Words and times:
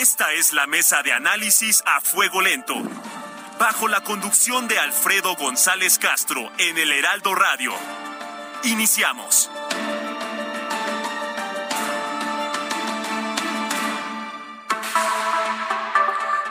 Esta 0.00 0.32
es 0.32 0.52
la 0.52 0.68
mesa 0.68 1.02
de 1.02 1.12
análisis 1.12 1.82
a 1.84 2.00
fuego 2.00 2.40
lento. 2.40 2.76
Bajo 3.58 3.88
la 3.88 4.04
conducción 4.04 4.68
de 4.68 4.78
Alfredo 4.78 5.34
González 5.34 5.98
Castro 5.98 6.52
en 6.56 6.78
el 6.78 6.92
Heraldo 6.92 7.34
Radio. 7.34 7.72
Iniciamos. 8.62 9.50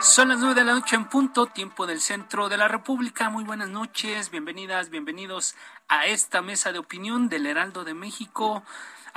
Son 0.02 0.28
las 0.28 0.40
nueve 0.40 0.54
de 0.54 0.64
la 0.64 0.74
noche 0.74 0.96
en 0.96 1.06
punto, 1.06 1.46
tiempo 1.46 1.86
del 1.86 2.02
centro 2.02 2.50
de 2.50 2.58
la 2.58 2.68
República. 2.68 3.30
Muy 3.30 3.44
buenas 3.44 3.70
noches, 3.70 4.30
bienvenidas, 4.30 4.90
bienvenidos 4.90 5.54
a 5.88 6.04
esta 6.04 6.42
mesa 6.42 6.70
de 6.70 6.80
opinión 6.80 7.30
del 7.30 7.46
Heraldo 7.46 7.84
de 7.84 7.94
México. 7.94 8.62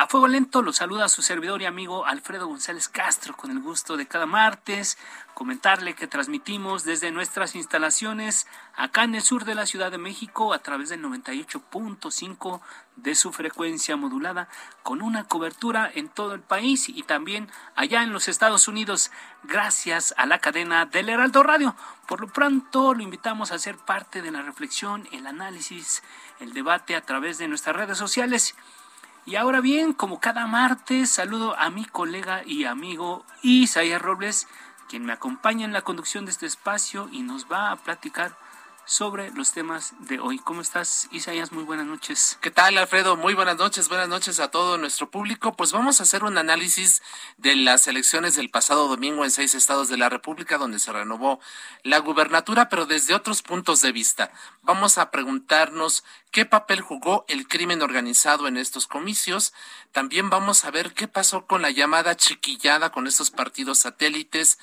A 0.01 0.07
fuego 0.07 0.27
lento 0.27 0.63
los 0.63 0.77
saluda 0.77 1.07
su 1.09 1.21
servidor 1.21 1.61
y 1.61 1.67
amigo 1.67 2.07
Alfredo 2.07 2.47
González 2.47 2.89
Castro 2.89 3.37
con 3.37 3.51
el 3.51 3.59
gusto 3.59 3.97
de 3.97 4.07
cada 4.07 4.25
martes 4.25 4.97
comentarle 5.35 5.93
que 5.93 6.07
transmitimos 6.07 6.83
desde 6.85 7.11
nuestras 7.11 7.53
instalaciones 7.53 8.47
acá 8.75 9.03
en 9.03 9.13
el 9.13 9.21
sur 9.21 9.45
de 9.45 9.53
la 9.53 9.67
Ciudad 9.67 9.91
de 9.91 9.99
México 9.99 10.53
a 10.53 10.59
través 10.59 10.89
del 10.89 11.03
98.5 11.03 12.61
de 12.95 13.13
su 13.13 13.31
frecuencia 13.31 13.95
modulada 13.95 14.49
con 14.81 15.03
una 15.03 15.25
cobertura 15.25 15.91
en 15.93 16.09
todo 16.09 16.33
el 16.33 16.41
país 16.41 16.89
y 16.89 17.03
también 17.03 17.51
allá 17.75 18.01
en 18.01 18.11
los 18.11 18.27
Estados 18.27 18.67
Unidos 18.67 19.11
gracias 19.43 20.15
a 20.17 20.25
la 20.25 20.39
cadena 20.39 20.87
del 20.87 21.09
Heraldo 21.09 21.43
Radio. 21.43 21.75
Por 22.07 22.21
lo 22.21 22.27
pronto 22.27 22.95
lo 22.95 23.03
invitamos 23.03 23.51
a 23.51 23.59
ser 23.59 23.77
parte 23.77 24.23
de 24.23 24.31
la 24.31 24.41
reflexión, 24.41 25.07
el 25.11 25.27
análisis, 25.27 26.01
el 26.39 26.53
debate 26.53 26.95
a 26.95 27.01
través 27.01 27.37
de 27.37 27.47
nuestras 27.47 27.75
redes 27.75 27.99
sociales 27.99 28.55
y 29.25 29.35
ahora 29.35 29.61
bien, 29.61 29.93
como 29.93 30.19
cada 30.19 30.47
martes, 30.47 31.11
saludo 31.11 31.57
a 31.59 31.69
mi 31.69 31.85
colega 31.85 32.41
y 32.45 32.65
amigo 32.65 33.23
Isaías 33.43 34.01
Robles, 34.01 34.47
quien 34.89 35.05
me 35.05 35.13
acompaña 35.13 35.65
en 35.65 35.73
la 35.73 35.83
conducción 35.83 36.25
de 36.25 36.31
este 36.31 36.47
espacio 36.47 37.07
y 37.11 37.21
nos 37.21 37.45
va 37.45 37.71
a 37.71 37.75
platicar 37.75 38.35
sobre 38.85 39.31
los 39.31 39.51
temas 39.51 39.93
de 39.99 40.19
hoy. 40.19 40.39
¿Cómo 40.39 40.61
estás, 40.61 41.07
Isaías? 41.11 41.51
Muy 41.51 41.63
buenas 41.63 41.85
noches. 41.85 42.37
¿Qué 42.41 42.51
tal, 42.51 42.77
Alfredo? 42.77 43.15
Muy 43.15 43.33
buenas 43.33 43.57
noches, 43.57 43.87
buenas 43.89 44.09
noches 44.09 44.39
a 44.39 44.51
todo 44.51 44.77
nuestro 44.77 45.09
público. 45.09 45.53
Pues 45.53 45.71
vamos 45.71 45.99
a 45.99 46.03
hacer 46.03 46.23
un 46.23 46.37
análisis 46.37 47.01
de 47.37 47.55
las 47.55 47.87
elecciones 47.87 48.35
del 48.35 48.49
pasado 48.49 48.87
domingo 48.87 49.23
en 49.23 49.31
seis 49.31 49.55
estados 49.55 49.89
de 49.89 49.97
la 49.97 50.09
República, 50.09 50.57
donde 50.57 50.79
se 50.79 50.91
renovó 50.91 51.39
la 51.83 51.99
gubernatura, 51.99 52.69
pero 52.69 52.85
desde 52.85 53.13
otros 53.13 53.41
puntos 53.41 53.81
de 53.81 53.91
vista. 53.91 54.31
Vamos 54.61 54.97
a 54.97 55.11
preguntarnos 55.11 56.03
qué 56.31 56.45
papel 56.45 56.81
jugó 56.81 57.25
el 57.27 57.47
crimen 57.47 57.81
organizado 57.81 58.47
en 58.47 58.57
estos 58.57 58.87
comicios. 58.87 59.53
También 59.91 60.29
vamos 60.29 60.65
a 60.65 60.71
ver 60.71 60.93
qué 60.93 61.07
pasó 61.07 61.45
con 61.45 61.61
la 61.61 61.71
llamada 61.71 62.15
chiquillada 62.15 62.91
con 62.91 63.07
estos 63.07 63.31
partidos 63.31 63.79
satélites 63.79 64.57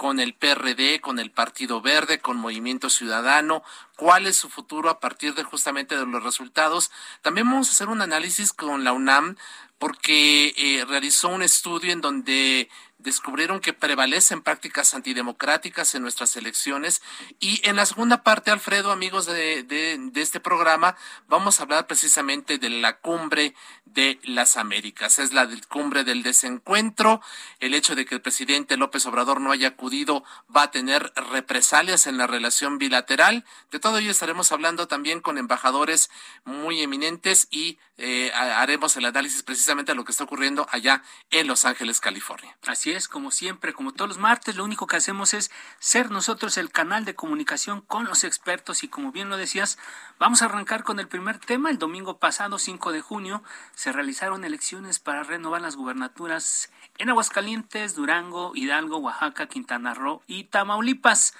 con 0.00 0.18
el 0.18 0.32
PRD, 0.32 1.02
con 1.02 1.18
el 1.18 1.30
Partido 1.30 1.82
Verde, 1.82 2.20
con 2.20 2.38
Movimiento 2.38 2.88
Ciudadano, 2.88 3.62
cuál 3.96 4.26
es 4.26 4.38
su 4.38 4.48
futuro 4.48 4.88
a 4.88 4.98
partir 4.98 5.34
de 5.34 5.44
justamente 5.44 5.94
de 5.94 6.06
los 6.06 6.24
resultados. 6.24 6.90
También 7.20 7.46
vamos 7.46 7.68
a 7.68 7.72
hacer 7.72 7.90
un 7.90 8.00
análisis 8.00 8.54
con 8.54 8.82
la 8.82 8.94
UNAM 8.94 9.36
porque 9.76 10.54
eh, 10.56 10.86
realizó 10.86 11.28
un 11.28 11.42
estudio 11.42 11.92
en 11.92 12.00
donde 12.00 12.70
descubrieron 13.02 13.60
que 13.60 13.72
prevalecen 13.72 14.42
prácticas 14.42 14.94
antidemocráticas 14.94 15.94
en 15.94 16.02
nuestras 16.02 16.36
elecciones. 16.36 17.02
Y 17.38 17.60
en 17.68 17.76
la 17.76 17.86
segunda 17.86 18.22
parte, 18.22 18.50
Alfredo, 18.50 18.92
amigos 18.92 19.26
de, 19.26 19.62
de, 19.62 20.10
este 20.20 20.40
programa, 20.40 20.96
vamos 21.28 21.58
a 21.58 21.62
hablar 21.64 21.86
precisamente 21.86 22.58
de 22.58 22.70
la 22.70 22.98
cumbre 22.98 23.54
de 23.84 24.18
las 24.22 24.56
Américas. 24.56 25.18
Es 25.18 25.32
la 25.32 25.48
cumbre 25.68 26.04
del 26.04 26.22
desencuentro. 26.22 27.20
El 27.58 27.74
hecho 27.74 27.94
de 27.94 28.04
que 28.04 28.14
el 28.14 28.20
presidente 28.20 28.76
López 28.76 29.06
Obrador 29.06 29.40
no 29.40 29.52
haya 29.52 29.68
acudido 29.68 30.24
va 30.54 30.64
a 30.64 30.70
tener 30.70 31.12
represalias 31.30 32.06
en 32.06 32.18
la 32.18 32.26
relación 32.26 32.78
bilateral. 32.78 33.44
De 33.70 33.78
todo 33.78 33.98
ello 33.98 34.10
estaremos 34.10 34.52
hablando 34.52 34.88
también 34.88 35.20
con 35.20 35.38
embajadores 35.38 36.10
muy 36.44 36.82
eminentes 36.82 37.48
y 37.50 37.78
eh, 37.96 38.30
haremos 38.34 38.96
el 38.96 39.04
análisis 39.04 39.42
precisamente 39.42 39.92
de 39.92 39.96
lo 39.96 40.04
que 40.04 40.12
está 40.12 40.24
ocurriendo 40.24 40.66
allá 40.70 41.02
en 41.30 41.46
Los 41.46 41.64
Ángeles, 41.64 42.00
California. 42.00 42.56
Así 42.66 42.89
como 43.08 43.30
siempre, 43.30 43.72
como 43.72 43.92
todos 43.92 44.08
los 44.08 44.18
martes, 44.18 44.56
lo 44.56 44.64
único 44.64 44.86
que 44.86 44.96
hacemos 44.96 45.34
es 45.34 45.50
ser 45.78 46.10
nosotros 46.10 46.56
el 46.58 46.70
canal 46.70 47.04
de 47.04 47.14
comunicación 47.14 47.80
con 47.82 48.04
los 48.06 48.24
expertos 48.24 48.82
y 48.82 48.88
como 48.88 49.12
bien 49.12 49.28
lo 49.28 49.36
decías, 49.36 49.78
vamos 50.18 50.42
a 50.42 50.46
arrancar 50.46 50.82
con 50.82 50.98
el 50.98 51.06
primer 51.06 51.38
tema. 51.38 51.70
El 51.70 51.78
domingo 51.78 52.18
pasado, 52.18 52.58
5 52.58 52.92
de 52.92 53.00
junio, 53.00 53.42
se 53.74 53.92
realizaron 53.92 54.44
elecciones 54.44 54.98
para 54.98 55.22
renovar 55.22 55.62
las 55.62 55.76
gubernaturas 55.76 56.70
en 56.98 57.10
Aguascalientes, 57.10 57.94
Durango, 57.94 58.52
Hidalgo, 58.54 58.98
Oaxaca, 58.98 59.46
Quintana 59.46 59.94
Roo 59.94 60.22
y 60.26 60.44
Tamaulipas. 60.44 61.34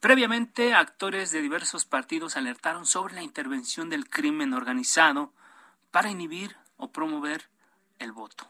Previamente, 0.00 0.74
actores 0.74 1.30
de 1.30 1.40
diversos 1.40 1.84
partidos 1.84 2.36
alertaron 2.36 2.84
sobre 2.84 3.14
la 3.14 3.22
intervención 3.22 3.90
del 3.90 4.08
crimen 4.08 4.52
organizado 4.54 5.32
para 5.90 6.10
inhibir 6.10 6.56
o 6.76 6.90
promover 6.90 7.48
el 7.98 8.12
voto. 8.12 8.46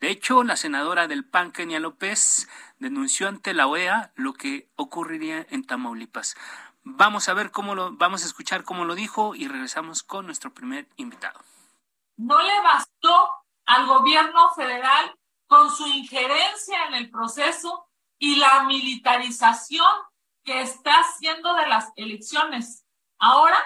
De 0.00 0.10
hecho, 0.10 0.42
la 0.44 0.56
senadora 0.56 1.08
del 1.08 1.24
PAN, 1.24 1.52
Kenia 1.52 1.78
López, 1.78 2.48
denunció 2.78 3.28
ante 3.28 3.52
la 3.52 3.66
OEA 3.66 4.12
lo 4.14 4.32
que 4.32 4.70
ocurriría 4.76 5.46
en 5.50 5.66
Tamaulipas. 5.66 6.36
Vamos 6.82 7.28
a 7.28 7.34
ver 7.34 7.50
cómo 7.50 7.74
lo, 7.74 7.92
vamos 7.92 8.22
a 8.22 8.26
escuchar 8.26 8.64
cómo 8.64 8.86
lo 8.86 8.94
dijo 8.94 9.34
y 9.34 9.46
regresamos 9.46 10.02
con 10.02 10.24
nuestro 10.24 10.54
primer 10.54 10.88
invitado. 10.96 11.38
No 12.16 12.40
le 12.40 12.60
bastó 12.62 13.30
al 13.66 13.86
gobierno 13.86 14.50
federal 14.56 15.14
con 15.46 15.70
su 15.70 15.86
injerencia 15.86 16.86
en 16.88 16.94
el 16.94 17.10
proceso 17.10 17.86
y 18.18 18.36
la 18.36 18.64
militarización 18.64 19.86
que 20.44 20.62
está 20.62 20.92
haciendo 21.00 21.54
de 21.54 21.66
las 21.66 21.92
elecciones. 21.96 22.86
Ahora 23.18 23.58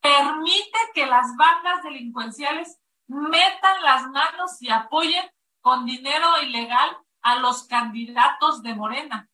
permite 0.00 0.78
que 0.94 1.06
las 1.06 1.36
bandas 1.36 1.82
delincuenciales 1.82 2.78
metan 3.08 3.82
las 3.82 4.06
manos 4.08 4.60
y 4.62 4.70
apoyen 4.70 5.28
con 5.60 5.84
dinero 5.84 6.40
ilegal 6.42 6.96
a 7.22 7.36
los 7.36 7.64
candidatos 7.64 8.62
de 8.62 8.74
Morena. 8.74 9.28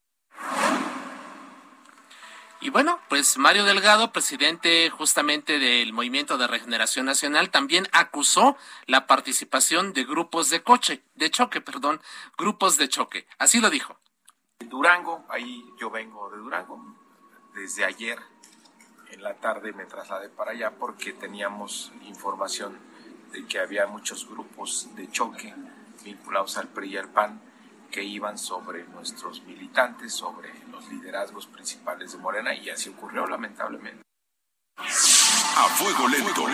Y 2.60 2.70
bueno, 2.70 2.98
pues 3.10 3.36
Mario 3.36 3.64
Delgado, 3.64 4.10
presidente 4.10 4.88
justamente 4.88 5.58
del 5.58 5.92
Movimiento 5.92 6.38
de 6.38 6.46
Regeneración 6.46 7.04
Nacional, 7.04 7.50
también 7.50 7.86
acusó 7.92 8.56
la 8.86 9.06
participación 9.06 9.92
de 9.92 10.04
grupos 10.04 10.48
de 10.48 10.62
coche, 10.62 11.04
de 11.14 11.30
choque, 11.30 11.60
perdón, 11.60 12.00
grupos 12.38 12.78
de 12.78 12.88
choque. 12.88 13.28
Así 13.38 13.60
lo 13.60 13.68
dijo. 13.68 13.98
Durango, 14.60 15.26
ahí 15.28 15.62
yo 15.78 15.90
vengo 15.90 16.30
de 16.30 16.38
Durango. 16.38 16.82
Desde 17.54 17.84
ayer 17.84 18.18
en 19.10 19.22
la 19.22 19.34
tarde 19.34 19.72
me 19.74 19.84
trasladé 19.84 20.30
para 20.30 20.52
allá 20.52 20.70
porque 20.70 21.12
teníamos 21.12 21.92
información 22.04 22.78
de 23.34 23.46
que 23.46 23.58
había 23.58 23.86
muchos 23.86 24.28
grupos 24.28 24.88
de 24.94 25.10
choque 25.10 25.52
vinculados 26.04 26.56
al 26.56 26.68
PRI 26.68 26.90
y 26.90 26.96
al 26.96 27.08
PAN 27.08 27.40
que 27.90 28.02
iban 28.02 28.38
sobre 28.38 28.84
nuestros 28.84 29.42
militantes, 29.42 30.12
sobre 30.12 30.52
los 30.70 30.88
liderazgos 30.88 31.46
principales 31.46 32.12
de 32.12 32.18
Morena 32.18 32.54
y 32.54 32.70
así 32.70 32.90
ocurrió 32.90 33.26
lamentablemente. 33.26 34.02
A 34.76 35.68
fuego 35.76 36.08
lento. 36.08 36.46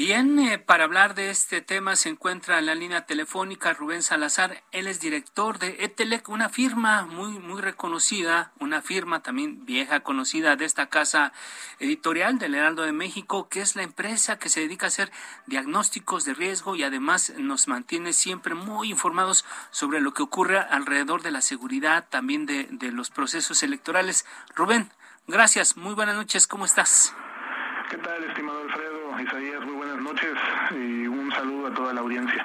Bien, 0.00 0.38
eh, 0.38 0.56
para 0.56 0.84
hablar 0.84 1.14
de 1.14 1.28
este 1.28 1.60
tema 1.60 1.94
se 1.94 2.08
encuentra 2.08 2.58
en 2.58 2.64
la 2.64 2.74
línea 2.74 3.04
telefónica 3.04 3.74
Rubén 3.74 4.02
Salazar. 4.02 4.62
Él 4.72 4.86
es 4.86 4.98
director 4.98 5.58
de 5.58 5.84
Etelec, 5.84 6.26
una 6.30 6.48
firma 6.48 7.02
muy, 7.02 7.38
muy 7.38 7.60
reconocida, 7.60 8.50
una 8.58 8.80
firma 8.80 9.22
también 9.22 9.66
vieja 9.66 10.00
conocida 10.00 10.56
de 10.56 10.64
esta 10.64 10.86
casa 10.86 11.34
editorial 11.80 12.38
del 12.38 12.54
Heraldo 12.54 12.84
de 12.84 12.92
México, 12.92 13.50
que 13.50 13.60
es 13.60 13.76
la 13.76 13.82
empresa 13.82 14.38
que 14.38 14.48
se 14.48 14.60
dedica 14.60 14.86
a 14.86 14.88
hacer 14.88 15.12
diagnósticos 15.44 16.24
de 16.24 16.32
riesgo 16.32 16.76
y 16.76 16.82
además 16.82 17.34
nos 17.36 17.68
mantiene 17.68 18.14
siempre 18.14 18.54
muy 18.54 18.88
informados 18.88 19.44
sobre 19.70 20.00
lo 20.00 20.14
que 20.14 20.22
ocurre 20.22 20.60
alrededor 20.60 21.20
de 21.20 21.30
la 21.30 21.42
seguridad, 21.42 22.08
también 22.08 22.46
de, 22.46 22.68
de 22.70 22.90
los 22.90 23.10
procesos 23.10 23.62
electorales. 23.62 24.24
Rubén, 24.56 24.90
gracias, 25.26 25.76
muy 25.76 25.92
buenas 25.92 26.16
noches, 26.16 26.46
¿cómo 26.46 26.64
estás? 26.64 27.14
¿Qué 27.90 27.98
tal, 27.98 28.24
estimado 28.24 28.60
Alfredo? 28.62 29.00
Isaías, 29.20 29.64
buenas 30.00 30.22
noches 30.22 30.38
y 30.72 31.06
un 31.06 31.30
saludo 31.32 31.68
a 31.68 31.74
toda 31.74 31.92
la 31.92 32.00
audiencia. 32.00 32.44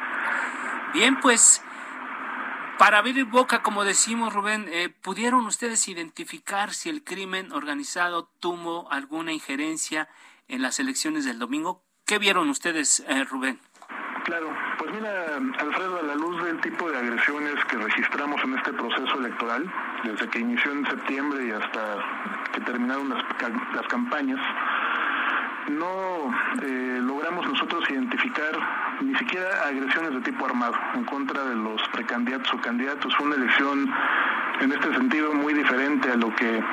Bien, 0.93 1.19
pues 1.19 1.63
para 2.77 2.97
abrir 2.97 3.25
boca, 3.25 3.61
como 3.61 3.83
decimos, 3.83 4.33
Rubén, 4.33 4.65
eh, 4.69 4.89
¿pudieron 4.89 5.45
ustedes 5.45 5.87
identificar 5.87 6.73
si 6.73 6.89
el 6.89 7.03
crimen 7.03 7.51
organizado 7.51 8.29
tuvo 8.39 8.91
alguna 8.91 9.31
injerencia 9.31 10.07
en 10.47 10.61
las 10.61 10.79
elecciones 10.79 11.25
del 11.25 11.39
domingo? 11.39 11.81
¿Qué 12.05 12.19
vieron 12.19 12.49
ustedes, 12.49 13.03
eh, 13.07 13.23
Rubén? 13.23 13.59
Claro, 14.25 14.51
pues 14.77 14.91
mira, 14.91 15.37
Alfredo, 15.59 15.99
a 15.99 16.03
la 16.03 16.15
luz 16.15 16.43
del 16.43 16.59
tipo 16.61 16.89
de 16.89 16.97
agresiones 16.97 17.63
que 17.65 17.77
registramos 17.77 18.43
en 18.43 18.57
este 18.57 18.73
proceso 18.73 19.19
electoral, 19.19 19.71
desde 20.03 20.27
que 20.29 20.39
inició 20.39 20.71
en 20.71 20.85
septiembre 20.87 21.45
y 21.45 21.51
hasta 21.51 22.03
que 22.53 22.61
terminaron 22.61 23.09
las, 23.09 23.23
las 23.73 23.87
campañas, 23.87 24.39
no 25.69 26.31
eh, 26.61 26.99
logramos 27.01 27.47
nosotros 27.47 27.89
identificar 27.89 28.51
ni 29.01 29.15
siquiera 29.15 29.47
agresiones 29.67 30.13
de 30.13 30.21
tipo 30.21 30.45
armado 30.45 30.75
en 30.93 31.03
contra 31.05 31.43
de 31.43 31.55
los 31.55 31.81
precandidatos 31.89 32.53
o 32.53 32.61
candidatos. 32.61 33.15
Fue 33.15 33.25
una 33.25 33.35
elección 33.35 33.91
en 34.61 34.71
este 34.71 34.93
sentido 34.93 35.33
muy 35.33 35.53
diferente 35.53 36.11
a 36.11 36.15
lo 36.15 36.33
que 36.35 36.63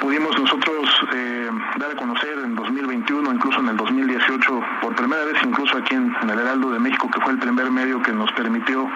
pudimos 0.00 0.38
nosotros 0.38 0.88
eh, 1.14 1.50
dar 1.78 1.90
a 1.90 1.96
conocer 1.96 2.38
en 2.38 2.54
2021, 2.54 3.32
incluso 3.32 3.60
en 3.60 3.68
el 3.68 3.76
2018, 3.76 4.62
por 4.80 4.94
primera 4.94 5.24
vez 5.24 5.36
incluso 5.44 5.76
aquí 5.76 5.94
en, 5.94 6.14
el 6.22 6.38
Heraldo 6.38 6.70
de 6.70 6.78
México, 6.78 7.10
que 7.10 7.20
fue 7.20 7.32
el 7.32 7.38
primer 7.38 7.70
medio 7.70 8.02
que 8.02 8.12
nos 8.12 8.30
permitió 8.32 8.88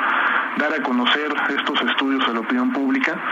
dar 0.58 0.75
a 0.75 0.82
conocer 0.82 1.35
estos 1.56 1.81
estudios 1.82 2.26
a 2.29 2.32
la 2.32 2.41
opinión 2.41 2.73
pública. 2.73 3.23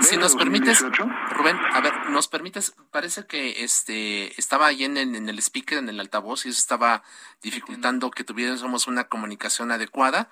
Si 0.00 0.16
nos 0.16 0.36
permites, 0.36 0.84
Rubén, 1.30 1.58
a 1.72 1.80
ver, 1.80 1.92
nos 2.10 2.28
permites, 2.28 2.74
parece 2.90 3.26
que 3.26 3.64
este 3.64 4.38
estaba 4.38 4.66
ahí 4.66 4.84
en, 4.84 4.96
en, 4.96 5.28
el 5.28 5.38
speaker, 5.38 5.78
en 5.78 5.88
el 5.88 5.98
altavoz, 5.98 6.46
y 6.46 6.50
eso 6.50 6.58
estaba 6.58 7.02
dificultando 7.42 8.10
que 8.10 8.24
tuviéramos 8.24 8.86
una 8.86 9.04
comunicación 9.04 9.72
adecuada. 9.72 10.28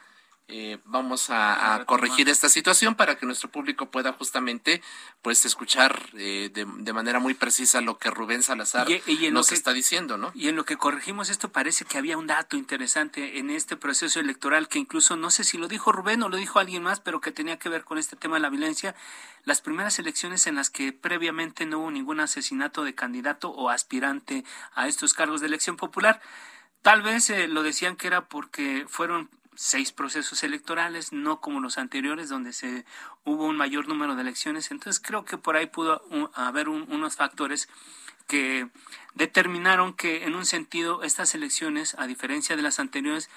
Eh, 0.48 0.78
vamos 0.84 1.26
a, 1.30 1.82
corregir 1.86 2.28
esta 2.28 2.48
situación 2.48 2.94
para 2.94 3.16
que 3.16 3.26
nuestro 3.26 3.50
público 3.50 3.90
pueda 3.90 4.12
justamente 4.12 4.80
pues 5.20 5.44
escuchar 5.44 6.00
eh, 6.16 6.50
de, 6.52 6.92
manera 6.92 7.18
muy 7.18 7.34
precisa 7.34 7.80
lo 7.80 7.98
que 7.98 8.10
Rubén 8.10 8.44
Salazar 8.44 8.86
nos 9.32 9.50
está 9.50 9.72
diciendo, 9.72 10.16
¿no? 10.18 10.30
Y 10.36 10.46
en 10.46 10.54
lo 10.54 10.64
que 10.64 10.76
corregimos 10.76 11.30
esto 11.30 11.50
parece 11.50 11.84
que 11.84 11.98
había 11.98 12.16
un 12.16 12.28
dato 12.28 12.56
interesante 12.56 13.38
en 13.38 13.50
este 13.50 13.76
proceso 13.76 14.20
electoral 14.20 14.68
que 14.68 14.78
incluso 14.78 15.16
no 15.16 15.32
sé 15.32 15.42
si 15.42 15.58
lo 15.58 15.66
dijo 15.66 15.90
Rubén 15.90 16.22
o 16.22 16.28
lo 16.28 16.36
dijo 16.36 16.60
alguien 16.60 16.84
más, 16.84 17.00
pero 17.00 17.20
que 17.20 17.32
tenía 17.32 17.58
que 17.58 17.68
ver 17.68 17.82
con 17.82 17.98
este 17.98 18.14
tema 18.14 18.36
de 18.36 18.42
la 18.42 18.48
violencia. 18.48 18.94
Las 19.42 19.60
primeras 19.60 19.98
elecciones 19.98 20.46
en 20.46 20.54
las 20.54 20.70
que 20.70 20.92
previamente 20.92 21.66
no 21.66 21.80
hubo 21.80 21.90
ningún 21.90 22.20
asesinato 22.20 22.84
de 22.84 22.94
candidato 22.94 23.50
o 23.50 23.68
aspirante 23.68 24.44
a 24.74 24.86
estos 24.86 25.12
cargos 25.12 25.40
de 25.40 25.48
elección 25.48 25.76
popular. 25.76 26.20
Tal 26.82 27.02
vez 27.02 27.30
eh, 27.30 27.48
lo 27.48 27.64
decían 27.64 27.96
que 27.96 28.06
era 28.06 28.28
porque 28.28 28.86
fueron 28.88 29.28
seis 29.56 29.92
procesos 29.92 30.42
electorales, 30.42 31.12
no 31.12 31.40
como 31.40 31.60
los 31.60 31.78
anteriores 31.78 32.28
donde 32.28 32.52
se 32.52 32.84
hubo 33.24 33.46
un 33.46 33.56
mayor 33.56 33.88
número 33.88 34.14
de 34.14 34.22
elecciones. 34.22 34.70
Entonces 34.70 35.02
creo 35.04 35.24
que 35.24 35.38
por 35.38 35.56
ahí 35.56 35.66
pudo 35.66 36.02
haber 36.34 36.68
unos 36.68 37.16
factores 37.16 37.68
que 38.26 38.68
determinaron 39.14 39.94
que 39.94 40.24
en 40.24 40.34
un 40.34 40.46
sentido 40.46 41.02
estas 41.02 41.34
elecciones, 41.34 41.94
a 41.98 42.06
diferencia 42.06 42.56
de 42.56 42.62
las 42.62 42.78
anteriores, 42.78 43.30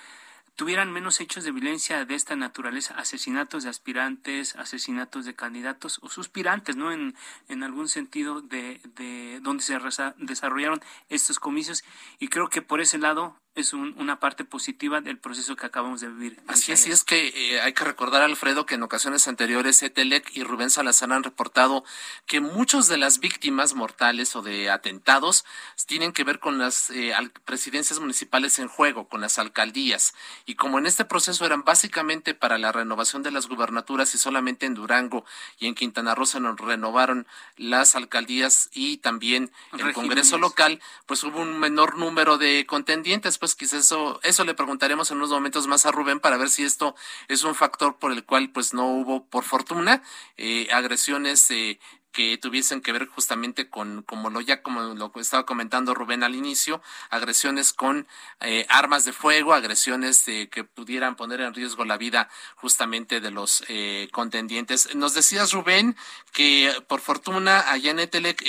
tuvieran 0.56 0.92
menos 0.92 1.21
hechos 1.21 1.45
de 1.45 1.51
violencia 1.51 2.04
de 2.04 2.16
esta 2.16 2.36
naturaleza, 2.36 2.94
asesinatos 2.95 3.63
de 3.63 3.69
aspirantes, 3.69 4.57
asesinatos 4.57 5.24
de 5.24 5.33
candidatos 5.33 6.00
o 6.01 6.10
suspirantes, 6.10 6.75
¿no? 6.75 6.92
En, 6.92 7.15
en 7.48 7.63
algún 7.63 7.88
sentido 7.88 8.42
de, 8.42 8.81
de 8.95 9.39
donde 9.42 9.63
se 9.63 9.80
desarrollaron 10.18 10.81
estos 11.07 11.39
comicios. 11.39 11.86
Y 12.19 12.27
creo 12.27 12.50
que 12.50 12.62
por 12.62 12.81
ese 12.81 12.98
lado 12.98 13.38
es 13.56 13.74
una 13.74 14.19
parte 14.19 14.46
positiva 14.46 15.01
del 15.01 15.18
proceso 15.18 15.56
que 15.56 15.66
acabamos 15.66 16.01
de 16.01 16.07
vivir. 16.07 16.42
Así 16.48 16.72
es, 16.72 16.88
y 16.88 16.92
es 16.92 17.04
que 17.04 17.28
eh, 17.28 17.62
hay 17.62 17.74
que 17.74 17.84
recordar, 17.84 18.22
Alfredo, 18.22 18.66
que 18.66 18.75
en 18.75 18.84
ocasiones 18.84 19.28
anteriores 19.28 19.81
Etelec 19.84 20.36
y 20.36 20.44
Rubén 20.44 20.69
Salazar 20.69 21.12
han 21.12 21.24
reportado 21.24 21.84
que 22.25 22.40
muchos 22.40 22.88
de 22.88 22.98
las 22.98 23.19
víctimas 23.19 23.74
mortales 23.74 24.36
o 24.36 24.42
de 24.42 24.69
atentados 24.69 25.46
tienen 25.88 26.13
que 26.13 26.24
ver 26.24 26.40
con 26.40 26.57
las 26.57 26.90
eh, 26.92 27.13
presidencias 27.44 28.00
municipales 28.00 28.60
en 28.60 28.68
juego, 28.68 29.07
con 29.07 29.22
las 29.22 29.40
alcaldías. 29.40 30.13
Y 30.46 30.56
como 30.56 30.80
en 30.80 30.86
este 30.86 31.04
proceso 31.04 31.46
eran 31.46 31.63
básicamente 31.63 32.34
para 32.34 32.57
la 32.57 32.72
renovación 32.72 33.24
de 33.24 33.31
las 33.31 33.48
gubernaturas 33.48 34.13
y 34.16 34.18
solamente 34.18 34.66
en 34.68 34.75
Durango 34.75 35.25
y 35.57 35.68
en 35.68 35.75
Quintana 35.75 36.16
Roo 36.16 36.25
se 36.25 36.40
nos 36.40 36.57
renovaron 36.57 37.28
las 37.57 37.96
alcaldías 37.96 38.69
y 38.74 38.98
también 38.98 39.51
el 39.78 39.94
Congreso 39.94 40.38
local, 40.38 40.80
pues 41.06 41.24
hubo 41.24 41.42
un 41.42 41.60
menor 41.60 41.98
número 41.98 42.38
de 42.38 42.66
contendientes 42.66 43.38
pues 43.39 43.56
quizás 43.56 43.86
eso, 43.86 44.19
eso 44.24 44.44
le 44.44 44.53
preguntaremos 44.53 45.09
en 45.12 45.18
unos 45.18 45.30
momentos 45.30 45.68
más 45.68 45.86
a 45.86 45.91
Rubén 45.91 46.19
para 46.19 46.38
ver 46.38 46.50
si 46.50 46.63
esto 46.63 46.95
es 47.27 47.44
un 47.44 47.56
factor 47.56 47.97
por 47.97 48.12
el 48.12 48.25
cual 48.25 48.51
pues 48.51 48.74
no 48.74 48.88
hubo, 48.88 49.25
por 49.25 49.44
fortuna, 49.44 50.03
eh, 50.38 50.68
agresiones 50.71 51.50
eh, 51.51 51.80
que 52.12 52.38
tuviesen 52.38 52.81
que 52.81 52.91
ver 52.91 53.07
justamente 53.07 53.69
con, 53.69 54.01
como 54.01 54.30
lo 54.30 54.41
ya 54.41 54.62
como 54.63 54.81
lo 54.81 55.12
estaba 55.15 55.45
comentando 55.45 55.94
Rubén 55.94 56.24
al 56.24 56.36
inicio, 56.36 56.81
agresiones 57.09 57.71
con 57.71 58.07
eh, 58.41 58.65
armas 58.68 59.06
de 59.06 59.13
fuego, 59.13 59.53
agresiones 59.53 60.24
que 60.24 60.63
pudieran 60.63 61.15
poner 61.15 61.41
en 61.41 61.53
riesgo 61.53 61.86
la 61.86 61.97
vida 61.97 62.30
justamente 62.56 63.21
de 63.21 63.31
los 63.31 63.63
contendientes. 64.12 64.95
Nos 64.95 65.13
decías, 65.13 65.53
Rubén, 65.53 65.95
que 66.33 66.74
por 66.88 67.00
fortuna 67.00 67.71
allá 67.71 67.91
en 67.91 68.00
Etelec 68.00 68.44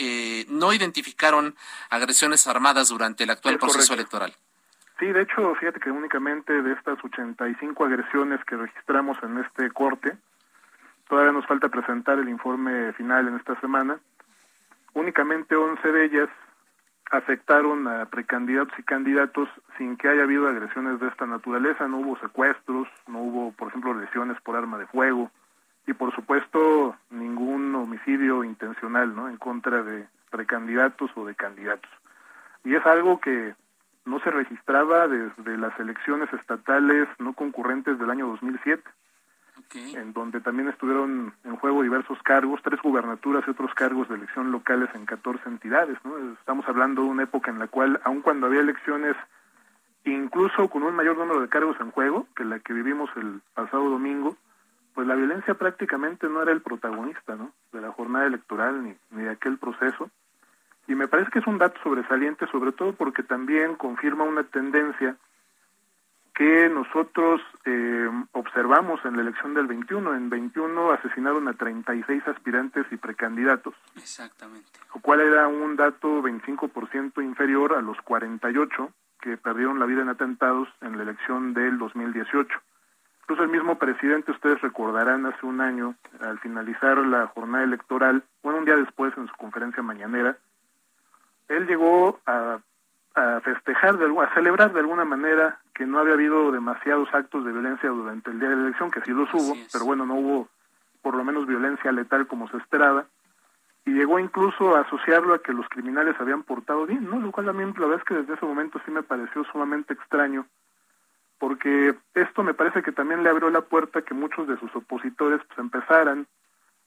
no 0.48 0.72
identificaron 0.72 1.54
agresiones 1.90 2.46
armadas 2.46 2.88
durante 2.88 3.24
el 3.24 3.30
actual 3.30 3.58
proceso 3.58 3.92
electoral. 3.92 4.34
Sí, 5.00 5.10
de 5.10 5.22
hecho, 5.22 5.54
fíjate 5.54 5.80
que 5.80 5.90
únicamente 5.90 6.62
de 6.62 6.72
estas 6.74 7.02
85 7.02 7.86
agresiones 7.86 8.44
que 8.44 8.54
registramos 8.54 9.16
en 9.22 9.38
este 9.38 9.70
corte, 9.70 10.14
todavía 11.08 11.32
nos 11.32 11.46
falta 11.46 11.70
presentar 11.70 12.18
el 12.18 12.28
informe 12.28 12.92
final 12.92 13.26
en 13.26 13.36
esta 13.36 13.58
semana, 13.60 13.98
únicamente 14.92 15.56
11 15.56 15.90
de 15.90 16.04
ellas 16.04 16.28
afectaron 17.10 17.88
a 17.88 18.04
precandidatos 18.06 18.78
y 18.78 18.82
candidatos 18.82 19.48
sin 19.78 19.96
que 19.96 20.08
haya 20.08 20.24
habido 20.24 20.46
agresiones 20.46 21.00
de 21.00 21.08
esta 21.08 21.26
naturaleza, 21.26 21.88
no 21.88 22.00
hubo 22.00 22.18
secuestros, 22.18 22.86
no 23.08 23.20
hubo, 23.20 23.52
por 23.52 23.68
ejemplo, 23.68 23.94
lesiones 23.94 24.38
por 24.42 24.54
arma 24.54 24.76
de 24.76 24.86
fuego 24.86 25.30
y, 25.86 25.94
por 25.94 26.14
supuesto, 26.14 26.94
ningún 27.08 27.74
homicidio 27.74 28.44
intencional, 28.44 29.16
¿no? 29.16 29.30
En 29.30 29.38
contra 29.38 29.82
de 29.82 30.06
precandidatos 30.30 31.10
o 31.16 31.24
de 31.24 31.34
candidatos. 31.34 31.90
Y 32.64 32.74
es 32.74 32.84
algo 32.84 33.18
que 33.18 33.54
no 34.04 34.20
se 34.20 34.30
registraba 34.30 35.08
desde 35.08 35.56
las 35.56 35.78
elecciones 35.78 36.32
estatales 36.32 37.08
no 37.18 37.32
concurrentes 37.34 37.98
del 37.98 38.10
año 38.10 38.26
2007, 38.28 38.82
en 39.94 40.12
donde 40.12 40.40
también 40.40 40.68
estuvieron 40.68 41.32
en 41.44 41.56
juego 41.56 41.82
diversos 41.82 42.20
cargos, 42.22 42.60
tres 42.62 42.80
gubernaturas 42.82 43.44
y 43.46 43.50
otros 43.50 43.72
cargos 43.74 44.08
de 44.08 44.16
elección 44.16 44.50
locales 44.50 44.88
en 44.94 45.06
14 45.06 45.48
entidades. 45.48 45.96
¿no? 46.04 46.16
Estamos 46.32 46.66
hablando 46.68 47.02
de 47.02 47.08
una 47.08 47.22
época 47.24 47.50
en 47.50 47.58
la 47.58 47.68
cual, 47.68 48.00
aun 48.04 48.20
cuando 48.20 48.46
había 48.46 48.60
elecciones, 48.60 49.16
incluso 50.04 50.68
con 50.68 50.82
un 50.82 50.94
mayor 50.94 51.16
número 51.16 51.40
de 51.40 51.48
cargos 51.48 51.76
en 51.80 51.92
juego 51.92 52.26
que 52.34 52.44
la 52.44 52.58
que 52.58 52.72
vivimos 52.72 53.10
el 53.16 53.42
pasado 53.54 53.88
domingo, 53.90 54.36
pues 54.94 55.06
la 55.06 55.14
violencia 55.14 55.54
prácticamente 55.54 56.28
no 56.28 56.42
era 56.42 56.50
el 56.50 56.62
protagonista 56.62 57.36
¿no? 57.36 57.52
de 57.72 57.80
la 57.80 57.92
jornada 57.92 58.26
electoral 58.26 58.82
ni, 58.82 58.96
ni 59.10 59.22
de 59.22 59.30
aquel 59.30 59.58
proceso 59.58 60.10
y 60.90 60.96
me 60.96 61.06
parece 61.06 61.30
que 61.30 61.38
es 61.38 61.46
un 61.46 61.58
dato 61.58 61.80
sobresaliente, 61.84 62.48
sobre 62.48 62.72
todo 62.72 62.92
porque 62.92 63.22
también 63.22 63.76
confirma 63.76 64.24
una 64.24 64.42
tendencia 64.42 65.16
que 66.34 66.68
nosotros 66.68 67.40
eh, 67.64 68.10
observamos 68.32 68.98
en 69.04 69.14
la 69.14 69.22
elección 69.22 69.54
del 69.54 69.68
21. 69.68 70.16
En 70.16 70.28
21 70.28 70.90
asesinaron 70.90 71.46
a 71.46 71.52
36 71.52 72.26
aspirantes 72.26 72.86
y 72.90 72.96
precandidatos. 72.96 73.74
Exactamente. 73.94 74.66
Lo 74.92 75.00
cual 75.00 75.20
era 75.20 75.46
un 75.46 75.76
dato 75.76 76.22
25% 76.22 77.22
inferior 77.22 77.74
a 77.74 77.82
los 77.82 77.96
48 78.02 78.90
que 79.20 79.36
perdieron 79.36 79.78
la 79.78 79.86
vida 79.86 80.02
en 80.02 80.08
atentados 80.08 80.66
en 80.80 80.96
la 80.96 81.04
elección 81.04 81.54
del 81.54 81.78
2018. 81.78 82.48
Incluso 83.22 83.44
el 83.44 83.50
mismo 83.50 83.78
presidente, 83.78 84.32
ustedes 84.32 84.60
recordarán, 84.60 85.24
hace 85.24 85.46
un 85.46 85.60
año, 85.60 85.94
al 86.18 86.40
finalizar 86.40 86.98
la 86.98 87.28
jornada 87.28 87.62
electoral, 87.62 88.24
bueno, 88.42 88.58
un 88.58 88.64
día 88.64 88.74
después 88.74 89.16
en 89.16 89.28
su 89.28 89.34
conferencia 89.34 89.84
mañanera, 89.84 90.36
él 91.50 91.66
llegó 91.66 92.20
a, 92.26 92.60
festejar, 93.42 93.98
de, 93.98 94.06
a 94.06 94.34
celebrar 94.34 94.72
de 94.72 94.80
alguna 94.80 95.04
manera 95.04 95.58
que 95.74 95.84
no 95.84 95.98
había 95.98 96.14
habido 96.14 96.52
demasiados 96.52 97.08
actos 97.12 97.44
de 97.44 97.52
violencia 97.52 97.90
durante 97.90 98.30
el 98.30 98.38
día 98.38 98.48
de 98.48 98.56
la 98.56 98.62
elección, 98.62 98.90
que 98.90 99.02
sí 99.02 99.10
los 99.10 99.28
hubo, 99.34 99.54
pero 99.72 99.84
bueno, 99.84 100.06
no 100.06 100.14
hubo 100.14 100.48
por 101.02 101.14
lo 101.14 101.24
menos 101.24 101.46
violencia 101.46 101.90
letal 101.92 102.26
como 102.26 102.48
se 102.48 102.56
esperaba, 102.58 103.06
y 103.84 103.90
llegó 103.90 104.18
incluso 104.18 104.76
a 104.76 104.80
asociarlo 104.80 105.34
a 105.34 105.42
que 105.42 105.52
los 105.52 105.68
criminales 105.68 106.14
habían 106.20 106.42
portado 106.42 106.86
bien, 106.86 107.08
¿no? 107.10 107.18
Lo 107.18 107.32
cual 107.32 107.48
a 107.48 107.52
mí 107.52 107.64
la 107.64 107.86
verdad 107.86 107.98
es 107.98 108.04
que 108.04 108.14
desde 108.14 108.34
ese 108.34 108.46
momento 108.46 108.80
sí 108.84 108.90
me 108.90 109.02
pareció 109.02 109.42
sumamente 109.44 109.94
extraño, 109.94 110.46
porque 111.38 111.96
esto 112.14 112.42
me 112.42 112.54
parece 112.54 112.82
que 112.82 112.92
también 112.92 113.24
le 113.24 113.30
abrió 113.30 113.50
la 113.50 113.62
puerta 113.62 114.00
a 114.00 114.02
que 114.02 114.14
muchos 114.14 114.46
de 114.46 114.58
sus 114.58 114.74
opositores 114.76 115.40
pues 115.48 115.58
empezaran 115.58 116.26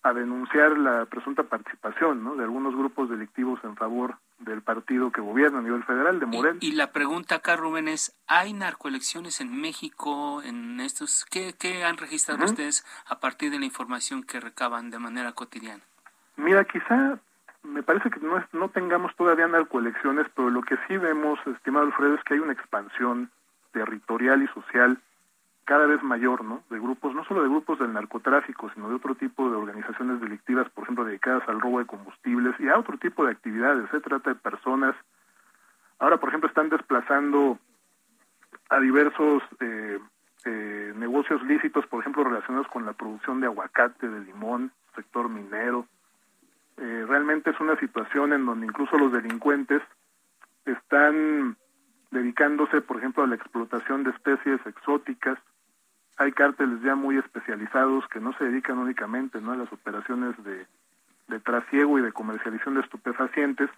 a 0.04 0.14
denunciar 0.14 0.78
la 0.78 1.06
presunta 1.06 1.44
participación 1.44 2.24
¿no? 2.24 2.36
de 2.36 2.44
algunos 2.44 2.76
grupos 2.76 3.10
delictivos 3.10 3.60
en 3.64 3.76
favor 3.78 4.18
del 4.40 4.62
partido 4.62 5.12
que 5.12 5.22
gobierna 5.22 5.60
a 5.60 5.62
nivel 5.62 5.84
federal, 5.86 6.20
de 6.20 6.26
Morel. 6.26 6.58
Y, 6.60 6.74
la 6.74 6.92
pregunta 6.92 7.36
acá, 7.36 7.56
Rubén, 7.56 7.88
es, 7.88 8.14
¿hay 8.28 8.52
narcoelecciones 8.52 9.40
en 9.40 9.60
México 9.62 10.42
en 10.44 10.82
estos? 10.82 11.26
¿Qué, 11.32 11.54
qué 11.58 11.86
han 11.86 11.96
registrado 11.96 12.44
ustedes 12.44 12.86
a 13.08 13.22
partir 13.22 13.50
de 13.50 13.60
la 13.60 13.66
información 13.66 14.24
que 14.24 14.42
recaban 14.42 14.92
de 14.92 15.00
manera 15.00 15.32
cotidiana? 15.32 15.84
Mira, 16.36 16.66
quizá 16.66 17.18
me 17.64 17.82
parece 17.82 18.10
que 18.10 18.20
no, 18.20 18.44
no 18.52 18.70
tengamos 18.70 19.16
todavía 19.16 19.48
narcoelecciones, 19.48 20.28
pero 20.36 20.50
lo 20.50 20.64
que 20.64 20.76
sí 20.88 20.98
vemos, 20.98 21.40
estimado 21.48 21.86
Alfredo, 21.86 22.16
es 22.16 22.24
que 22.26 22.34
hay 22.34 22.42
una 22.42 22.54
expansión 22.54 23.32
territorial 23.72 24.44
y 24.44 24.48
social 24.48 25.00
cada 25.66 25.86
vez 25.86 26.04
mayor, 26.04 26.44
¿no? 26.44 26.64
De 26.70 26.80
grupos, 26.80 27.16
no 27.16 27.24
solo 27.26 27.44
de 27.44 27.50
grupos 27.50 27.80
del 27.80 27.94
narcotráfico, 27.94 28.70
sino 28.74 28.90
de 28.90 28.96
otro 28.96 29.16
tipo 29.16 29.50
de 29.50 29.56
organizaciones 29.56 30.20
delictivas, 30.20 30.70
por 30.70 30.84
ejemplo, 30.84 31.06
dedicadas 31.06 31.48
al 31.48 31.62
robo 31.62 31.80
de 31.80 31.86
combustibles 31.86 32.56
y 32.60 32.68
a 32.68 32.78
otro 32.78 32.98
tipo 32.98 33.26
de 33.26 33.32
actividades. 33.32 33.90
Se 33.90 34.02
trata 34.02 34.32
de 34.32 34.36
personas. 34.36 34.96
Ahora, 36.00 36.18
por 36.18 36.30
ejemplo, 36.30 36.50
están 36.50 36.70
desplazando 36.70 37.58
a 38.70 38.80
diversos 38.80 39.44
eh, 39.62 40.00
eh, 40.46 40.94
negocios 40.98 41.42
lícitos, 41.44 41.86
por 41.88 42.02
ejemplo, 42.02 42.24
relacionados 42.24 42.68
con 42.68 42.86
la 42.86 42.94
producción 42.94 43.40
de 43.40 43.48
aguacate, 43.48 44.10
de 44.10 44.20
limón, 44.22 44.72
sector 44.96 45.30
minero. 45.30 45.88
Eh, 46.78 47.06
realmente 47.08 47.52
es 47.52 47.60
una 47.60 47.78
situación 47.78 48.34
en 48.34 48.46
donde 48.46 48.66
incluso 48.66 48.98
los 48.98 49.12
delincuentes 49.12 49.82
están 50.66 51.56
dedicándose, 52.12 52.82
por 52.82 52.98
ejemplo, 52.98 53.24
a 53.24 53.28
la 53.28 53.36
explotación 53.36 54.04
de 54.04 54.12
especies 54.12 54.60
exóticas, 54.66 55.38
hay 56.18 56.32
cárteles 56.32 56.82
ya 56.84 56.96
muy 56.96 57.18
especializados 57.18 58.08
que 58.08 58.20
no 58.20 58.34
se 58.38 58.46
dedican 58.46 58.78
únicamente 58.78 59.42
¿no? 59.42 59.52
a 59.52 59.58
las 59.58 59.72
operaciones 59.72 60.42
de, 60.44 60.68
de 61.28 61.40
trasiego 61.40 61.98
y 61.98 62.02
de 62.02 62.12
comercialización 62.12 62.76
de 62.76 62.82
estupefacientes, 62.82 63.70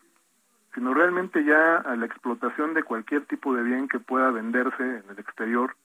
sino 0.73 0.93
realmente 0.93 1.43
ya 1.45 1.77
a 1.77 1.95
la 1.95 2.05
explotación 2.05 2.73
de 2.73 2.83
cualquier 2.83 3.25
tipo 3.25 3.55
de 3.55 3.63
bien 3.63 3.87
que 3.87 3.99
pueda 3.99 4.29
venderse 4.31 4.83
en 4.83 5.03
el 5.09 5.19
exterior, 5.19 5.75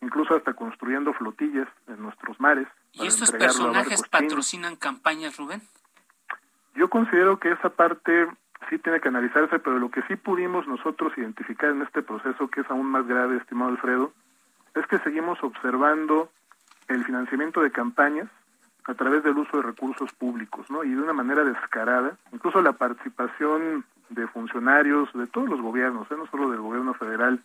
incluso 0.00 0.36
hasta 0.36 0.54
construyendo 0.54 1.12
flotillas 1.12 1.68
en 1.88 2.00
nuestros 2.02 2.38
mares. 2.38 2.68
¿Y 2.92 3.06
estos 3.06 3.32
personajes 3.32 4.02
patrocinan 4.08 4.76
campañas, 4.76 5.36
Rubén? 5.36 5.60
Yo 6.76 6.88
considero 6.88 7.40
que 7.40 7.50
esa 7.50 7.70
parte 7.70 8.28
sí 8.70 8.78
tiene 8.78 9.00
que 9.00 9.08
analizarse, 9.08 9.58
pero 9.58 9.78
lo 9.80 9.90
que 9.90 10.02
sí 10.02 10.14
pudimos 10.14 10.68
nosotros 10.68 11.12
identificar 11.16 11.70
en 11.70 11.82
este 11.82 12.02
proceso, 12.02 12.48
que 12.48 12.60
es 12.60 12.70
aún 12.70 12.86
más 12.86 13.06
grave, 13.08 13.38
estimado 13.38 13.72
Alfredo, 13.72 14.12
es 14.78 14.86
que 14.86 14.98
seguimos 15.00 15.42
observando 15.42 16.30
el 16.88 17.04
financiamiento 17.04 17.60
de 17.60 17.70
campañas 17.70 18.28
a 18.84 18.94
través 18.94 19.22
del 19.22 19.36
uso 19.36 19.58
de 19.58 19.62
recursos 19.62 20.12
públicos, 20.14 20.70
¿no? 20.70 20.82
Y 20.82 20.90
de 20.90 21.02
una 21.02 21.12
manera 21.12 21.44
descarada, 21.44 22.16
incluso 22.32 22.62
la 22.62 22.72
participación 22.72 23.84
de 24.08 24.26
funcionarios 24.28 25.12
de 25.12 25.26
todos 25.26 25.48
los 25.48 25.60
gobiernos, 25.60 26.10
¿eh? 26.10 26.14
no 26.16 26.26
solo 26.28 26.50
del 26.50 26.60
gobierno 26.60 26.94
federal, 26.94 27.42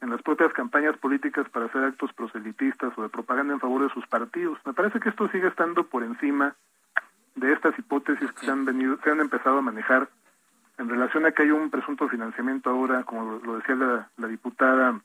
en 0.00 0.10
las 0.10 0.22
propias 0.22 0.52
campañas 0.52 0.96
políticas 0.98 1.48
para 1.48 1.66
hacer 1.66 1.82
actos 1.82 2.12
proselitistas 2.12 2.92
o 2.96 3.02
de 3.02 3.08
propaganda 3.08 3.54
en 3.54 3.60
favor 3.60 3.82
de 3.82 3.92
sus 3.92 4.06
partidos. 4.06 4.58
Me 4.64 4.74
parece 4.74 5.00
que 5.00 5.08
esto 5.08 5.28
sigue 5.28 5.48
estando 5.48 5.84
por 5.84 6.04
encima 6.04 6.54
de 7.34 7.52
estas 7.52 7.76
hipótesis 7.78 8.30
que 8.32 8.46
se 8.46 8.50
han 8.50 8.64
venido, 8.64 8.98
se 9.02 9.10
han 9.10 9.20
empezado 9.20 9.58
a 9.58 9.62
manejar 9.62 10.08
en 10.78 10.88
relación 10.88 11.26
a 11.26 11.32
que 11.32 11.42
hay 11.42 11.50
un 11.50 11.70
presunto 11.70 12.08
financiamiento 12.08 12.70
ahora, 12.70 13.02
como 13.04 13.40
lo 13.44 13.56
decía 13.56 13.74
la 14.16 14.28
diputada 14.28 15.00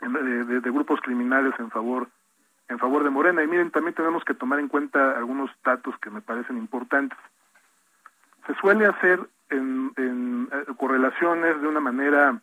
de, 0.00 0.70
grupos 0.70 1.00
criminales 1.00 1.54
en 1.58 1.70
favor 1.70 2.08
en 2.68 2.78
favor 2.78 3.02
de 3.02 3.10
Morena. 3.10 3.42
Y 3.42 3.48
miren, 3.48 3.72
también 3.72 3.94
tenemos 3.94 4.24
que 4.24 4.34
tomar 4.34 4.60
en 4.60 4.68
cuenta 4.68 5.18
algunos 5.18 5.50
datos 5.64 5.98
que 5.98 6.08
me 6.08 6.20
parecen 6.20 6.56
importantes. 6.56 7.18
Se 8.46 8.54
suele 8.54 8.86
hacer 8.86 9.20
en, 9.50 9.92
eh, 9.96 10.64
correlaciones 10.76 11.60
de 11.60 11.66
una 11.66 11.80
manera, 11.80 12.40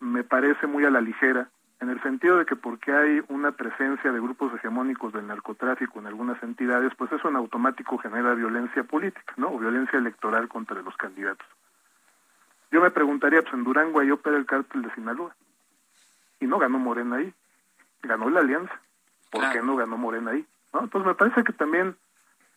me 0.00 0.24
parece 0.24 0.66
muy 0.66 0.84
a 0.84 0.90
la 0.90 1.00
ligera, 1.00 1.48
en 1.80 1.88
el 1.88 2.02
sentido 2.02 2.38
de 2.38 2.46
que 2.46 2.56
porque 2.56 2.92
hay 2.92 3.22
una 3.28 3.52
presencia 3.52 4.10
de 4.10 4.20
grupos 4.20 4.52
hegemónicos 4.54 5.12
del 5.12 5.28
narcotráfico 5.28 6.00
en 6.00 6.08
algunas 6.08 6.42
entidades, 6.42 6.92
pues 6.96 7.12
eso 7.12 7.28
en 7.28 7.36
automático 7.36 7.96
genera 7.98 8.34
violencia 8.34 8.82
política, 8.82 9.34
¿no? 9.36 9.52
O 9.52 9.58
violencia 9.58 9.98
electoral 10.00 10.48
contra 10.48 10.82
los 10.82 10.96
candidatos. 10.96 11.46
Yo 12.72 12.80
me 12.80 12.90
preguntaría, 12.90 13.42
pues 13.42 13.54
en 13.54 13.62
Durango 13.62 14.00
hay 14.00 14.10
opera 14.10 14.36
el 14.36 14.46
cártel 14.46 14.82
de 14.82 14.94
Sinaloa 14.94 15.34
y 16.44 16.46
no 16.46 16.58
ganó 16.58 16.78
Morena 16.78 17.16
ahí, 17.16 17.32
ganó 18.02 18.28
la 18.28 18.40
alianza. 18.40 18.78
¿Por 19.30 19.50
qué 19.50 19.62
no 19.62 19.76
ganó 19.76 19.96
Morena 19.96 20.32
ahí? 20.32 20.46
¿No? 20.72 20.80
Entonces 20.80 21.06
me 21.06 21.14
parece 21.14 21.42
que 21.42 21.52
también 21.54 21.96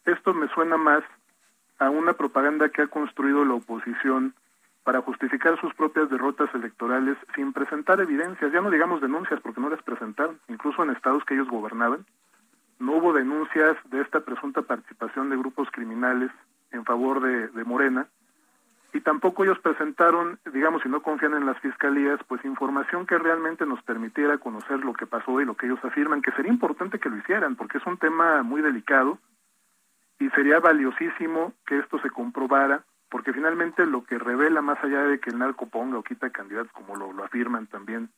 esto 0.05 0.33
me 0.33 0.47
suena 0.49 0.77
más 0.77 1.03
a 1.79 1.89
una 1.89 2.13
propaganda 2.13 2.69
que 2.69 2.81
ha 2.81 2.87
construido 2.87 3.45
la 3.45 3.53
oposición 3.53 4.35
para 4.83 5.01
justificar 5.01 5.59
sus 5.59 5.73
propias 5.73 6.09
derrotas 6.09 6.53
electorales 6.53 7.17
sin 7.35 7.53
presentar 7.53 7.99
evidencias, 7.99 8.51
ya 8.51 8.61
no 8.61 8.69
digamos 8.69 9.01
denuncias 9.01 9.39
porque 9.41 9.61
no 9.61 9.69
las 9.69 9.81
presentaron, 9.83 10.39
incluso 10.47 10.83
en 10.83 10.91
estados 10.91 11.23
que 11.25 11.33
ellos 11.33 11.49
gobernaban, 11.49 12.05
no 12.79 12.93
hubo 12.93 13.13
denuncias 13.13 13.77
de 13.89 14.01
esta 14.01 14.21
presunta 14.21 14.61
participación 14.61 15.29
de 15.29 15.37
grupos 15.37 15.69
criminales 15.71 16.31
en 16.71 16.85
favor 16.85 17.21
de, 17.21 17.47
de 17.49 17.63
Morena, 17.63 18.07
y 18.97 19.01
tampoco 19.01 19.43
ellos 19.43 19.59
presentaron, 19.59 20.39
digamos, 20.51 20.81
si 20.81 20.89
no 20.89 21.03
confían 21.03 21.35
en 21.35 21.45
las 21.45 21.59
fiscalías, 21.59 22.19
pues 22.27 22.43
información 22.43 23.05
que 23.05 23.19
realmente 23.19 23.63
nos 23.63 23.79
permitiera 23.83 24.39
conocer 24.39 24.79
lo 24.79 24.93
que 24.93 25.05
pasó 25.05 25.39
y 25.39 25.45
lo 25.45 25.55
que 25.55 25.67
ellos 25.67 25.77
afirman, 25.85 26.23
que 26.23 26.31
sería 26.31 26.51
importante 26.51 26.97
que 26.97 27.07
lo 27.07 27.17
hicieran, 27.17 27.55
porque 27.55 27.77
es 27.77 27.85
un 27.85 27.97
tema 27.97 28.41
muy 28.41 28.63
delicado 28.63 29.19
y 30.17 30.31
sería 30.31 30.59
valiosísimo 30.59 31.53
que 31.67 31.77
esto 31.77 31.99
se 31.99 32.09
comprobara, 32.09 32.85
porque 33.09 33.33
finalmente 33.33 33.85
lo 33.85 34.03
que 34.03 34.17
revela, 34.17 34.63
más 34.63 34.83
allá 34.83 35.03
de 35.03 35.19
que 35.19 35.29
el 35.29 35.37
narco 35.37 35.67
ponga 35.67 35.99
o 35.99 36.03
quita 36.03 36.31
candidatos, 36.31 36.71
como 36.71 36.95
lo, 36.95 37.13
lo 37.13 37.23
afirman 37.23 37.67
también, 37.67 38.09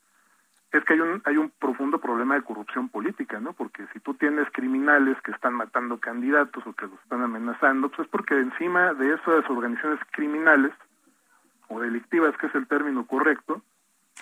es 0.71 0.83
que 0.85 0.93
hay 0.93 0.99
un, 0.99 1.21
hay 1.25 1.37
un 1.37 1.49
profundo 1.49 1.99
problema 1.99 2.35
de 2.35 2.43
corrupción 2.43 2.89
política, 2.89 3.39
¿no? 3.39 3.53
Porque 3.53 3.87
si 3.93 3.99
tú 3.99 4.13
tienes 4.13 4.47
criminales 4.51 5.19
que 5.23 5.31
están 5.31 5.53
matando 5.53 5.99
candidatos 5.99 6.65
o 6.67 6.73
que 6.73 6.85
los 6.85 6.99
están 7.01 7.21
amenazando, 7.21 7.89
pues 7.89 8.01
es 8.01 8.07
porque 8.07 8.35
encima 8.37 8.93
de 8.93 9.13
esas 9.13 9.49
organizaciones 9.49 9.99
criminales 10.11 10.71
o 11.67 11.79
delictivas, 11.79 12.37
que 12.37 12.47
es 12.47 12.55
el 12.55 12.67
término 12.67 13.05
correcto, 13.07 13.61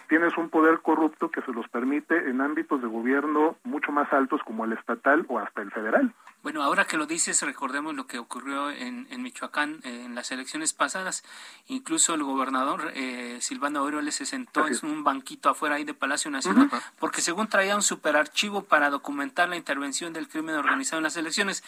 tienes 0.08 0.38
un 0.38 0.50
poder 0.50 0.80
corrupto 0.80 1.32
que 1.32 1.42
se 1.42 1.52
los 1.52 1.68
permite 1.68 2.30
en 2.30 2.40
ámbitos 2.40 2.82
de 2.82 2.88
gobierno 2.88 3.58
mucho 3.64 3.92
más 3.92 4.12
altos 4.14 4.42
como 4.44 4.64
el 4.64 4.74
estatal 4.74 5.26
o 5.28 5.40
hasta 5.40 5.62
el 5.62 5.72
federal. 5.72 6.14
Bueno, 6.48 6.64
ahora 6.64 6.86
que 6.86 6.96
lo 6.96 7.08
dices, 7.08 7.42
recordemos 7.42 7.94
lo 7.94 8.08
que 8.08 8.20
ocurrió 8.20 8.72
en, 8.72 9.06
en 9.12 9.22
Michoacán 9.22 9.82
eh, 9.84 10.04
en 10.06 10.16
las 10.16 10.32
elecciones 10.32 10.72
pasadas. 10.72 11.26
Incluso 11.68 12.14
el 12.14 12.24
gobernador 12.24 12.94
eh, 12.96 13.40
Silvano 13.42 13.80
Aureoles 13.80 14.16
se 14.16 14.26
sentó 14.26 14.66
en 14.66 14.78
un 14.84 15.04
banquito 15.04 15.50
afuera 15.50 15.76
ahí 15.76 15.84
de 15.84 15.94
Palacio 15.94 16.32
Nacional, 16.32 16.70
porque 17.00 17.20
según 17.20 17.50
traía 17.50 17.76
un 17.76 17.84
superarchivo 17.84 18.64
para 18.64 18.90
documentar 18.90 19.50
la 19.50 19.58
intervención 19.58 20.14
del 20.14 20.30
crimen 20.30 20.56
organizado 20.56 21.00
en 21.00 21.04
las 21.04 21.18
elecciones. 21.18 21.66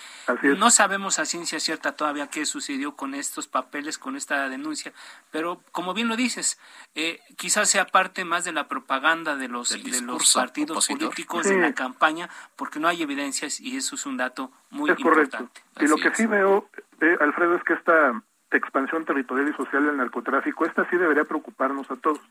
No 0.58 0.72
sabemos 0.72 1.20
a 1.20 1.26
ciencia 1.26 1.60
cierta 1.60 1.98
todavía 1.98 2.28
qué 2.28 2.46
sucedió 2.46 2.96
con 2.96 3.16
estos 3.16 3.48
papeles, 3.48 3.98
con 3.98 4.16
esta 4.16 4.48
denuncia, 4.48 4.94
pero 5.30 5.62
como 5.74 5.94
bien 5.94 6.08
lo 6.08 6.16
dices, 6.16 6.58
eh, 6.96 7.20
quizás 7.36 7.70
sea 7.70 7.86
parte 7.86 8.24
más 8.24 8.46
de 8.46 8.54
la 8.54 8.70
propaganda 8.70 9.36
de 9.36 9.50
los, 9.50 9.72
de 9.72 10.02
los 10.04 10.34
partidos 10.34 10.88
políticos 10.88 11.48
en 11.48 11.64
la 11.64 11.74
campaña, 11.74 12.30
porque 12.56 12.80
no 12.80 12.88
hay 12.88 13.02
evidencias 13.02 13.60
y 13.60 13.76
eso 13.76 13.96
es 13.96 14.06
un 14.06 14.16
dato 14.16 14.54
muy 14.72 14.90
es 14.90 14.98
correcto. 14.98 15.50
Y 15.80 15.88
lo 15.88 15.98
que 15.98 16.14
sí 16.14 16.26
veo, 16.26 16.70
eh, 17.02 17.18
Alfredo, 17.20 17.56
es 17.56 17.64
que 17.64 17.74
esta 17.74 18.22
expansión 18.52 19.06
territorial 19.06 19.50
y 19.50 19.54
social 19.54 19.86
del 19.86 19.98
narcotráfico, 19.98 20.66
esta 20.66 20.90
sí 20.90 20.98
debería 20.98 21.24
preocuparnos 21.26 21.90
a 21.92 21.96
todos, 21.96 22.22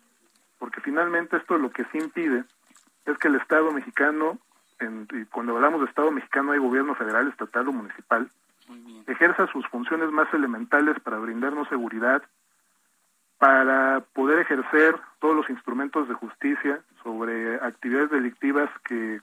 porque 0.59 0.81
finalmente 0.81 1.37
esto 1.37 1.59
lo 1.59 1.71
que 1.71 1.85
sí 1.93 1.99
impide 1.99 2.45
es 3.07 3.19
que 3.19 3.29
el 3.29 3.37
Estado 3.37 3.71
mexicano, 3.73 4.39
en, 4.81 5.07
y 5.13 5.25
cuando 5.27 5.57
hablamos 5.57 5.81
de 5.81 5.87
Estado 5.87 6.11
mexicano 6.11 6.53
hay 6.53 6.59
gobierno 6.59 6.95
federal, 6.95 7.29
estatal 7.29 7.69
o 7.69 7.73
municipal, 7.73 8.29
ejerza 9.07 9.47
sus 9.47 9.67
funciones 9.69 10.11
más 10.11 10.33
elementales 10.35 10.99
para 11.01 11.19
brindarnos 11.19 11.69
seguridad, 11.69 12.23
para 13.39 14.01
poder 14.13 14.41
ejercer 14.41 14.97
todos 15.21 15.37
los 15.37 15.49
instrumentos 15.49 16.09
de 16.09 16.15
justicia 16.15 16.81
sobre 17.03 17.55
actividades 17.57 18.11
delictivas 18.11 18.69
que 18.85 19.21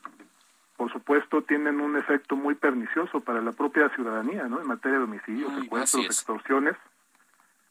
por 0.76 0.92
supuesto, 0.92 1.42
tienen 1.42 1.80
un 1.80 1.96
efecto 1.96 2.36
muy 2.36 2.54
pernicioso 2.54 3.20
para 3.20 3.40
la 3.40 3.52
propia 3.52 3.88
ciudadanía, 3.90 4.44
¿no? 4.48 4.60
En 4.60 4.66
materia 4.66 4.98
de 4.98 5.04
homicidios, 5.04 5.52
secuestros, 5.54 6.04
extorsiones, 6.04 6.76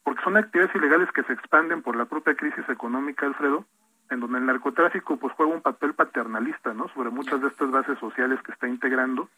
porque 0.04 0.24
son 0.24 0.38
actividades 0.38 0.76
ilegales 0.76 1.12
que 1.12 1.24
se 1.24 1.34
expanden 1.34 1.82
por 1.82 1.96
la 1.96 2.06
propia 2.06 2.36
crisis 2.36 2.68
económica, 2.70 3.26
Alfredo, 3.26 3.66
en 4.10 4.20
donde 4.20 4.40
el 4.40 4.46
narcotráfico 4.46 5.18
pues 5.18 5.34
juega 5.34 5.54
un 5.54 5.62
papel 5.62 5.94
paternalista, 5.94 6.74
¿no? 6.74 6.88
Sobre 6.90 7.10
muchas 7.10 7.42
de 7.42 7.48
estas 7.48 7.72
bases 7.72 7.98
sociales 8.00 8.40
que 8.44 8.52
está 8.52 8.68
integrando, 8.68 9.30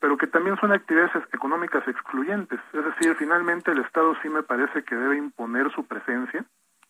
pero 0.00 0.16
que 0.16 0.26
también 0.26 0.56
son 0.58 0.72
actividades 0.72 1.12
económicas 1.32 1.86
excluyentes. 1.88 2.60
Es 2.72 2.84
decir, 2.84 3.14
finalmente 3.16 3.70
el 3.70 3.78
Estado 3.78 4.14
sí 4.22 4.28
me 4.28 4.42
parece 4.42 4.82
que 4.84 4.94
debe 4.94 5.16
imponer 5.16 5.70
su 5.72 5.86
presencia 5.86 6.44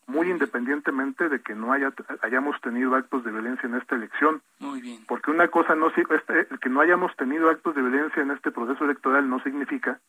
muy 0.06 0.30
independientemente 0.30 1.28
de 1.28 1.40
que 1.40 1.54
no 1.54 1.73
haya, 1.73 1.92
hayamos 2.23 2.61
tenido 2.61 2.94
actos 2.94 3.25
de 3.25 3.30
violencia 3.30 3.68
en 3.68 3.76
esta 3.76 3.94
elección. 3.94 4.42
Muy 4.59 4.80
bien. 4.80 5.04
Porque 5.06 5.30
una 5.30 5.49
cosa 5.49 5.75
no 5.75 5.88
este, 5.88 6.47
el 6.50 6.59
que 6.61 6.68
no 6.68 6.80
hayamos 6.80 7.14
tenido 7.16 7.50
actos 7.50 7.75
de 7.75 7.82
violencia 7.82 8.23
en 8.23 8.30
este 8.30 8.50
proceso 8.50 8.85
electoral 8.85 9.28
no 9.28 9.42
significa 9.42 10.00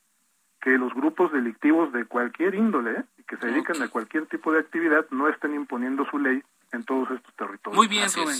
que 0.61 0.77
los 0.77 0.93
grupos 0.93 1.31
delictivos 1.31 1.91
de 1.91 2.05
cualquier 2.05 2.55
índole 2.55 2.91
¿eh? 2.91 3.03
y 3.17 3.23
que 3.23 3.35
se 3.37 3.47
dedican 3.47 3.81
a 3.81 3.89
cualquier 3.89 4.27
tipo 4.27 4.51
de 4.53 4.59
actividad 4.59 5.05
no 5.11 5.27
estén 5.27 5.53
imponiendo 5.53 6.05
su 6.09 6.17
ley 6.17 6.41
en 6.71 6.83
todos 6.85 7.11
estos 7.11 7.33
territorios. 7.35 7.75
Muy 7.75 7.87
bien, 7.87 8.07
Rubén. 8.15 8.37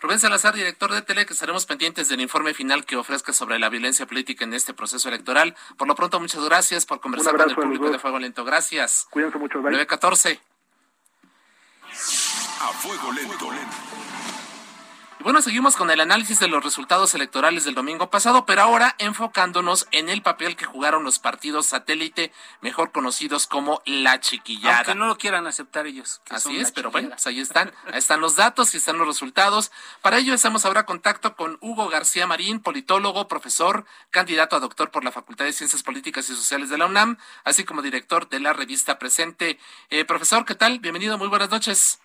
Rubén 0.00 0.18
Salazar, 0.18 0.54
director 0.54 0.92
de 0.92 1.02
Tele, 1.02 1.26
que 1.26 1.32
estaremos 1.32 1.66
pendientes 1.66 2.08
del 2.08 2.20
informe 2.20 2.54
final 2.54 2.84
que 2.86 2.96
ofrezca 2.96 3.32
sobre 3.32 3.58
la 3.58 3.68
violencia 3.68 4.06
política 4.06 4.44
en 4.44 4.54
este 4.54 4.72
proceso 4.72 5.08
electoral. 5.08 5.56
Por 5.76 5.88
lo 5.88 5.94
pronto, 5.94 6.20
muchas 6.20 6.44
gracias 6.44 6.86
por 6.86 7.00
conversar 7.00 7.36
con 7.36 7.50
el 7.50 7.56
público 7.56 7.90
de 7.90 7.98
Fuego 7.98 8.18
Lento. 8.18 8.44
Gracias. 8.44 9.06
Cuídense 9.10 9.38
mucho. 9.38 9.58
Bye. 9.58 9.72
914. 9.72 10.40
A 12.00 12.72
Fuego 12.74 13.10
Lento. 13.10 13.87
Y 15.20 15.24
bueno, 15.24 15.42
seguimos 15.42 15.74
con 15.74 15.90
el 15.90 16.00
análisis 16.00 16.38
de 16.38 16.46
los 16.46 16.62
resultados 16.62 17.12
electorales 17.12 17.64
del 17.64 17.74
domingo 17.74 18.08
pasado, 18.08 18.46
pero 18.46 18.62
ahora 18.62 18.94
enfocándonos 18.98 19.88
en 19.90 20.08
el 20.08 20.22
papel 20.22 20.54
que 20.54 20.64
jugaron 20.64 21.02
los 21.02 21.18
partidos 21.18 21.66
satélite, 21.66 22.30
mejor 22.60 22.92
conocidos 22.92 23.48
como 23.48 23.82
la 23.84 24.20
chiquillada. 24.20 24.76
Aunque 24.76 24.94
no 24.94 25.08
lo 25.08 25.18
quieran 25.18 25.48
aceptar 25.48 25.88
ellos. 25.88 26.22
Así 26.30 26.56
es, 26.60 26.70
pero 26.70 26.92
bueno, 26.92 27.08
pues 27.08 27.26
ahí 27.26 27.40
están, 27.40 27.72
ahí 27.86 27.98
están 27.98 28.20
los 28.20 28.36
datos 28.36 28.72
y 28.74 28.76
están 28.76 28.96
los 28.96 29.08
resultados. 29.08 29.72
Para 30.02 30.18
ello 30.18 30.34
estamos 30.34 30.64
ahora 30.64 30.80
en 30.80 30.86
contacto 30.86 31.34
con 31.34 31.58
Hugo 31.60 31.88
García 31.88 32.28
Marín, 32.28 32.60
politólogo, 32.60 33.26
profesor, 33.26 33.86
candidato 34.10 34.54
a 34.54 34.60
doctor 34.60 34.92
por 34.92 35.02
la 35.02 35.10
Facultad 35.10 35.46
de 35.46 35.52
Ciencias 35.52 35.82
Políticas 35.82 36.30
y 36.30 36.36
Sociales 36.36 36.70
de 36.70 36.78
la 36.78 36.86
UNAM, 36.86 37.18
así 37.42 37.64
como 37.64 37.82
director 37.82 38.28
de 38.28 38.38
la 38.38 38.52
revista 38.52 39.00
Presente. 39.00 39.58
Eh, 39.90 40.04
profesor, 40.04 40.44
¿qué 40.44 40.54
tal? 40.54 40.78
Bienvenido, 40.78 41.18
muy 41.18 41.26
buenas 41.26 41.50
noches. 41.50 41.98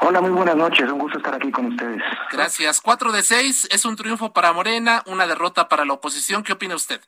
Hola, 0.00 0.20
muy 0.20 0.30
buenas 0.30 0.56
noches. 0.56 0.90
Un 0.90 0.98
gusto 0.98 1.18
estar 1.18 1.34
aquí 1.34 1.50
con 1.50 1.66
ustedes. 1.66 2.02
Gracias. 2.30 2.80
Cuatro 2.80 3.12
de 3.12 3.22
seis 3.22 3.68
es 3.70 3.84
un 3.84 3.96
triunfo 3.96 4.32
para 4.32 4.52
Morena, 4.52 5.02
una 5.06 5.26
derrota 5.26 5.68
para 5.68 5.84
la 5.84 5.94
oposición. 5.94 6.42
¿Qué 6.42 6.52
opina 6.52 6.74
usted? 6.74 7.00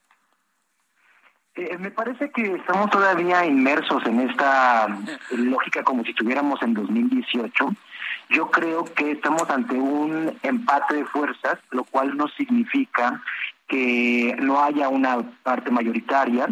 Eh, 1.56 1.78
me 1.78 1.90
parece 1.90 2.30
que 2.30 2.54
estamos 2.54 2.90
todavía 2.90 3.46
inmersos 3.46 4.04
en 4.06 4.28
esta 4.28 4.88
lógica 5.30 5.84
como 5.84 6.02
si 6.02 6.10
estuviéramos 6.10 6.60
en 6.62 6.74
2018. 6.74 7.72
Yo 8.30 8.50
creo 8.50 8.84
que 8.84 9.12
estamos 9.12 9.48
ante 9.50 9.74
un 9.74 10.36
empate 10.42 10.96
de 10.96 11.04
fuerzas, 11.04 11.58
lo 11.70 11.84
cual 11.84 12.16
no 12.16 12.26
significa 12.28 13.22
que 13.68 14.36
no 14.40 14.62
haya 14.62 14.88
una 14.88 15.22
parte 15.42 15.70
mayoritaria, 15.70 16.48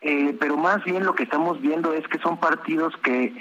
eh, 0.00 0.36
pero 0.38 0.56
más 0.56 0.84
bien 0.84 1.04
lo 1.04 1.14
que 1.14 1.24
estamos 1.24 1.60
viendo 1.60 1.92
es 1.92 2.06
que 2.08 2.18
son 2.18 2.38
partidos 2.38 2.94
que 3.02 3.34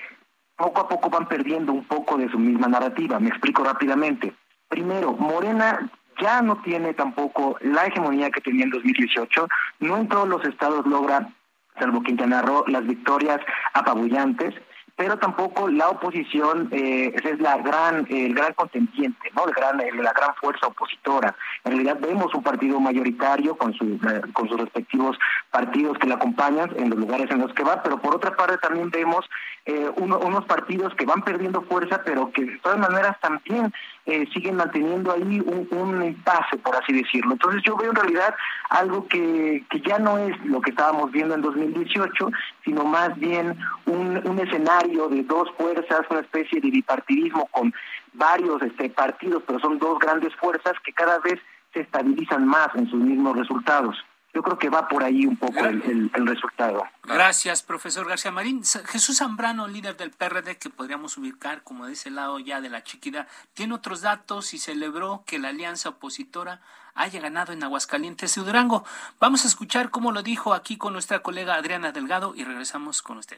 poco 0.63 0.79
a 0.79 0.87
poco 0.87 1.09
van 1.09 1.27
perdiendo 1.27 1.73
un 1.73 1.83
poco 1.83 2.17
de 2.17 2.29
su 2.29 2.39
misma 2.39 2.67
narrativa. 2.67 3.19
Me 3.19 3.27
explico 3.27 3.65
rápidamente. 3.65 4.33
Primero, 4.69 5.11
Morena 5.11 5.91
ya 6.21 6.41
no 6.41 6.61
tiene 6.61 6.93
tampoco 6.93 7.57
la 7.59 7.85
hegemonía 7.85 8.31
que 8.31 8.39
tenía 8.39 8.63
en 8.63 8.69
2018. 8.69 9.47
No 9.81 9.97
en 9.97 10.07
todos 10.07 10.27
los 10.27 10.45
estados 10.45 10.85
logra, 10.85 11.29
salvo 11.77 12.01
Quintana 12.01 12.41
Roo, 12.41 12.63
las 12.67 12.87
victorias 12.87 13.41
apabullantes 13.73 14.55
pero 14.95 15.17
tampoco 15.17 15.67
la 15.67 15.89
oposición 15.89 16.69
eh, 16.71 17.13
es 17.23 17.39
la 17.39 17.57
gran 17.57 18.05
el 18.09 18.33
gran 18.35 18.53
contendiente 18.53 19.31
no 19.35 19.45
el 19.47 19.53
gran 19.53 19.77
la 19.77 20.13
gran 20.13 20.35
fuerza 20.35 20.67
opositora. 20.67 21.35
En 21.63 21.71
realidad 21.71 21.97
vemos 21.99 22.33
un 22.33 22.43
partido 22.43 22.79
mayoritario 22.79 23.55
con 23.55 23.73
sus 23.73 23.93
eh, 24.03 24.21
con 24.33 24.47
sus 24.47 24.59
respectivos 24.59 25.17
partidos 25.49 25.97
que 25.97 26.07
la 26.07 26.15
acompañan 26.15 26.71
en 26.77 26.89
los 26.91 26.99
lugares 26.99 27.29
en 27.31 27.39
los 27.39 27.53
que 27.53 27.63
va 27.63 27.81
pero 27.81 27.99
por 27.99 28.15
otra 28.15 28.35
parte 28.35 28.57
también 28.57 28.91
vemos 28.91 29.25
eh, 29.65 29.89
unos 29.97 30.45
partidos 30.45 30.93
que 30.95 31.05
van 31.05 31.23
perdiendo 31.23 31.61
fuerza 31.63 32.01
pero 32.05 32.31
que 32.31 32.45
de 32.45 32.59
todas 32.59 32.77
maneras 32.77 33.19
también 33.19 33.73
eh, 34.05 34.25
siguen 34.33 34.57
manteniendo 34.57 35.11
ahí 35.11 35.39
un, 35.39 35.67
un 35.71 36.03
impasse 36.03 36.57
por 36.57 36.75
así 36.75 36.93
decirlo 36.93 37.33
entonces 37.33 37.61
yo 37.65 37.77
veo 37.77 37.91
en 37.91 37.95
realidad 37.95 38.35
algo 38.69 39.07
que, 39.07 39.63
que 39.69 39.79
ya 39.81 39.99
no 39.99 40.17
es 40.17 40.37
lo 40.45 40.61
que 40.61 40.71
estábamos 40.71 41.11
viendo 41.11 41.35
en 41.35 41.41
2018 41.41 42.29
sino 42.65 42.83
más 42.85 43.15
bien 43.17 43.57
un, 43.85 44.21
un 44.27 44.39
escenario 44.39 45.07
de 45.09 45.23
dos 45.23 45.49
fuerzas, 45.57 46.01
una 46.09 46.21
especie 46.21 46.61
de 46.61 46.69
bipartidismo 46.69 47.47
con 47.51 47.73
varios 48.13 48.61
este, 48.61 48.89
partidos, 48.89 49.43
pero 49.45 49.59
son 49.59 49.79
dos 49.79 49.99
grandes 49.99 50.33
fuerzas 50.35 50.73
que 50.83 50.93
cada 50.93 51.19
vez 51.19 51.39
se 51.73 51.81
estabilizan 51.81 52.45
más 52.47 52.69
en 52.75 52.89
sus 52.89 52.99
mismos 52.99 53.37
resultados. 53.37 53.95
Yo 54.33 54.41
creo 54.41 54.57
que 54.57 54.69
va 54.69 54.87
por 54.87 55.03
ahí 55.03 55.25
un 55.25 55.37
poco 55.37 55.59
el, 55.59 56.09
resultado. 56.25 56.83
Gracias, 57.03 57.61
profesor 57.61 58.07
García 58.07 58.31
Marín. 58.31 58.63
Jesús 58.63 59.19
Zambrano, 59.19 59.67
líder 59.67 59.95
del 59.95 60.09
PRD, 60.09 60.57
que 60.57 60.71
podríamos 60.71 61.17
ubicar 61.17 61.61
como 61.61 61.85
de 61.85 61.93
ese 61.93 62.09
lado 62.09 62.39
ya 62.39 62.59
de 62.59 62.69
la 62.69 62.83
chiquida, 62.83 63.27
tiene 63.53 63.75
otros 63.75 64.01
datos 64.01 64.53
y 64.55 64.57
celebró 64.57 65.23
que 65.27 65.37
la 65.37 65.49
alianza 65.49 65.89
opositora 65.89 66.61
haya 66.95 67.19
ganado 67.19 67.53
en 67.53 67.63
Aguascalientes 67.63 68.35
y 68.37 68.41
Durango. 68.41 68.85
Vamos 69.19 69.45
a 69.45 69.47
escuchar 69.47 69.91
cómo 69.91 70.11
lo 70.11 70.23
dijo 70.23 70.53
aquí 70.53 70.77
con 70.77 70.93
nuestra 70.93 71.19
colega 71.19 71.55
Adriana 71.55 71.91
Delgado 71.91 72.33
y 72.35 72.43
regresamos 72.43 73.03
con 73.03 73.17
usted 73.17 73.37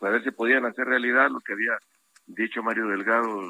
para 0.00 0.14
ver 0.14 0.24
si 0.24 0.30
podían 0.32 0.64
hacer 0.64 0.86
realidad 0.86 1.30
lo 1.30 1.40
que 1.40 1.52
había 1.52 1.78
dicho 2.26 2.62
Mario 2.62 2.88
Delgado, 2.88 3.42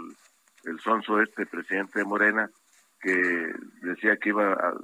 el, 0.64 0.80
sonso 0.80 1.22
este 1.22 1.46
presidente 1.46 2.00
de 2.00 2.04
Morena, 2.04 2.50
que 3.00 3.54
decía 3.80 4.16
que 4.18 4.30
iba 4.30 4.52
a 4.52 4.74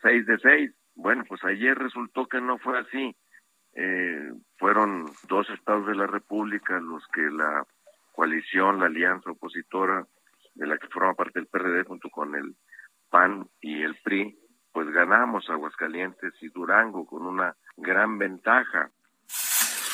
seis 0.00 0.24
de 0.24 0.38
seis. 0.38 0.72
Bueno, 0.96 1.24
pues 1.28 1.44
ayer 1.44 1.78
resultó 1.78 2.26
que 2.26 2.40
no 2.40 2.58
fue 2.58 2.78
así. 2.78 3.14
Eh, 3.74 4.32
fueron 4.58 5.04
dos 5.28 5.48
estados 5.50 5.86
de 5.86 5.94
la 5.94 6.06
República 6.06 6.80
los 6.80 7.06
que 7.08 7.20
la 7.30 7.66
coalición, 8.12 8.80
la 8.80 8.86
alianza 8.86 9.30
opositora 9.30 10.06
de 10.54 10.66
la 10.66 10.78
que 10.78 10.88
forma 10.88 11.12
parte 11.14 11.38
el 11.38 11.46
PRD 11.46 11.84
junto 11.84 12.08
con 12.08 12.34
el 12.34 12.56
PAN 13.10 13.46
y 13.60 13.82
el 13.82 13.94
PRI, 14.02 14.38
pues 14.72 14.88
ganamos 14.90 15.48
Aguascalientes 15.50 16.32
y 16.40 16.48
Durango 16.48 17.06
con 17.06 17.26
una 17.26 17.54
gran 17.76 18.16
ventaja 18.16 18.90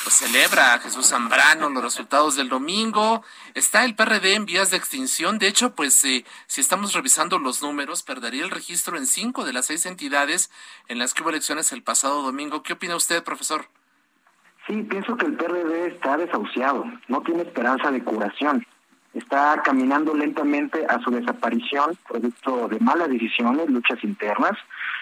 pues 0.03 0.15
celebra 0.15 0.73
a 0.73 0.79
Jesús 0.79 1.07
Zambrano 1.07 1.69
los 1.69 1.83
resultados 1.83 2.35
del 2.35 2.49
domingo. 2.49 3.23
Está 3.53 3.85
el 3.85 3.95
PRD 3.95 4.35
en 4.35 4.45
vías 4.45 4.69
de 4.69 4.77
extinción. 4.77 5.39
De 5.39 5.47
hecho, 5.47 5.75
pues 5.75 6.03
eh, 6.03 6.25
si 6.47 6.61
estamos 6.61 6.93
revisando 6.93 7.39
los 7.39 7.61
números, 7.61 8.03
perdería 8.03 8.43
el 8.43 8.51
registro 8.51 8.97
en 8.97 9.05
cinco 9.05 9.45
de 9.45 9.53
las 9.53 9.67
seis 9.67 9.85
entidades 9.85 10.51
en 10.89 10.99
las 10.99 11.13
que 11.13 11.23
hubo 11.23 11.29
elecciones 11.29 11.71
el 11.71 11.83
pasado 11.83 12.21
domingo. 12.21 12.63
¿Qué 12.63 12.73
opina 12.73 12.95
usted, 12.95 13.23
profesor? 13.23 13.67
Sí, 14.67 14.81
pienso 14.83 15.15
que 15.15 15.25
el 15.25 15.35
PRD 15.35 15.87
está 15.87 16.17
desahuciado, 16.17 16.85
no 17.07 17.21
tiene 17.21 17.43
esperanza 17.43 17.91
de 17.91 18.03
curación. 18.03 18.65
Está 19.13 19.61
caminando 19.63 20.13
lentamente 20.15 20.85
a 20.89 20.99
su 21.01 21.11
desaparición, 21.11 21.97
producto 22.07 22.67
de 22.67 22.79
malas 22.79 23.09
decisiones, 23.09 23.69
luchas 23.69 24.03
internas, 24.03 24.57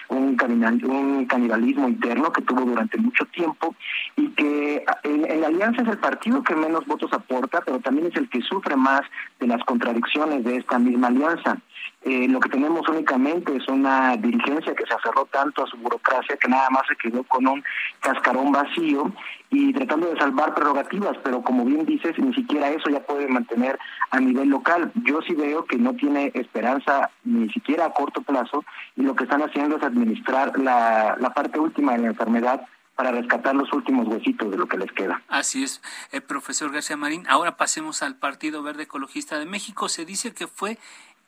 un, 0.08 0.36
un 0.84 1.26
canibalismo 1.26 1.88
interno 1.88 2.32
que 2.32 2.42
tuvo 2.42 2.62
durante 2.62 2.98
mucho 2.98 3.24
tiempo 3.26 3.74
y 4.16 4.28
que 4.30 4.84
en, 5.04 5.40
la 5.40 5.46
alianza 5.46 5.82
es 5.82 5.88
el 5.88 5.98
partido 5.98 6.42
que 6.42 6.54
menos 6.54 6.86
votos 6.86 7.12
aporta, 7.12 7.60
pero 7.64 7.80
también 7.80 8.08
es 8.08 8.16
el 8.16 8.28
que 8.28 8.40
sufre 8.42 8.76
más 8.76 9.02
de 9.40 9.46
las 9.46 9.62
contradicciones 9.64 10.44
de 10.44 10.56
esta 10.56 10.78
misma 10.78 11.08
alianza. 11.08 11.58
Eh, 12.04 12.26
lo 12.28 12.40
que 12.40 12.48
tenemos 12.48 12.88
únicamente 12.88 13.56
es 13.56 13.68
una 13.68 14.16
dirigencia 14.16 14.74
que 14.74 14.86
se 14.86 14.94
aferró 14.94 15.24
tanto 15.26 15.62
a 15.62 15.66
su 15.68 15.76
burocracia 15.76 16.36
que 16.36 16.48
nada 16.48 16.68
más 16.70 16.82
se 16.88 16.96
quedó 16.96 17.22
con 17.24 17.46
un 17.46 17.62
cascarón 18.00 18.50
vacío 18.50 19.12
y 19.50 19.72
tratando 19.72 20.08
de 20.08 20.18
salvar 20.18 20.54
prerrogativas, 20.54 21.16
pero 21.22 21.42
como 21.42 21.64
bien 21.64 21.86
dices, 21.86 22.18
ni 22.18 22.34
siquiera 22.34 22.70
eso 22.70 22.90
ya 22.90 23.00
puede 23.00 23.28
mantener 23.28 23.78
a 24.10 24.18
nivel 24.18 24.48
local. 24.48 24.90
Yo 25.04 25.20
sí 25.22 25.34
veo 25.34 25.64
que 25.64 25.76
no 25.76 25.94
tiene 25.94 26.32
esperanza 26.34 27.10
ni 27.22 27.48
siquiera 27.50 27.86
a 27.86 27.92
corto 27.92 28.22
plazo 28.22 28.64
y 28.96 29.02
lo 29.02 29.14
que 29.14 29.24
están 29.24 29.42
haciendo 29.42 29.76
es 29.76 29.82
administrar 29.84 30.58
la, 30.58 31.16
la 31.20 31.30
parte 31.34 31.60
última 31.60 31.92
de 31.92 31.98
la 31.98 32.08
enfermedad 32.08 32.66
para 32.96 33.12
rescatar 33.12 33.54
los 33.54 33.72
últimos 33.72 34.06
huesitos 34.06 34.50
de 34.50 34.56
lo 34.56 34.66
que 34.66 34.76
les 34.76 34.92
queda. 34.92 35.22
Así 35.28 35.64
es, 35.64 35.80
eh, 36.12 36.20
profesor 36.20 36.70
García 36.72 36.96
Marín. 36.96 37.26
Ahora 37.28 37.56
pasemos 37.56 38.02
al 38.02 38.16
Partido 38.16 38.62
Verde 38.62 38.84
Ecologista 38.84 39.38
de 39.38 39.46
México. 39.46 39.88
Se 39.88 40.04
dice 40.04 40.34
que 40.34 40.46
fue 40.46 40.78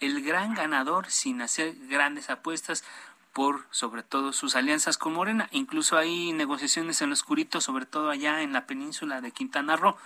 el 0.00 0.22
gran 0.22 0.54
ganador 0.54 1.11
sin 1.11 1.42
hacer 1.42 1.74
grandes 1.88 2.30
apuestas 2.30 2.85
por 3.33 3.62
sobre 3.70 4.02
todo 4.02 4.33
sus 4.33 4.57
alianzas 4.57 4.96
con 4.96 5.12
Morena. 5.12 5.48
Incluso 5.50 5.96
hay 5.98 6.33
negociaciones 6.33 7.02
en 7.02 7.09
lo 7.09 7.14
oscurito, 7.14 7.61
sobre 7.61 7.85
todo 7.85 8.11
allá 8.11 8.42
en 8.42 8.52
la 8.52 8.66
península 8.66 9.20
de 9.20 9.33
Quintana 9.33 9.76
Roo. 9.76 9.96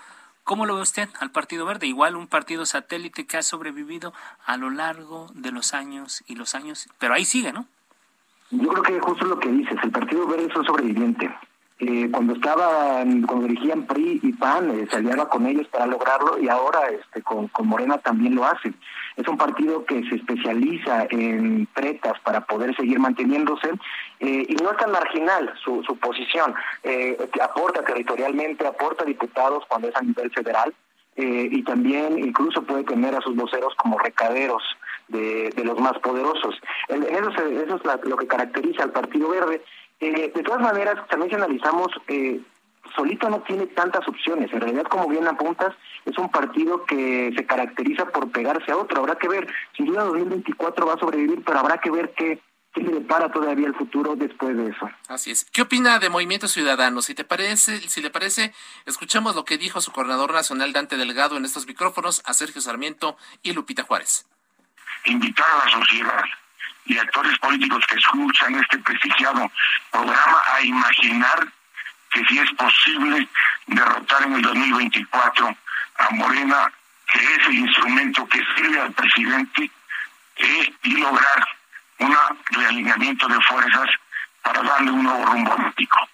¿Cómo 0.44 0.64
lo 0.64 0.77
ve 0.77 0.81
usted 0.81 1.11
al 1.20 1.31
Partido 1.31 1.66
Verde? 1.66 1.87
Igual 1.87 2.16
un 2.16 2.27
partido 2.27 2.64
satélite 2.64 3.27
que 3.27 3.37
ha 3.37 3.42
sobrevivido 3.42 4.14
a 4.46 4.57
lo 4.57 4.70
largo 4.70 5.27
de 5.35 5.53
los 5.53 5.74
años 5.74 6.24
y 6.27 6.37
los 6.37 6.55
años, 6.55 6.88
pero 6.98 7.12
ahí 7.12 7.27
sigue, 7.27 7.53
¿no? 7.53 7.66
Yo 8.51 8.68
creo 8.68 8.83
que 8.83 8.98
justo 8.98 9.27
lo 9.27 9.38
que 9.38 9.51
dices, 9.51 9.77
el 9.83 9.90
Partido 9.90 10.27
Verde 10.27 10.46
es 10.46 10.57
un 10.57 10.64
sobreviviente. 10.64 11.31
Eh, 11.81 12.11
cuando 12.11 12.33
estaba, 12.33 13.05
cuando 13.27 13.46
dirigían 13.46 13.87
PRI 13.87 14.20
y 14.22 14.33
PAN, 14.33 14.70
eh, 14.70 14.88
se 14.90 14.96
aliaba 14.96 15.29
con 15.29 15.46
ellos 15.46 15.68
para 15.68 15.87
lograrlo 15.87 16.38
y 16.38 16.48
ahora 16.48 16.88
este, 16.88 17.22
con, 17.22 17.48
con 17.48 17.68
Morena 17.68 17.98
también 17.98 18.35
lo 18.35 18.46
hace. 18.46 18.72
Es 19.18 19.26
un 19.26 19.37
partido 19.37 19.85
que 19.85 20.00
se 20.09 20.14
especializa 20.14 21.09
en 21.11 21.66
pretas 21.74 22.20
para 22.20 22.46
poder 22.46 22.74
seguir 22.76 23.00
manteniéndose 23.00 23.70
eh, 24.20 24.46
y 24.48 24.54
no 24.62 24.70
es 24.70 24.76
tan 24.76 24.92
marginal 24.92 25.52
su, 25.64 25.83
su 25.83 25.96
posición. 25.98 26.54
Eh, 26.85 27.18
aporta 27.42 27.83
territorialmente, 27.83 28.64
aporta 28.64 29.04
diputados 29.04 29.64
cuando 29.68 29.88
es 29.88 29.96
a 29.96 30.02
nivel 30.02 30.31
federal 30.31 30.72
eh, 31.16 31.48
y 31.50 31.64
también 31.64 32.16
incluso 32.16 32.62
puede 32.62 32.85
tener 32.85 33.12
a 33.16 33.20
sus 33.20 33.35
voceros 33.35 33.74
como 33.74 33.98
recaderos 33.98 34.62
de, 35.09 35.52
los 35.64 35.81
más 35.81 35.98
poderosos. 35.98 36.54
Eso, 36.88 37.31
eso 37.31 37.74
es 37.74 38.04
lo 38.04 38.16
que 38.16 38.28
caracteriza 38.28 38.85
al 38.85 38.92
Partido 38.92 39.31
Verde. 39.31 39.64
De 39.98 40.42
todas 40.44 40.61
maneras, 40.61 40.94
también 41.09 41.31
si 41.31 41.35
analizamos, 41.35 41.88
solito 42.94 43.29
no 43.29 43.40
tiene 43.42 43.66
tantas 43.66 44.07
opciones. 44.09 44.53
En 44.53 44.61
realidad, 44.61 44.85
como 44.85 45.09
bien 45.09 45.27
apuntas, 45.27 45.74
es 46.05 46.16
un 46.18 46.31
partido 46.31 46.85
que 46.85 47.33
se 47.37 47.46
caracteriza 47.46 48.07
por 48.07 48.31
pegarse 48.31 48.72
a 48.72 48.77
otro. 48.77 49.01
Habrá 49.01 49.16
que 49.16 49.29
ver, 49.29 49.48
sin 49.77 49.87
duda 49.87 50.05
2024 50.05 50.87
va 50.87 50.94
a 50.94 50.98
sobrevivir, 50.98 51.42
pero 51.44 51.59
habrá 51.59 51.79
que 51.79 51.90
ver 51.90 52.12
qué, 52.16 52.40
qué 52.72 52.81
le 52.83 52.92
depara 52.92 53.31
todavía 53.31 53.66
el 53.66 53.74
futuro 53.74 54.16
después 54.16 54.57
de 54.57 54.70
eso. 54.70 54.90
Así 55.09 55.31
es. 55.31 55.44
¿Qué 55.53 55.62
opina 55.62 55.98
de 55.98 56.09
Movimiento 56.09 56.48
Ciudadano? 56.48 57.03
Si 57.03 57.14
te 57.14 57.24
parece, 57.24 57.81
si 57.88 58.01
le 58.01 58.11
parece, 58.11 58.53
escuchemos 58.87 59.35
lo 59.35 59.44
que 59.44 59.59
dijo 59.59 59.81
su 59.81 59.92
coordinador 59.92 60.33
nacional 60.33 60.72
Dante 60.72 60.96
Delgado 60.96 61.37
en 61.37 61.44
estos 61.44 61.66
micrófonos 61.66 62.22
a 62.24 62.35
Sergio 62.35 62.61
Sarmiento 62.61 63.16
y 63.42 63.53
Lupita 63.53 63.83
Juárez. 63.83 64.27
Invitar 65.05 65.46
a 65.48 65.64
la 65.64 65.70
sociedad 65.70 66.24
y 66.87 66.96
actores 66.96 67.38
políticos 67.38 67.85
que 67.88 67.96
escuchan 67.96 68.55
este 68.55 68.79
prestigiado 68.79 69.51
programa 69.90 70.42
a 70.55 70.62
imaginar 70.62 71.53
que 72.11 72.25
si 72.25 72.38
es 72.38 72.51
posible 72.53 73.29
derrotar 73.66 74.23
en 74.25 74.35
el 74.35 74.42
2024 74.42 75.57
a 75.99 76.11
Morena, 76.11 76.73
que 77.12 77.18
es 77.18 77.47
el 77.49 77.55
instrumento 77.55 78.27
que 78.27 78.42
sirve 78.57 78.81
al 78.81 78.92
presidente, 78.92 79.71
eh, 80.37 80.75
y 80.83 80.97
lograr 80.97 81.49
un 81.99 82.16
realineamiento 82.51 83.27
de 83.29 83.40
fuerzas 83.42 83.90
para 84.42 84.62
darle 84.62 84.90
un 84.90 85.03
nuevo 85.03 85.27
rumbo 85.27 85.57
político. 85.57 86.09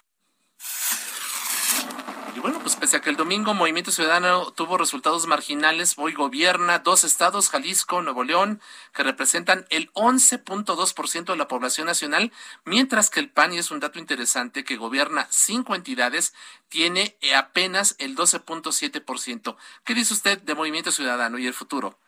Pues 2.65 2.77
pese 2.77 2.97
a 2.97 3.01
que 3.01 3.11
el 3.11 3.15
domingo 3.15 3.53
Movimiento 3.53 3.91
Ciudadano 3.91 4.51
tuvo 4.51 4.79
resultados 4.79 5.27
marginales, 5.27 5.93
hoy 5.97 6.13
gobierna 6.13 6.79
dos 6.79 7.03
estados, 7.03 7.49
Jalisco, 7.49 8.01
Nuevo 8.01 8.23
León, 8.23 8.59
que 8.91 9.03
representan 9.03 9.67
el 9.69 9.93
11.2% 9.93 11.25
de 11.25 11.37
la 11.37 11.47
población 11.47 11.85
nacional, 11.85 12.31
mientras 12.63 13.11
que 13.11 13.19
el 13.19 13.29
PAN, 13.29 13.53
y 13.53 13.59
es 13.59 13.69
un 13.69 13.81
dato 13.81 13.99
interesante, 13.99 14.63
que 14.63 14.77
gobierna 14.77 15.27
cinco 15.29 15.75
entidades, 15.75 16.33
tiene 16.67 17.15
apenas 17.35 17.93
el 17.99 18.15
12.7%. 18.15 19.57
¿Qué 19.83 19.93
dice 19.93 20.15
usted 20.15 20.41
de 20.41 20.55
Movimiento 20.55 20.91
Ciudadano 20.91 21.37
y 21.37 21.45
el 21.45 21.53
futuro? 21.53 21.99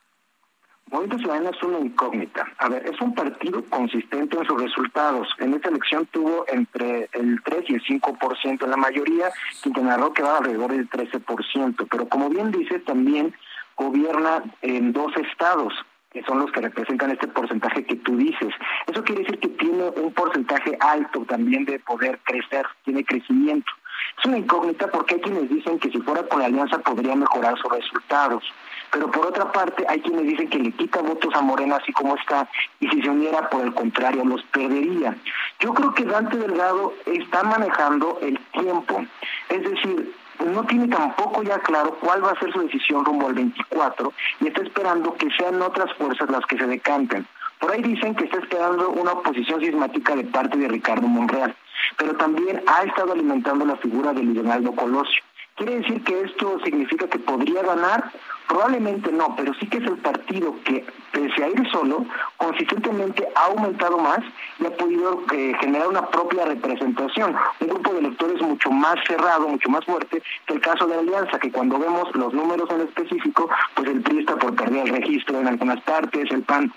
Movimiento 0.89 1.17
Ciudadano 1.17 1.49
es 1.49 1.63
una 1.63 1.79
incógnita. 1.79 2.47
A 2.59 2.69
ver, 2.69 2.87
es 2.87 2.99
un 3.01 3.13
partido 3.13 3.61
consistente 3.65 4.37
en 4.37 4.45
sus 4.45 4.61
resultados. 4.61 5.27
En 5.39 5.53
esta 5.53 5.67
elección 5.69 6.05
tuvo 6.07 6.45
entre 6.47 7.09
el 7.11 7.41
3 7.43 7.65
y 7.67 7.73
el 7.73 7.83
5%. 7.83 8.63
En 8.63 8.69
la 8.69 8.77
mayoría, 8.77 9.29
Quintana 9.61 9.97
Roo 9.97 10.13
quedaba 10.13 10.37
alrededor 10.37 10.71
del 10.71 10.89
13%. 10.89 11.87
Pero 11.91 12.07
como 12.07 12.29
bien 12.29 12.51
dice, 12.51 12.79
también 12.79 13.35
gobierna 13.75 14.43
en 14.61 14.93
dos 14.93 15.11
estados 15.17 15.73
que 16.09 16.23
son 16.23 16.39
los 16.39 16.51
que 16.51 16.61
representan 16.61 17.11
este 17.11 17.27
porcentaje 17.27 17.85
que 17.85 17.97
tú 17.97 18.15
dices. 18.15 18.53
Eso 18.87 19.03
quiere 19.03 19.23
decir 19.23 19.39
que 19.39 19.49
tiene 19.49 19.89
un 19.89 20.13
porcentaje 20.13 20.77
alto 20.79 21.25
también 21.25 21.65
de 21.65 21.79
poder 21.79 22.19
crecer, 22.23 22.65
tiene 22.85 23.03
crecimiento. 23.03 23.69
Es 24.17 24.25
una 24.25 24.37
incógnita 24.37 24.87
porque 24.87 25.15
hay 25.15 25.21
quienes 25.21 25.49
dicen 25.49 25.77
que 25.79 25.91
si 25.91 25.99
fuera 25.99 26.23
con 26.23 26.39
la 26.39 26.45
alianza 26.45 26.79
podría 26.79 27.15
mejorar 27.15 27.57
sus 27.59 27.71
resultados 27.71 28.43
pero 28.91 29.11
por 29.11 29.27
otra 29.27 29.51
parte 29.51 29.85
hay 29.87 30.01
quienes 30.01 30.23
dicen 30.23 30.49
que 30.49 30.59
le 30.59 30.71
quita 30.71 31.01
votos 31.01 31.33
a 31.35 31.41
Morena 31.41 31.77
así 31.77 31.91
como 31.93 32.15
está 32.15 32.47
y 32.79 32.87
si 32.89 33.01
se 33.01 33.09
uniera 33.09 33.49
por 33.49 33.61
el 33.61 33.73
contrario 33.73 34.23
los 34.25 34.43
perdería. 34.43 35.15
Yo 35.59 35.73
creo 35.73 35.93
que 35.93 36.05
Dante 36.05 36.37
Delgado 36.37 36.93
está 37.05 37.43
manejando 37.43 38.19
el 38.21 38.39
tiempo, 38.51 39.05
es 39.49 39.63
decir, 39.63 40.13
no 40.45 40.63
tiene 40.65 40.87
tampoco 40.87 41.43
ya 41.43 41.59
claro 41.59 41.97
cuál 41.99 42.23
va 42.23 42.31
a 42.31 42.39
ser 42.39 42.51
su 42.53 42.61
decisión 42.61 43.03
rumbo 43.03 43.27
al 43.27 43.33
24 43.33 44.13
y 44.41 44.47
está 44.47 44.61
esperando 44.61 45.15
que 45.15 45.29
sean 45.31 45.61
otras 45.61 45.91
fuerzas 45.95 46.29
las 46.29 46.45
que 46.45 46.57
se 46.57 46.67
decanten. 46.67 47.25
Por 47.59 47.71
ahí 47.71 47.81
dicen 47.81 48.13
que 48.15 48.25
está 48.25 48.37
esperando 48.37 48.89
una 48.89 49.13
oposición 49.13 49.59
sismática 49.59 50.15
de 50.15 50.25
parte 50.25 50.57
de 50.57 50.67
Ricardo 50.67 51.07
Monreal, 51.07 51.55
pero 51.97 52.15
también 52.15 52.61
ha 52.67 52.83
estado 52.83 53.13
alimentando 53.13 53.65
la 53.65 53.77
figura 53.77 54.13
de 54.13 54.23
Leonardo 54.23 54.73
Colosio. 54.73 55.23
¿Quiere 55.57 55.79
decir 55.79 56.03
que 56.03 56.21
esto 56.21 56.59
significa 56.63 57.07
que 57.07 57.17
podría 57.17 57.63
ganar? 57.63 58.11
Probablemente 58.47 59.11
no, 59.11 59.35
pero 59.35 59.55
sí 59.55 59.67
que 59.67 59.79
es 59.79 59.85
el 59.85 59.97
partido 59.97 60.55
que, 60.63 60.85
pese 61.11 61.43
a 61.43 61.49
ir 61.49 61.67
solo, 61.71 62.05
consistentemente 62.37 63.27
ha 63.35 63.45
aumentado 63.45 63.97
más 63.97 64.19
y 64.59 64.67
ha 64.67 64.69
podido 64.77 65.23
eh, 65.33 65.53
generar 65.59 65.87
una 65.87 66.07
propia 66.11 66.45
representación, 66.45 67.35
un 67.59 67.67
grupo 67.67 67.91
de 67.91 67.99
electores 68.01 68.39
mucho 68.39 68.69
más 68.69 68.97
cerrado, 69.07 69.47
mucho 69.47 69.67
más 69.69 69.83
fuerte 69.83 70.21
que 70.45 70.53
el 70.53 70.61
caso 70.61 70.85
de 70.85 70.95
la 70.95 71.01
Alianza, 71.01 71.39
que 71.39 71.51
cuando 71.51 71.79
vemos 71.79 72.15
los 72.15 72.33
números 72.33 72.69
en 72.69 72.81
específico, 72.81 73.49
pues 73.73 73.89
el 73.89 74.01
PRI 74.01 74.19
está 74.19 74.35
por 74.37 74.55
perder 74.55 74.87
el 74.87 74.93
registro 74.93 75.39
en 75.39 75.47
algunas 75.47 75.81
partes, 75.81 76.29
el 76.29 76.43
PAN 76.43 76.71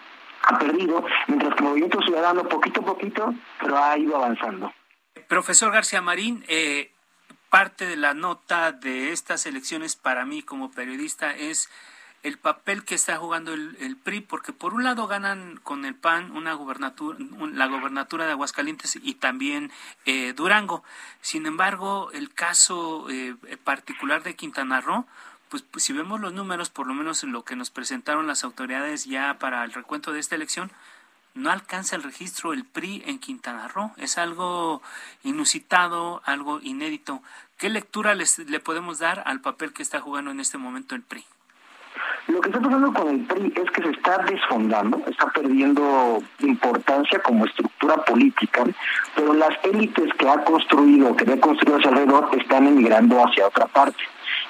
ha 0.44 0.58
perdido, 0.58 1.04
mientras 1.28 1.52
que 1.54 1.58
el 1.58 1.68
Movimiento 1.68 2.00
Ciudadano 2.00 2.44
poquito 2.44 2.80
a 2.80 2.84
poquito, 2.86 3.34
pero 3.60 3.76
ha 3.76 3.98
ido 3.98 4.16
avanzando. 4.16 4.72
Profesor 5.28 5.70
García 5.70 6.00
Marín, 6.00 6.44
eh, 6.48 6.92
parte 7.50 7.86
de 7.86 7.96
la 7.96 8.14
nota 8.14 8.72
de 8.72 9.12
estas 9.12 9.44
elecciones 9.44 9.96
para 9.96 10.24
mí 10.24 10.42
como 10.42 10.70
periodista 10.70 11.34
es 11.34 11.68
el 12.22 12.38
papel 12.38 12.84
que 12.84 12.94
está 12.94 13.16
jugando 13.16 13.54
el, 13.54 13.96
PRI, 14.02 14.20
porque 14.20 14.52
por 14.52 14.74
un 14.74 14.84
lado 14.84 15.06
ganan 15.06 15.58
con 15.62 15.84
el 15.84 15.94
PAN 15.94 16.32
una 16.32 16.52
gubernatura, 16.52 17.18
la 17.52 17.66
gobernatura 17.66 18.26
de 18.26 18.32
Aguascalientes 18.32 18.98
y 19.02 19.14
también 19.14 19.72
eh, 20.04 20.34
Durango. 20.34 20.84
Sin 21.22 21.46
embargo, 21.46 22.10
el 22.12 22.32
caso 22.32 23.06
eh, 23.10 23.34
particular 23.64 24.22
de 24.22 24.36
Quintana 24.36 24.80
Roo, 24.82 25.06
pues, 25.48 25.62
pues, 25.62 25.82
si 25.82 25.92
vemos 25.92 26.20
los 26.20 26.32
números, 26.32 26.70
por 26.70 26.86
lo 26.86 26.94
menos 26.94 27.24
lo 27.24 27.44
que 27.44 27.56
nos 27.56 27.70
presentaron 27.70 28.26
las 28.26 28.44
autoridades 28.44 29.06
ya 29.06 29.38
para 29.38 29.64
el 29.64 29.72
recuento 29.72 30.12
de 30.12 30.20
esta 30.20 30.36
elección, 30.36 30.70
no 31.34 31.50
alcanza 31.50 31.96
el 31.96 32.02
registro 32.02 32.52
el 32.52 32.64
PRI 32.64 33.02
en 33.06 33.18
Quintana 33.18 33.68
Roo. 33.68 33.92
Es 33.96 34.18
algo 34.18 34.82
inusitado, 35.24 36.22
algo 36.24 36.60
inédito. 36.62 37.22
¿Qué 37.58 37.68
lectura 37.68 38.14
les, 38.14 38.38
le 38.38 38.60
podemos 38.60 38.98
dar 38.98 39.22
al 39.26 39.40
papel 39.40 39.72
que 39.72 39.82
está 39.82 40.00
jugando 40.00 40.30
en 40.30 40.40
este 40.40 40.58
momento 40.58 40.94
el 40.94 41.02
PRI? 41.02 41.24
Lo 42.28 42.40
que 42.40 42.48
está 42.50 42.60
pasando 42.60 42.92
con 42.92 43.08
el 43.08 43.26
PRI 43.26 43.52
es 43.56 43.70
que 43.70 43.82
se 43.82 43.90
está 43.90 44.18
desfondando, 44.18 45.02
está 45.06 45.26
perdiendo 45.30 46.22
importancia 46.40 47.20
como 47.22 47.46
estructura 47.46 47.96
política, 48.04 48.64
pero 49.16 49.34
las 49.34 49.52
élites 49.64 50.12
que 50.14 50.28
ha 50.28 50.44
construido, 50.44 51.16
que 51.16 51.30
ha 51.32 51.40
construido 51.40 51.78
hacia 51.78 51.90
alrededor, 51.90 52.30
están 52.38 52.66
emigrando 52.66 53.24
hacia 53.24 53.48
otra 53.48 53.66
parte 53.66 54.02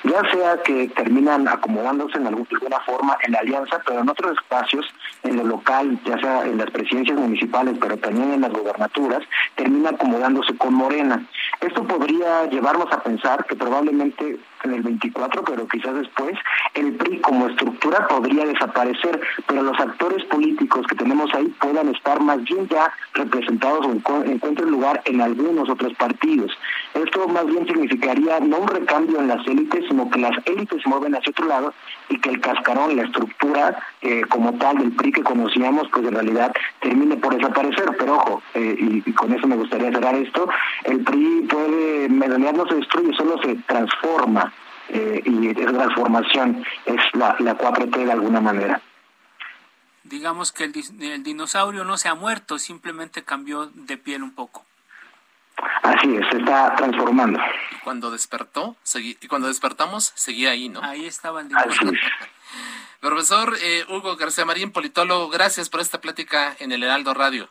ya 0.04 0.22
sea 0.32 0.62
que 0.62 0.88
terminan 0.88 1.46
acomodándose 1.48 2.16
en 2.16 2.26
alguna 2.26 2.80
forma 2.86 3.16
en 3.24 3.32
la 3.32 3.40
alianza, 3.40 3.80
pero 3.86 4.00
en 4.00 4.08
otros 4.08 4.32
espacios, 4.32 4.86
en 5.22 5.36
lo 5.36 5.44
local, 5.44 5.98
ya 6.04 6.18
sea 6.18 6.46
en 6.46 6.58
las 6.58 6.70
presidencias 6.70 7.18
municipales, 7.18 7.76
pero 7.80 7.96
también 7.98 8.32
en 8.32 8.40
las 8.40 8.52
gobernaturas, 8.52 9.22
termina 9.56 9.90
acomodándose 9.90 10.56
con 10.56 10.74
Morena. 10.74 11.24
Esto 11.60 11.84
podría 11.84 12.46
llevarnos 12.46 12.90
a 12.92 13.02
pensar 13.02 13.44
que 13.44 13.56
probablemente 13.56 14.38
en 14.64 14.74
el 14.74 14.82
24, 14.82 15.44
pero 15.44 15.66
quizás 15.68 15.94
después, 15.94 16.36
el 16.74 16.94
PRI 16.94 17.20
como 17.20 17.48
estructura 17.48 18.06
podría 18.08 18.44
desaparecer, 18.44 19.20
pero 19.46 19.62
los 19.62 19.78
actores 19.78 20.24
políticos 20.24 20.86
que 20.86 20.96
tenemos 20.96 21.32
ahí 21.34 21.46
puedan 21.60 21.88
estar 21.88 22.20
más 22.20 22.42
bien 22.44 22.68
ya 22.68 22.92
representados 23.14 23.86
o 23.86 23.92
encuentren 24.24 24.70
lugar 24.70 25.02
en 25.04 25.20
algunos 25.20 25.68
otros 25.68 25.94
partidos. 25.94 26.52
Esto 26.94 27.28
más 27.28 27.46
bien 27.46 27.66
significaría 27.66 28.40
no 28.40 28.58
un 28.58 28.68
recambio 28.68 29.20
en 29.20 29.28
las 29.28 29.46
élites, 29.46 29.89
sino 29.90 30.08
que 30.08 30.20
las 30.20 30.32
élites 30.46 30.82
se 30.82 30.88
mueven 30.88 31.14
hacia 31.14 31.30
otro 31.30 31.46
lado 31.46 31.74
y 32.08 32.18
que 32.18 32.30
el 32.30 32.40
cascarón, 32.40 32.96
la 32.96 33.02
estructura 33.02 33.76
eh, 34.00 34.22
como 34.28 34.54
tal 34.54 34.78
del 34.78 34.92
PRI 34.92 35.12
que 35.12 35.22
conocíamos, 35.22 35.88
pues 35.92 36.06
en 36.06 36.14
realidad 36.14 36.54
termine 36.80 37.16
por 37.16 37.36
desaparecer. 37.36 37.96
Pero 37.98 38.14
ojo, 38.16 38.42
eh, 38.54 39.02
y, 39.04 39.12
con 39.12 39.32
eso 39.34 39.46
me 39.46 39.56
gustaría 39.56 39.90
cerrar 39.90 40.14
esto, 40.14 40.48
el 40.84 41.00
PRI 41.00 41.46
puede, 41.50 42.04
en 42.04 42.18
no 42.18 42.66
se 42.68 42.76
destruye, 42.76 43.12
solo 43.16 43.36
se 43.42 43.56
transforma. 43.66 44.52
Eh, 44.88 45.22
y 45.24 45.48
esa 45.48 45.72
transformación 45.72 46.64
es 46.84 47.00
la, 47.14 47.36
la 47.38 47.56
4T 47.56 48.04
de 48.04 48.12
alguna 48.12 48.40
manera 48.40 48.80
digamos 50.10 50.50
que 50.50 50.64
el, 50.64 51.22
dinosaurio 51.22 51.84
no 51.84 51.96
se 51.96 52.08
ha 52.08 52.14
muerto, 52.14 52.58
simplemente 52.58 53.22
cambió 53.22 53.66
de 53.66 53.96
piel 53.96 54.24
un 54.24 54.34
poco. 54.34 54.64
Así 55.82 56.16
es, 56.16 56.26
se 56.30 56.38
está 56.38 56.74
transformando. 56.76 57.38
Y 57.72 57.76
cuando 57.82 58.10
despertó, 58.10 58.76
y 58.94 59.26
cuando 59.28 59.48
despertamos, 59.48 60.12
seguía 60.14 60.50
ahí, 60.50 60.68
¿no? 60.68 60.82
Ahí 60.82 61.06
estaba 61.06 61.40
el 61.40 61.48
dinosaurio. 61.48 62.00
Profesor 63.00 63.56
eh, 63.62 63.84
Hugo 63.88 64.16
García 64.16 64.44
Marín, 64.44 64.72
politólogo, 64.72 65.30
gracias 65.30 65.70
por 65.70 65.80
esta 65.80 66.00
plática 66.00 66.54
en 66.58 66.72
el 66.72 66.82
Heraldo 66.82 67.14
Radio. 67.14 67.48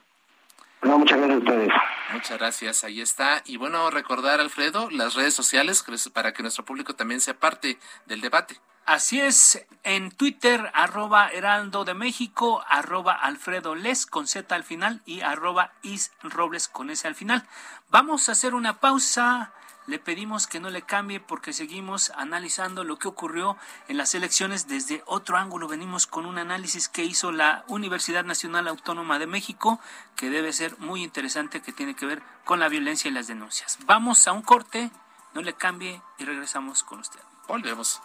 No, 0.81 0.97
muchas 0.97 1.17
gracias 1.17 1.35
a 1.35 1.39
ustedes. 1.39 1.73
Muchas 2.13 2.37
gracias, 2.37 2.83
ahí 2.83 3.01
está. 3.01 3.41
Y 3.45 3.57
bueno, 3.57 3.89
recordar, 3.89 4.39
Alfredo, 4.39 4.89
las 4.91 5.15
redes 5.15 5.33
sociales 5.33 5.83
para 6.13 6.33
que 6.33 6.41
nuestro 6.41 6.63
público 6.65 6.95
también 6.95 7.19
sea 7.19 7.33
parte 7.33 7.77
del 8.05 8.21
debate. 8.21 8.59
Así 8.89 9.21
es, 9.21 9.63
en 9.83 10.09
Twitter, 10.09 10.71
arroba 10.73 11.27
Heraldo 11.27 11.85
de 11.85 11.93
México, 11.93 12.63
arroba 12.67 13.13
Alfredo 13.13 13.75
Les 13.75 14.07
con 14.07 14.25
Z 14.25 14.55
al 14.55 14.63
final 14.63 15.03
y 15.05 15.21
arroba 15.21 15.73
Is 15.83 16.11
Robles 16.23 16.67
con 16.67 16.89
S 16.89 17.07
al 17.07 17.13
final. 17.13 17.47
Vamos 17.91 18.27
a 18.27 18.31
hacer 18.31 18.55
una 18.55 18.79
pausa. 18.79 19.51
le 19.85 19.99
pedimos 19.99 20.47
que 20.47 20.59
no 20.59 20.71
le 20.71 20.81
cambie 20.81 21.19
porque 21.19 21.53
seguimos 21.53 22.11
analizando 22.15 22.83
lo 22.83 22.97
que 22.97 23.07
ocurrió 23.07 23.57
en 23.89 23.97
las 23.97 24.15
elecciones 24.15 24.67
desde 24.67 25.03
otro 25.05 25.37
ángulo. 25.37 25.67
Venimos 25.67 26.07
con 26.07 26.25
un 26.25 26.39
análisis 26.39 26.89
que 26.89 27.03
hizo 27.03 27.31
la 27.31 27.65
Universidad 27.67 28.25
Nacional 28.25 28.67
Autónoma 28.67 29.19
de 29.19 29.27
México, 29.27 29.79
que 30.15 30.31
debe 30.31 30.51
ser 30.51 30.79
muy 30.79 31.03
interesante, 31.03 31.61
que 31.61 31.73
tiene 31.73 31.95
que 31.95 32.07
ver 32.07 32.23
con 32.43 32.59
la 32.59 32.69
violencia 32.69 33.07
y 33.07 33.13
las 33.13 33.27
denuncias. 33.27 33.77
Vamos 33.85 34.27
a 34.27 34.31
un 34.31 34.41
corte, 34.41 34.89
no 35.35 35.43
le 35.43 35.53
cambie 35.53 36.01
y 36.17 36.25
regresamos 36.25 36.81
con 36.81 37.01
usted. 37.01 37.19
Volvemos. 37.47 38.01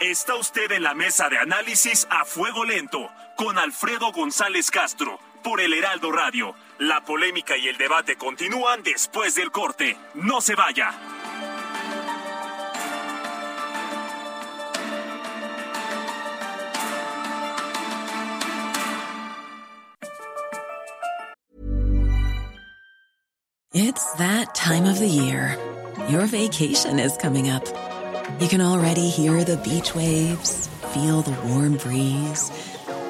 Está 0.00 0.36
usted 0.36 0.70
en 0.72 0.82
la 0.82 0.94
mesa 0.94 1.28
de 1.28 1.38
análisis 1.38 2.06
a 2.10 2.24
fuego 2.24 2.64
lento 2.64 3.10
con 3.36 3.58
Alfredo 3.58 4.12
González 4.12 4.70
Castro 4.70 5.18
por 5.42 5.60
el 5.60 5.72
Heraldo 5.74 6.10
Radio. 6.12 6.54
La 6.78 7.04
polémica 7.04 7.56
y 7.56 7.68
el 7.68 7.76
debate 7.76 8.16
continúan 8.16 8.82
después 8.82 9.34
del 9.34 9.50
corte. 9.50 9.96
No 10.14 10.40
se 10.40 10.54
vaya. 10.54 10.92
It's 23.76 24.12
that 24.18 24.54
time 24.54 24.84
of 24.84 25.00
the 25.00 25.08
year. 25.08 25.58
Your 26.08 26.26
vacation 26.26 27.00
is 27.00 27.16
coming 27.16 27.50
up. 27.50 27.64
You 28.40 28.48
can 28.48 28.60
already 28.60 29.08
hear 29.08 29.42
the 29.42 29.56
beach 29.58 29.94
waves, 29.94 30.68
feel 30.92 31.22
the 31.22 31.36
warm 31.48 31.76
breeze, 31.76 32.50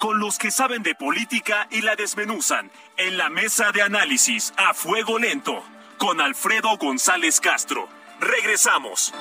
con 0.00 0.18
los 0.18 0.38
que 0.38 0.50
saben 0.50 0.82
de 0.82 0.94
política 0.94 1.68
y 1.70 1.82
la 1.82 1.94
desmenuzan 1.94 2.72
en 2.96 3.18
la 3.18 3.28
mesa 3.28 3.70
de 3.70 3.82
análisis 3.82 4.52
a 4.56 4.72
fuego 4.72 5.18
lento, 5.18 5.62
con 5.98 6.22
Alfredo 6.22 6.78
González 6.78 7.38
Castro. 7.38 7.86
Regresamos. 8.18 9.12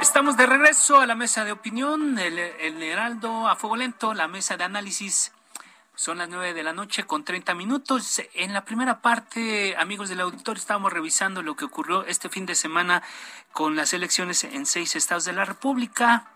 Estamos 0.00 0.36
de 0.36 0.46
regreso 0.46 0.98
a 0.98 1.06
la 1.06 1.14
mesa 1.14 1.44
de 1.44 1.52
opinión, 1.52 2.18
el, 2.18 2.38
el 2.40 2.82
Heraldo 2.82 3.48
a 3.48 3.54
fuego 3.54 3.76
lento, 3.76 4.14
la 4.14 4.26
mesa 4.26 4.56
de 4.56 4.64
análisis. 4.64 5.32
Son 6.00 6.16
las 6.16 6.30
nueve 6.30 6.54
de 6.54 6.62
la 6.62 6.72
noche 6.72 7.04
con 7.04 7.24
30 7.24 7.52
minutos. 7.52 8.22
En 8.32 8.54
la 8.54 8.64
primera 8.64 9.02
parte, 9.02 9.76
amigos 9.76 10.08
del 10.08 10.22
auditorio, 10.22 10.58
estábamos 10.58 10.94
revisando 10.94 11.42
lo 11.42 11.56
que 11.56 11.66
ocurrió 11.66 12.06
este 12.06 12.30
fin 12.30 12.46
de 12.46 12.54
semana 12.54 13.02
con 13.52 13.76
las 13.76 13.92
elecciones 13.92 14.44
en 14.44 14.64
seis 14.64 14.96
estados 14.96 15.26
de 15.26 15.34
la 15.34 15.44
República. 15.44 16.30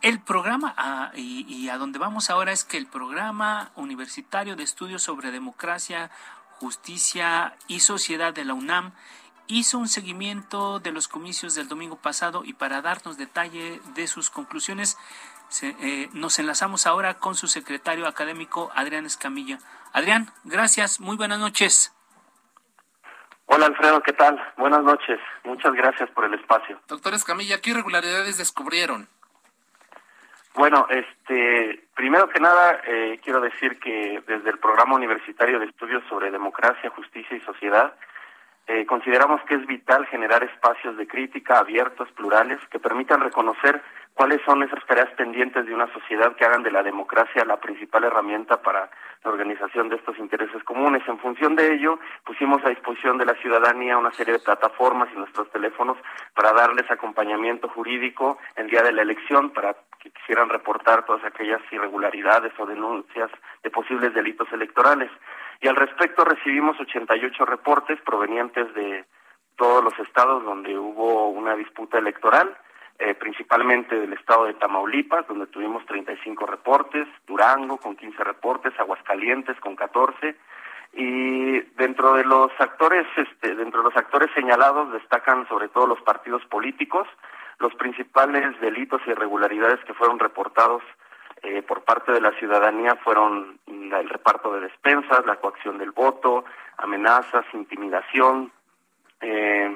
El 0.00 0.20
programa, 0.20 0.74
ah, 0.76 1.10
y, 1.16 1.44
y 1.52 1.70
a 1.70 1.76
donde 1.76 1.98
vamos 1.98 2.30
ahora 2.30 2.52
es 2.52 2.62
que 2.62 2.76
el 2.76 2.86
programa 2.86 3.72
universitario 3.74 4.54
de 4.54 4.62
estudios 4.62 5.02
sobre 5.02 5.32
democracia, 5.32 6.12
justicia 6.60 7.56
y 7.66 7.80
sociedad 7.80 8.32
de 8.32 8.44
la 8.44 8.54
UNAM 8.54 8.92
hizo 9.48 9.78
un 9.78 9.88
seguimiento 9.88 10.78
de 10.78 10.92
los 10.92 11.08
comicios 11.08 11.56
del 11.56 11.66
domingo 11.66 11.96
pasado 11.96 12.44
y 12.44 12.52
para 12.52 12.80
darnos 12.80 13.16
detalle 13.16 13.80
de 13.96 14.06
sus 14.06 14.30
conclusiones 14.30 14.96
se, 15.50 15.76
eh, 15.80 16.08
nos 16.12 16.38
enlazamos 16.38 16.86
ahora 16.86 17.14
con 17.14 17.34
su 17.34 17.48
secretario 17.48 18.06
académico 18.06 18.70
Adrián 18.74 19.04
Escamilla. 19.04 19.58
Adrián, 19.92 20.28
gracias, 20.44 21.00
muy 21.00 21.16
buenas 21.16 21.38
noches. 21.38 21.94
Hola 23.46 23.66
Alfredo, 23.66 24.00
¿qué 24.02 24.12
tal? 24.12 24.40
Buenas 24.56 24.84
noches, 24.84 25.18
muchas 25.42 25.72
gracias 25.74 26.08
por 26.10 26.24
el 26.24 26.34
espacio. 26.34 26.80
Doctor 26.86 27.14
Escamilla, 27.14 27.60
¿qué 27.60 27.70
irregularidades 27.70 28.38
descubrieron? 28.38 29.08
Bueno, 30.54 30.86
este, 30.88 31.88
primero 31.94 32.28
que 32.28 32.38
nada, 32.38 32.80
eh, 32.84 33.20
quiero 33.22 33.40
decir 33.40 33.80
que 33.80 34.22
desde 34.26 34.50
el 34.50 34.58
Programa 34.58 34.94
Universitario 34.94 35.58
de 35.58 35.66
Estudios 35.66 36.02
sobre 36.08 36.30
Democracia, 36.30 36.90
Justicia 36.90 37.36
y 37.36 37.40
Sociedad, 37.40 37.94
eh, 38.68 38.86
consideramos 38.86 39.42
que 39.48 39.56
es 39.56 39.66
vital 39.66 40.06
generar 40.06 40.44
espacios 40.44 40.96
de 40.96 41.08
crítica 41.08 41.58
abiertos, 41.58 42.08
plurales, 42.12 42.60
que 42.70 42.78
permitan 42.78 43.20
reconocer 43.20 43.82
cuáles 44.14 44.40
son 44.44 44.62
esas 44.62 44.84
tareas 44.86 45.10
pendientes 45.16 45.66
de 45.66 45.74
una 45.74 45.92
sociedad 45.92 46.34
que 46.36 46.44
hagan 46.44 46.62
de 46.62 46.70
la 46.70 46.82
democracia 46.82 47.44
la 47.44 47.58
principal 47.58 48.04
herramienta 48.04 48.60
para 48.62 48.90
la 49.24 49.30
organización 49.30 49.88
de 49.88 49.96
estos 49.96 50.18
intereses 50.18 50.62
comunes. 50.64 51.02
En 51.06 51.18
función 51.18 51.56
de 51.56 51.74
ello, 51.74 51.98
pusimos 52.24 52.64
a 52.64 52.70
disposición 52.70 53.18
de 53.18 53.26
la 53.26 53.34
ciudadanía 53.34 53.98
una 53.98 54.12
serie 54.12 54.34
de 54.34 54.40
plataformas 54.40 55.08
y 55.12 55.18
nuestros 55.18 55.50
teléfonos 55.50 55.98
para 56.34 56.52
darles 56.52 56.90
acompañamiento 56.90 57.68
jurídico 57.68 58.38
el 58.56 58.68
día 58.68 58.82
de 58.82 58.92
la 58.92 59.02
elección, 59.02 59.50
para 59.50 59.76
que 59.98 60.10
quisieran 60.10 60.48
reportar 60.48 61.04
todas 61.04 61.24
aquellas 61.24 61.60
irregularidades 61.70 62.52
o 62.58 62.66
denuncias 62.66 63.30
de 63.62 63.70
posibles 63.70 64.14
delitos 64.14 64.50
electorales. 64.52 65.10
Y 65.60 65.68
al 65.68 65.76
respecto 65.76 66.24
recibimos 66.24 66.80
88 66.80 67.44
reportes 67.44 68.00
provenientes 68.00 68.72
de 68.74 69.04
todos 69.56 69.84
los 69.84 69.98
estados 69.98 70.42
donde 70.42 70.78
hubo 70.78 71.28
una 71.28 71.54
disputa 71.54 71.98
electoral, 71.98 72.56
eh, 73.00 73.14
principalmente 73.14 73.98
del 73.98 74.12
estado 74.12 74.44
de 74.44 74.52
Tamaulipas, 74.52 75.26
donde 75.26 75.46
tuvimos 75.46 75.86
35 75.86 76.44
reportes, 76.44 77.08
Durango 77.26 77.78
con 77.78 77.96
15 77.96 78.22
reportes, 78.22 78.78
Aguascalientes 78.78 79.58
con 79.60 79.74
14 79.74 80.36
y 80.92 81.60
dentro 81.78 82.12
de 82.14 82.24
los 82.24 82.50
actores 82.58 83.06
este, 83.16 83.54
dentro 83.54 83.80
de 83.80 83.84
los 83.88 83.96
actores 83.96 84.28
señalados 84.34 84.92
destacan 84.92 85.48
sobre 85.48 85.68
todo 85.68 85.86
los 85.86 86.02
partidos 86.02 86.44
políticos, 86.44 87.08
los 87.58 87.74
principales 87.76 88.60
delitos 88.60 89.00
y 89.06 89.12
irregularidades 89.12 89.82
que 89.86 89.94
fueron 89.94 90.18
reportados 90.18 90.82
eh, 91.42 91.62
por 91.62 91.84
parte 91.84 92.12
de 92.12 92.20
la 92.20 92.32
ciudadanía 92.32 92.96
fueron 92.96 93.58
el 93.66 94.08
reparto 94.10 94.52
de 94.52 94.60
despensas, 94.60 95.24
la 95.24 95.36
coacción 95.36 95.78
del 95.78 95.92
voto, 95.92 96.44
amenazas, 96.76 97.46
intimidación. 97.54 98.52
Eh, 99.22 99.74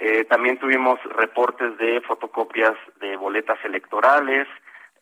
eh, 0.00 0.24
también 0.24 0.58
tuvimos 0.58 0.98
reportes 1.04 1.76
de 1.76 2.00
fotocopias 2.00 2.72
de 3.00 3.16
boletas 3.16 3.58
electorales, 3.64 4.48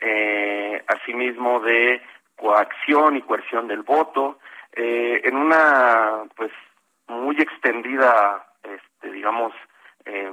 eh, 0.01 0.83
asimismo 0.89 1.61
de 1.61 2.03
coacción 2.35 3.17
y 3.17 3.23
coerción 3.23 3.69
del 3.69 3.83
voto, 3.83 4.41
eh, 4.73 5.21
en 5.25 5.37
una 5.37 6.25
pues 6.37 6.51
muy 7.07 7.37
extendida, 7.37 8.45
este, 8.65 9.13
digamos, 9.13 9.53
eh, 10.05 10.31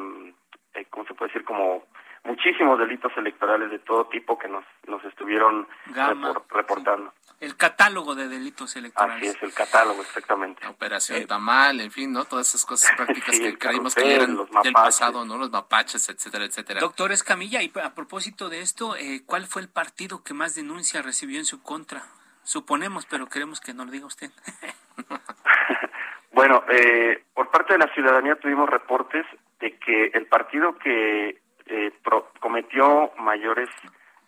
¿cómo 0.89 1.05
se 1.05 1.13
puede 1.13 1.29
decir? 1.29 1.45
Como 1.45 1.83
muchísimos 2.25 2.77
delitos 2.79 3.11
electorales 3.15 3.71
de 3.71 3.79
todo 3.79 4.05
tipo 4.07 4.37
que 4.37 4.47
nos, 4.47 4.65
nos 4.87 5.03
estuvieron 5.05 5.67
Gama, 5.87 6.33
repor- 6.33 6.43
reportando. 6.49 7.13
El 7.39 7.57
catálogo 7.57 8.15
de 8.15 8.27
delitos 8.29 8.71
Así 8.71 8.79
electorales. 8.79 9.35
es, 9.35 9.43
el 9.43 9.53
catálogo, 9.53 10.01
exactamente. 10.01 10.65
Operación 10.67 11.25
Tamal, 11.27 11.81
en 11.81 11.91
fin, 11.91 12.11
¿no? 12.13 12.23
Todas 12.25 12.47
esas 12.49 12.65
cosas 12.65 12.91
prácticas 12.95 13.35
Sí, 13.35 13.41
que 13.43 13.57
creímos 13.57 13.93
que 13.93 14.15
eran 14.15 14.35
los 14.35 14.45
del 14.47 14.53
mapaches. 14.55 14.73
pasado, 14.73 15.25
¿no? 15.25 15.37
Los 15.37 15.51
mapaches, 15.51 16.07
etcétera, 16.09 16.45
etcétera. 16.45 16.79
Doctor 16.79 17.11
Escamilla, 17.11 17.61
y 17.61 17.71
a 17.83 17.93
propósito 17.93 18.49
de 18.49 18.61
esto, 18.61 18.95
eh, 18.95 19.21
¿cuál 19.25 19.45
fue 19.47 19.61
el 19.61 19.69
partido 19.69 20.23
que 20.23 20.33
más 20.33 20.55
denuncia 20.55 21.01
recibió 21.01 21.37
en 21.39 21.45
su 21.45 21.61
contra? 21.61 22.03
Suponemos, 22.43 23.05
pero 23.05 23.27
queremos 23.27 23.59
que 23.59 23.73
nos 23.73 23.85
lo 23.87 23.91
diga 23.91 24.05
usted. 24.05 24.31
Bueno, 26.31 26.63
eh, 26.69 27.23
por 27.33 27.49
parte 27.49 27.73
de 27.73 27.79
la 27.79 27.93
ciudadanía 27.93 28.35
tuvimos 28.35 28.69
reportes 28.69 29.25
de 29.61 29.77
que 29.79 30.07
el 30.13 30.25
partido 30.27 30.77
que 30.79 31.41
eh, 31.67 31.91
pro- 32.03 32.31
cometió 32.39 33.11
mayores 33.17 33.69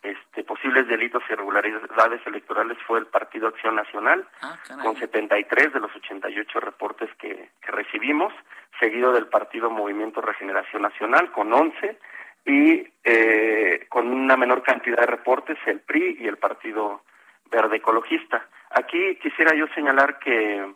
este, 0.02 0.44
posibles 0.44 0.86
delitos 0.86 1.22
y 1.28 1.32
irregularidades 1.32 2.24
electorales 2.26 2.78
fue 2.86 3.00
el 3.00 3.06
Partido 3.06 3.48
Acción 3.48 3.74
Nacional, 3.74 4.26
Ah, 4.42 4.56
con 4.82 4.96
73 4.96 5.72
de 5.72 5.80
los 5.80 5.94
88 5.94 6.60
reportes 6.60 7.10
que, 7.18 7.50
que 7.60 7.72
recibimos, 7.72 8.32
seguido 8.78 9.12
del 9.12 9.26
partido 9.26 9.70
Movimiento 9.70 10.20
Regeneración 10.20 10.82
Nacional 10.82 11.32
con 11.32 11.52
11 11.52 11.98
y 12.46 12.86
eh, 13.04 13.86
con 13.88 14.08
una 14.08 14.36
menor 14.36 14.62
cantidad 14.62 14.98
de 14.98 15.06
reportes 15.06 15.58
el 15.66 15.80
PRI 15.80 16.18
y 16.20 16.28
el 16.28 16.36
Partido 16.38 17.02
Verde 17.50 17.76
Ecologista. 17.78 18.46
Aquí 18.70 19.16
quisiera 19.16 19.54
yo 19.56 19.66
señalar 19.74 20.18
que, 20.20 20.72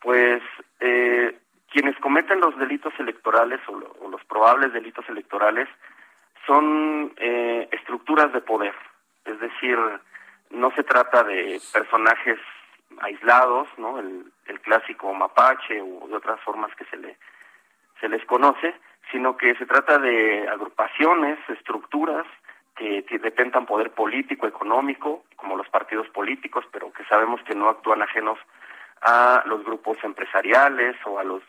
pues, 0.00 0.42
eh, 0.80 1.38
quienes 1.76 1.98
cometen 1.98 2.40
los 2.40 2.56
delitos 2.56 2.94
electorales 2.98 3.60
o, 3.68 4.08
los 4.08 4.24
probables 4.24 4.72
delitos 4.72 5.06
electorales 5.10 5.68
son 6.46 7.12
eh, 7.18 7.68
estructuras 7.70 8.32
de 8.32 8.40
poder, 8.40 8.74
es 9.26 9.38
decir, 9.38 9.78
no 10.48 10.70
se 10.70 10.84
trata 10.84 11.22
de 11.22 11.60
personajes 11.74 12.38
aislados, 13.02 13.68
¿no? 13.76 13.98
El, 13.98 14.24
el 14.46 14.60
clásico 14.60 15.12
mapache 15.12 15.82
o 15.82 16.08
de 16.08 16.16
otras 16.16 16.40
formas 16.40 16.74
que 16.76 16.86
se 16.86 16.96
le 16.96 17.18
se 18.00 18.08
les 18.08 18.24
conoce, 18.24 18.74
sino 19.12 19.36
que 19.36 19.54
se 19.56 19.66
trata 19.66 19.98
de 19.98 20.48
agrupaciones, 20.48 21.38
estructuras 21.50 22.26
que, 22.74 23.04
que 23.04 23.18
detentan 23.18 23.66
poder 23.66 23.90
político, 23.90 24.46
económico, 24.46 25.24
como 25.36 25.58
los 25.58 25.68
partidos 25.68 26.08
políticos, 26.08 26.64
pero 26.72 26.90
que 26.90 27.04
sabemos 27.04 27.42
que 27.42 27.54
no 27.54 27.68
actúan 27.68 28.00
ajenos 28.00 28.38
a 29.02 29.42
los 29.44 29.62
grupos 29.62 29.98
empresariales 30.04 30.96
o 31.04 31.18
a 31.18 31.24
los 31.24 31.42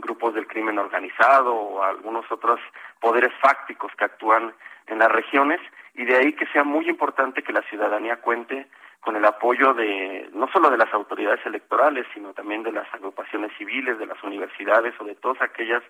grupos 0.00 0.34
del 0.34 0.46
crimen 0.46 0.78
organizado 0.78 1.54
o 1.54 1.82
algunos 1.82 2.30
otros 2.30 2.60
poderes 3.00 3.32
fácticos 3.40 3.92
que 3.96 4.04
actúan 4.04 4.54
en 4.86 4.98
las 4.98 5.10
regiones 5.10 5.60
y 5.94 6.04
de 6.04 6.16
ahí 6.16 6.32
que 6.32 6.46
sea 6.46 6.64
muy 6.64 6.88
importante 6.88 7.42
que 7.42 7.52
la 7.52 7.62
ciudadanía 7.62 8.16
cuente 8.16 8.66
con 9.00 9.14
el 9.14 9.24
apoyo 9.24 9.72
de 9.72 10.28
no 10.34 10.48
solo 10.48 10.68
de 10.68 10.78
las 10.78 10.92
autoridades 10.92 11.44
electorales, 11.46 12.06
sino 12.12 12.32
también 12.32 12.64
de 12.64 12.72
las 12.72 12.92
agrupaciones 12.92 13.52
civiles, 13.56 13.98
de 13.98 14.06
las 14.06 14.20
universidades 14.24 14.94
o 14.98 15.04
de 15.04 15.14
todas 15.14 15.40
aquellas 15.42 15.82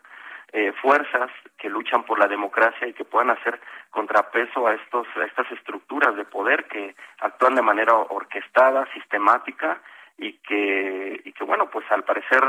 eh, 0.53 0.73
fuerzas 0.81 1.31
que 1.59 1.71
luchan 1.71 2.05
por 2.05 2.19
la 2.19 2.29
democracia 2.29 2.87
y 2.87 2.93
que 2.93 3.05
puedan 3.05 3.31
hacer 3.31 3.59
contrapeso 3.91 4.67
a 4.67 4.75
estos 4.75 5.07
a 5.17 5.25
estas 5.25 5.51
estructuras 5.51 6.15
de 6.15 6.25
poder 6.25 6.67
que 6.67 6.95
actúan 7.21 7.55
de 7.55 7.63
manera 7.63 7.95
orquestada, 7.95 8.87
sistemática 8.93 9.81
y 10.19 10.35
que 10.35 11.21
y 11.25 11.33
que 11.33 11.45
bueno, 11.45 11.71
pues 11.71 11.85
al 11.91 12.05
parecer 12.05 12.43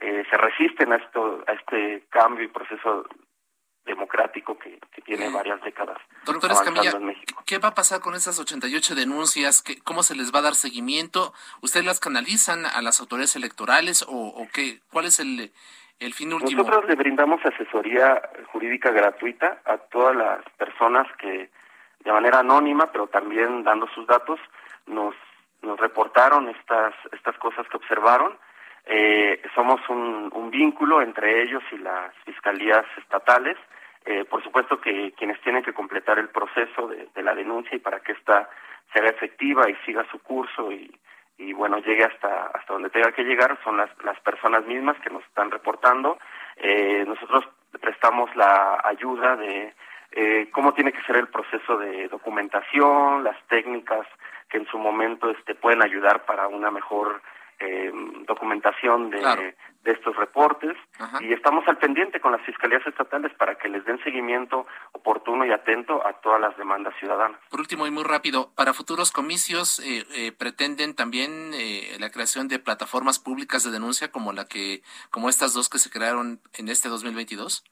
eh, 0.00 0.24
se 0.30 0.36
resisten 0.36 0.92
a 0.92 0.96
esto 0.96 1.44
a 1.46 1.52
este 1.52 2.04
cambio 2.10 2.44
y 2.44 2.48
proceso 2.48 3.06
democrático 3.84 4.58
que, 4.58 4.78
tiene 5.04 5.28
varias 5.28 5.60
décadas. 5.60 5.98
Doctor 6.24 6.52
Escamilla, 6.52 6.92
¿qué 7.44 7.58
va 7.58 7.68
a 7.68 7.74
pasar 7.74 8.00
con 8.00 8.14
esas 8.14 8.40
88 8.40 8.94
denuncias? 8.94 9.60
¿Qué, 9.60 9.78
¿Cómo 9.84 10.02
se 10.02 10.16
les 10.16 10.34
va 10.34 10.38
a 10.38 10.42
dar 10.42 10.54
seguimiento? 10.54 11.34
¿Ustedes 11.60 11.84
las 11.84 12.00
canalizan 12.00 12.64
a 12.64 12.80
las 12.80 13.00
autoridades 13.00 13.36
electorales 13.36 14.02
o, 14.08 14.28
o 14.28 14.48
qué? 14.50 14.80
¿Cuál 14.90 15.04
es 15.04 15.20
el, 15.20 15.52
el 16.00 16.14
fin 16.14 16.32
último? 16.32 16.62
Nosotros 16.62 16.88
le 16.88 16.94
brindamos 16.94 17.44
asesoría 17.44 18.22
jurídica 18.46 18.90
gratuita 18.92 19.60
a 19.66 19.76
todas 19.76 20.16
las 20.16 20.42
personas 20.56 21.06
que 21.18 21.50
de 22.04 22.12
manera 22.12 22.40
anónima, 22.40 22.90
pero 22.92 23.06
también 23.06 23.64
dando 23.64 23.86
sus 23.88 24.06
datos, 24.06 24.38
nos, 24.86 25.14
nos 25.62 25.78
reportaron 25.80 26.48
estas, 26.48 26.94
estas 27.12 27.36
cosas 27.38 27.66
que 27.68 27.76
observaron. 27.76 28.38
Eh, 28.86 29.40
somos 29.54 29.80
un, 29.88 30.30
un 30.34 30.50
vínculo 30.50 31.00
entre 31.00 31.42
ellos 31.42 31.62
y 31.72 31.78
las 31.78 32.14
fiscalías 32.24 32.84
estatales. 32.98 33.56
Eh, 34.06 34.24
por 34.26 34.42
supuesto 34.42 34.80
que 34.80 35.12
quienes 35.16 35.40
tienen 35.40 35.62
que 35.62 35.72
completar 35.72 36.18
el 36.18 36.28
proceso 36.28 36.88
de, 36.88 37.22
la 37.22 37.34
denuncia 37.34 37.74
y 37.74 37.80
para 37.80 38.00
que 38.00 38.12
ésta 38.12 38.50
sea 38.92 39.06
efectiva 39.06 39.68
y 39.70 39.74
siga 39.86 40.04
su 40.10 40.18
curso 40.18 40.70
y, 40.70 40.94
y 41.38 41.54
bueno 41.54 41.78
llegue 41.78 42.04
hasta 42.04 42.48
hasta 42.48 42.74
donde 42.74 42.90
tenga 42.90 43.12
que 43.12 43.24
llegar 43.24 43.58
son 43.64 43.78
las 43.78 43.88
las 44.04 44.20
personas 44.20 44.66
mismas 44.66 44.98
que 45.00 45.08
nos 45.08 45.24
están 45.24 45.50
reportando. 45.50 46.18
Eh, 46.56 47.04
nosotros 47.08 47.48
prestamos 47.80 48.28
la 48.36 48.78
ayuda 48.84 49.36
de 49.36 49.72
eh, 50.12 50.50
cómo 50.52 50.74
tiene 50.74 50.92
que 50.92 51.02
ser 51.04 51.16
el 51.16 51.28
proceso 51.28 51.78
de 51.78 52.06
documentación 52.08 53.24
las 53.24 53.42
técnicas 53.48 54.06
que 54.50 54.58
en 54.58 54.66
su 54.66 54.78
momento 54.78 55.30
este 55.30 55.54
pueden 55.54 55.82
ayudar 55.82 56.26
para 56.26 56.46
una 56.46 56.70
mejor 56.70 57.22
eh, 57.60 57.92
documentación 58.26 59.10
de, 59.10 59.54
de 59.84 59.92
estos 59.92 60.16
reportes 60.16 60.76
y 61.20 61.32
estamos 61.32 61.66
al 61.68 61.76
pendiente 61.76 62.18
con 62.18 62.32
las 62.32 62.40
fiscalías 62.42 62.84
estatales 62.86 63.32
para 63.34 63.56
que 63.56 63.68
les 63.68 63.84
den 63.84 64.02
seguimiento 64.02 64.66
oportuno 64.92 65.44
y 65.44 65.52
atento 65.52 66.04
a 66.06 66.14
todas 66.14 66.40
las 66.40 66.56
demandas 66.56 66.94
ciudadanas. 66.98 67.38
Por 67.50 67.60
último 67.60 67.86
y 67.86 67.90
muy 67.90 68.02
rápido, 68.02 68.50
para 68.56 68.72
futuros 68.72 69.12
comicios 69.12 69.78
eh, 69.80 70.04
eh, 70.14 70.32
pretenden 70.32 70.94
también 70.94 71.52
eh, 71.54 71.96
la 72.00 72.10
creación 72.10 72.48
de 72.48 72.58
plataformas 72.58 73.18
públicas 73.18 73.62
de 73.62 73.70
denuncia 73.70 74.10
como 74.10 74.32
la 74.32 74.46
que 74.46 74.82
como 75.10 75.28
estas 75.28 75.52
dos 75.52 75.68
que 75.68 75.78
se 75.78 75.90
crearon 75.90 76.40
en 76.54 76.68
este 76.68 76.88
2022. 76.88 77.62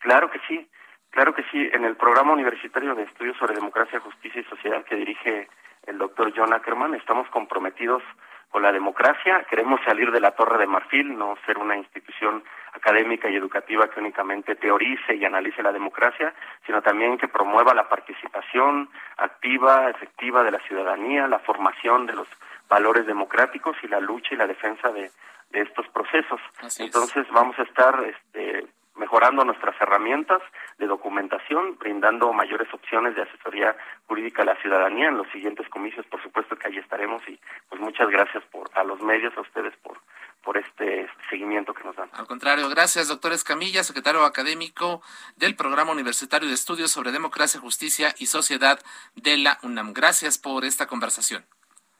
Claro 0.00 0.30
que 0.30 0.40
sí, 0.48 0.68
claro 1.10 1.34
que 1.34 1.44
sí. 1.52 1.70
En 1.72 1.84
el 1.84 1.96
programa 1.96 2.32
universitario 2.32 2.96
de 2.96 3.04
estudios 3.04 3.36
sobre 3.38 3.54
democracia, 3.54 4.00
justicia 4.00 4.40
y 4.40 4.44
sociedad 4.44 4.84
que 4.84 4.96
dirige 4.96 5.48
el 5.86 5.98
doctor 5.98 6.32
John 6.36 6.52
Ackerman 6.52 6.94
estamos 6.94 7.28
comprometidos 7.30 8.02
con 8.50 8.62
la 8.62 8.72
democracia. 8.72 9.46
Queremos 9.48 9.80
salir 9.84 10.10
de 10.10 10.20
la 10.20 10.32
Torre 10.32 10.58
de 10.58 10.66
Marfil, 10.66 11.16
no 11.16 11.36
ser 11.46 11.58
una 11.58 11.76
institución 11.76 12.42
académica 12.72 13.28
y 13.30 13.36
educativa 13.36 13.88
que 13.88 14.00
únicamente 14.00 14.56
teorice 14.56 15.14
y 15.14 15.24
analice 15.24 15.62
la 15.62 15.72
democracia, 15.72 16.34
sino 16.66 16.82
también 16.82 17.18
que 17.18 17.28
promueva 17.28 17.74
la 17.74 17.88
participación 17.88 18.88
activa, 19.16 19.88
efectiva 19.90 20.42
de 20.42 20.50
la 20.50 20.60
ciudadanía, 20.60 21.26
la 21.26 21.38
formación 21.40 22.06
de 22.06 22.14
los 22.14 22.28
valores 22.68 23.06
democráticos 23.06 23.76
y 23.82 23.88
la 23.88 24.00
lucha 24.00 24.34
y 24.34 24.36
la 24.36 24.46
defensa 24.46 24.90
de, 24.90 25.10
estos 25.52 25.88
procesos. 25.88 26.40
Entonces 26.78 27.26
vamos 27.32 27.58
a 27.58 27.64
estar 27.64 28.04
este, 28.04 28.68
mejorando 29.10 29.44
nuestras 29.44 29.74
herramientas 29.80 30.40
de 30.78 30.86
documentación, 30.86 31.76
brindando 31.78 32.32
mayores 32.32 32.72
opciones 32.72 33.16
de 33.16 33.22
asesoría 33.22 33.74
jurídica 34.06 34.42
a 34.42 34.44
la 34.44 34.56
ciudadanía 34.62 35.08
en 35.08 35.16
los 35.16 35.26
siguientes 35.32 35.68
comicios, 35.68 36.06
por 36.06 36.22
supuesto 36.22 36.54
que 36.54 36.68
ahí 36.68 36.78
estaremos 36.78 37.20
y 37.28 37.36
pues 37.68 37.80
muchas 37.80 38.08
gracias 38.08 38.44
por 38.52 38.70
a 38.72 38.84
los 38.84 39.02
medios, 39.02 39.36
a 39.36 39.40
ustedes 39.40 39.74
por 39.78 39.98
por 40.44 40.56
este 40.56 41.06
seguimiento 41.28 41.74
que 41.74 41.84
nos 41.84 41.94
dan. 41.96 42.08
Al 42.14 42.26
contrario, 42.26 42.70
gracias, 42.70 43.08
doctor 43.08 43.32
Escamilla, 43.32 43.84
secretario 43.84 44.24
académico 44.24 45.02
del 45.36 45.54
Programa 45.54 45.92
Universitario 45.92 46.48
de 46.48 46.54
Estudios 46.54 46.90
sobre 46.90 47.12
Democracia, 47.12 47.60
Justicia 47.60 48.14
y 48.16 48.24
Sociedad 48.24 48.78
de 49.16 49.36
la 49.36 49.58
UNAM. 49.62 49.92
Gracias 49.92 50.38
por 50.38 50.64
esta 50.64 50.86
conversación. 50.86 51.44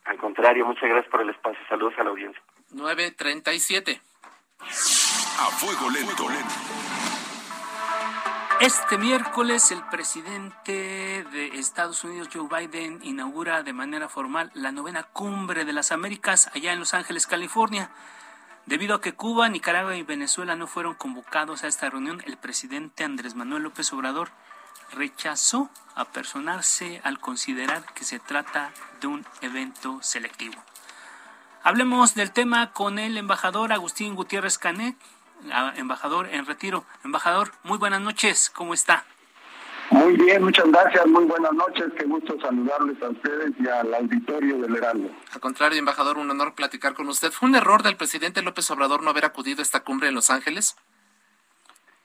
Al 0.05 0.17
contrario, 0.17 0.65
muchas 0.65 0.89
gracias 0.89 1.11
por 1.11 1.21
el 1.21 1.29
espacio. 1.29 1.61
Saludos 1.69 1.93
a 1.99 2.05
la 2.05 2.11
audiencia. 2.11 2.43
937. 2.71 4.01
A 4.61 5.51
fuego 5.59 5.91
lento. 5.91 6.80
Este 8.61 8.99
miércoles 8.99 9.71
el 9.71 9.83
presidente 9.85 11.25
de 11.33 11.47
Estados 11.59 12.05
Unidos, 12.05 12.29
Joe 12.31 12.47
Biden, 12.47 13.01
inaugura 13.03 13.63
de 13.63 13.73
manera 13.73 14.11
formal 14.11 14.51
la 14.53 14.71
novena 14.71 15.03
cumbre 15.03 15.65
de 15.65 15.73
las 15.73 15.93
Américas 15.93 16.51
allá 16.55 16.75
en 16.75 16.79
Los 16.79 16.93
Ángeles, 16.93 17.27
California. 17.27 17.91
Debido 18.67 18.97
a 18.97 19.01
que 19.01 19.15
Cuba, 19.15 19.49
Nicaragua 19.49 19.97
y 19.97 20.03
Venezuela 20.03 20.57
no 20.57 20.67
fueron 20.67 20.93
convocados 20.93 21.65
a 21.65 21.69
esta 21.69 21.89
reunión, 21.89 22.23
el 22.27 22.37
presidente 22.37 23.03
Andrés 23.03 23.35
Manuel 23.35 23.63
López 23.63 23.91
Obrador 23.95 24.29
rechazó 24.93 25.71
apersonarse 25.95 27.01
al 27.03 27.19
considerar 27.19 27.87
que 27.95 28.05
se 28.05 28.19
trata 28.19 28.73
de 29.01 29.07
un 29.07 29.25
evento 29.41 30.01
selectivo. 30.03 30.63
Hablemos 31.63 32.15
del 32.15 32.31
tema 32.31 32.73
con 32.73 32.99
el 32.99 33.17
embajador 33.17 33.73
Agustín 33.73 34.15
Gutiérrez 34.15 34.59
Canet, 34.59 34.97
embajador 35.77 36.29
en 36.29 36.47
retiro. 36.47 36.85
Embajador, 37.05 37.53
muy 37.65 37.79
buenas 37.79 38.01
noches, 38.01 38.51
¿cómo 38.51 38.75
está? 38.75 39.05
Muy 39.91 40.17
bien, 40.17 40.45
muchas 40.45 40.71
gracias, 40.71 41.05
muy 41.09 41.25
buenas 41.25 41.53
noches, 41.53 41.87
qué 41.99 42.05
gusto 42.05 42.41
saludarles 42.41 43.03
a 43.03 43.09
ustedes 43.09 43.51
y 43.59 43.67
al 43.67 43.93
auditorio 43.93 44.59
del 44.59 44.77
Heraldo. 44.77 45.11
Al 45.33 45.41
contrario, 45.41 45.81
embajador, 45.81 46.17
un 46.17 46.31
honor 46.31 46.55
platicar 46.55 46.95
con 46.95 47.09
usted. 47.09 47.33
¿Fue 47.33 47.49
un 47.49 47.57
error 47.57 47.83
del 47.83 47.97
presidente 47.97 48.41
López 48.41 48.71
Obrador 48.71 49.03
no 49.03 49.11
haber 49.11 49.25
acudido 49.25 49.59
a 49.59 49.63
esta 49.63 49.81
cumbre 49.81 50.09
en 50.09 50.15
Los 50.15 50.31
Ángeles? 50.31 50.77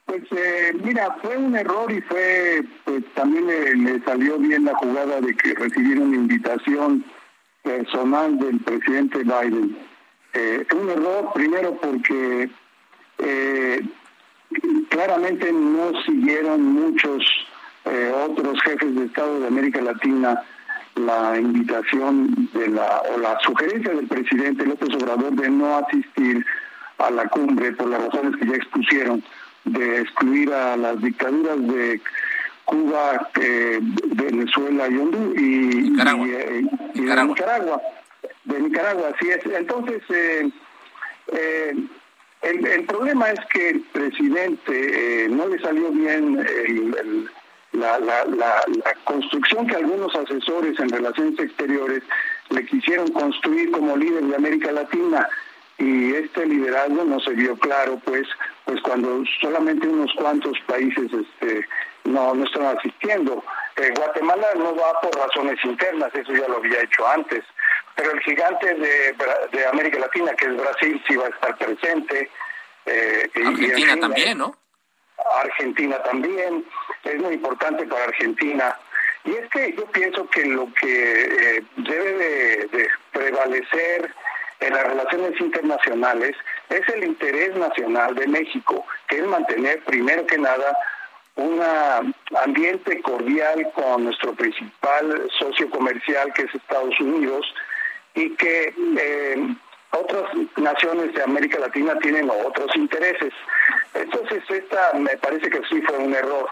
Pues 0.06 0.24
eh, 0.32 0.74
mira, 0.84 1.15
fue 1.21 1.38
un 1.38 1.56
error 1.56 1.91
y 1.91 2.02
fue, 2.02 2.63
pues 2.86 3.04
también 3.13 3.45
le, 3.84 4.04
salió 4.04 4.39
bien 4.39 4.65
la 4.65 4.76
jugada 4.76 5.21
de 5.21 5.36
que 5.36 5.54
recibieron 5.54 6.08
una 6.08 6.17
invitación 6.17 7.06
personal 7.62 8.39
del 8.39 8.60
presidente 8.62 9.19
Biden. 9.19 9.78
Eh, 10.34 10.65
un 10.76 10.89
error 10.89 11.32
primero 11.34 11.76
porque 11.80 12.50
eh, 13.19 13.82
claramente 14.89 15.51
no 15.51 15.91
siguieron 16.04 16.63
muchos 16.63 17.23
eh, 17.86 18.12
otros 18.28 18.62
jefes 18.63 18.95
de 18.95 19.06
Estado 19.06 19.39
de 19.39 19.48
América 19.48 19.81
Latina 19.81 20.44
la 20.96 21.37
invitación 21.37 22.50
de 22.54 22.69
la 22.69 23.02
o 23.13 23.19
la 23.19 23.37
sugerencia 23.42 23.94
del 23.94 24.08
presidente 24.08 24.65
López 24.65 24.89
Obrador 24.96 25.33
de 25.33 25.50
no 25.50 25.77
asistir 25.77 26.46
a 26.98 27.12
la 27.12 27.27
cumbre 27.27 27.73
por 27.73 27.89
las 27.89 28.04
razones 28.06 28.37
que 28.37 28.48
ya 28.48 28.56
expusieron 28.56 29.23
de 29.65 30.02
excluir 30.02 30.54
a 30.54 30.77
las 30.77 31.02
dictaduras 31.02 31.67
de 31.67 32.02
Cuba, 32.63 33.29
eh, 33.39 33.79
Venezuela 33.81 34.87
y 34.87 34.98
Honduras 34.98 35.33
y, 35.37 35.92
Nicaragua. 35.92 36.27
Eh, 36.27 36.63
de 36.94 37.02
Nicaragua. 37.02 37.81
De 38.46 38.60
Nicaragua, 38.60 39.12
así 39.13 39.29
es. 39.29 39.46
Entonces, 39.46 40.02
eh, 40.10 41.75
el, 42.46 42.85
problema 42.85 43.31
es 43.31 43.39
que 43.52 43.69
el 43.69 43.81
presidente 43.81 45.25
eh, 45.25 45.29
no 45.29 45.48
le 45.48 45.60
salió 45.60 45.89
bien 45.91 46.46
la, 47.73 48.00
la, 48.00 48.63
construcción 49.04 49.67
que 49.67 49.75
algunos 49.75 50.15
asesores 50.15 50.79
en 50.79 50.89
relaciones 50.89 51.39
exteriores 51.39 52.04
le 52.50 52.65
quisieron 52.65 53.08
construir 53.10 53.71
como 53.71 53.98
líder 53.98 54.23
de 54.23 54.35
América 54.35 54.71
Latina. 54.71 55.27
Y 55.77 56.13
este 56.13 56.46
liderazgo 56.46 57.04
no 57.04 57.19
se 57.19 57.31
vio 57.31 57.58
claro 57.58 58.00
pues 58.06 58.25
pues 58.63 58.81
cuando 58.81 59.23
solamente 59.41 59.85
unos 59.85 60.10
cuantos 60.13 60.58
países 60.67 61.12
este 61.12 61.67
no 62.06 62.33
no 62.33 62.46
están 62.46 62.77
asistiendo. 62.77 63.43
Eh, 63.75 63.91
Guatemala 63.98 64.48
no 64.56 64.73
va 64.73 65.02
por 65.02 65.13
razones 65.17 65.58
internas 65.65 66.15
eso 66.15 66.31
ya 66.31 66.48
lo 66.48 66.58
había 66.58 66.81
hecho 66.81 67.06
antes 67.06 67.43
pero 67.96 68.12
el 68.12 68.19
gigante 68.21 68.73
de, 68.73 69.15
de 69.52 69.67
América 69.67 70.00
Latina 70.00 70.33
que 70.35 70.46
es 70.46 70.58
Brasil 70.58 71.04
sí 71.08 71.15
va 71.15 71.25
a 71.25 71.29
estar 71.29 71.58
presente 71.58 72.29
eh, 72.85 73.29
Argentina 73.35 74.00
también 74.00 74.37
no 74.37 74.56
Argentina 75.43 75.98
también 76.04 76.65
es 77.04 77.21
muy 77.21 77.35
importante 77.35 77.85
para 77.85 78.06
Argentina. 78.06 78.77
Y 79.23 79.31
es 79.31 79.50
que 79.50 79.73
yo 79.75 79.85
pienso 79.87 80.27
que 80.29 80.46
lo 80.46 80.71
que 80.73 81.58
eh, 81.58 81.63
debe 81.77 82.67
de 82.67 82.89
prevalecer 83.12 84.13
en 84.60 84.73
las 84.73 84.87
relaciones 84.87 85.39
internacionales 85.39 86.35
es 86.69 86.87
el 86.89 87.04
interés 87.04 87.56
nacional 87.56 88.15
de 88.15 88.27
México, 88.27 88.85
que 89.08 89.17
es 89.17 89.25
mantener 89.25 89.83
primero 89.83 90.25
que 90.27 90.37
nada 90.37 90.77
un 91.35 91.62
ambiente 92.46 93.02
cordial 93.02 93.69
con 93.73 94.06
nuestro 94.06 94.33
principal 94.33 95.29
socio 95.37 95.69
comercial 95.69 96.31
que 96.33 96.43
es 96.43 96.56
Estados 96.56 96.98
Unidos 97.00 97.46
y 98.15 98.29
que 98.35 98.73
eh, 98.97 99.55
otras 99.91 100.23
naciones 100.57 101.13
de 101.13 101.23
América 101.23 101.59
Latina 101.59 101.97
tienen 101.99 102.29
otros 102.29 102.75
intereses. 102.75 103.33
Entonces 103.93 104.43
esta 104.49 104.93
me 104.93 105.15
parece 105.17 105.49
que 105.49 105.61
sí 105.69 105.81
fue 105.81 105.97
un 105.97 106.13
error. 106.13 106.49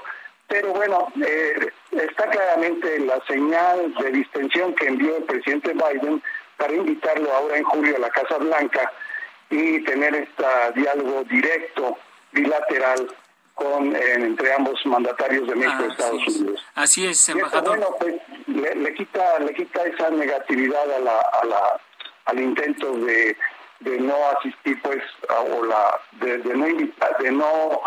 Pero 0.47 0.73
bueno, 0.73 1.07
eh, 1.25 1.71
está 1.91 2.29
claramente 2.29 2.99
la 2.99 3.19
señal 3.25 3.93
de 3.95 4.11
distensión 4.11 4.75
que 4.75 4.87
envió 4.87 5.17
el 5.17 5.23
presidente 5.23 5.73
Biden 5.73 6.21
para 6.57 6.73
invitarlo 6.73 7.33
ahora 7.33 7.57
en 7.57 7.63
julio 7.63 7.95
a 7.95 7.99
la 7.99 8.09
Casa 8.09 8.37
Blanca 8.37 8.91
y 9.49 9.83
tener 9.83 10.13
este 10.15 10.43
diálogo 10.75 11.23
directo, 11.23 11.97
bilateral, 12.31 13.07
con 13.55 13.95
entre 13.95 14.53
ambos 14.53 14.83
mandatarios 14.85 15.47
de 15.47 15.55
México 15.55 15.83
y 15.85 15.91
Estados 15.91 16.27
Unidos. 16.27 16.65
Así 16.75 17.05
es, 17.05 17.29
embajador. 17.29 17.77
bueno, 17.77 17.95
pues, 17.99 18.15
le, 18.71 18.93
quita 18.93 19.39
le 19.39 19.53
quita 19.53 19.83
esa 19.83 20.09
negatividad 20.09 20.91
a 20.91 20.99
la, 20.99 21.19
a 21.19 21.45
la 21.45 21.81
al 22.25 22.39
intento 22.39 22.93
de, 22.93 23.35
de 23.81 23.99
no 23.99 24.15
asistir 24.37 24.81
pues 24.81 25.03
o 25.29 25.65
la 25.65 25.99
de, 26.21 26.37
no 26.37 26.65
de 27.19 27.31
no 27.31 27.81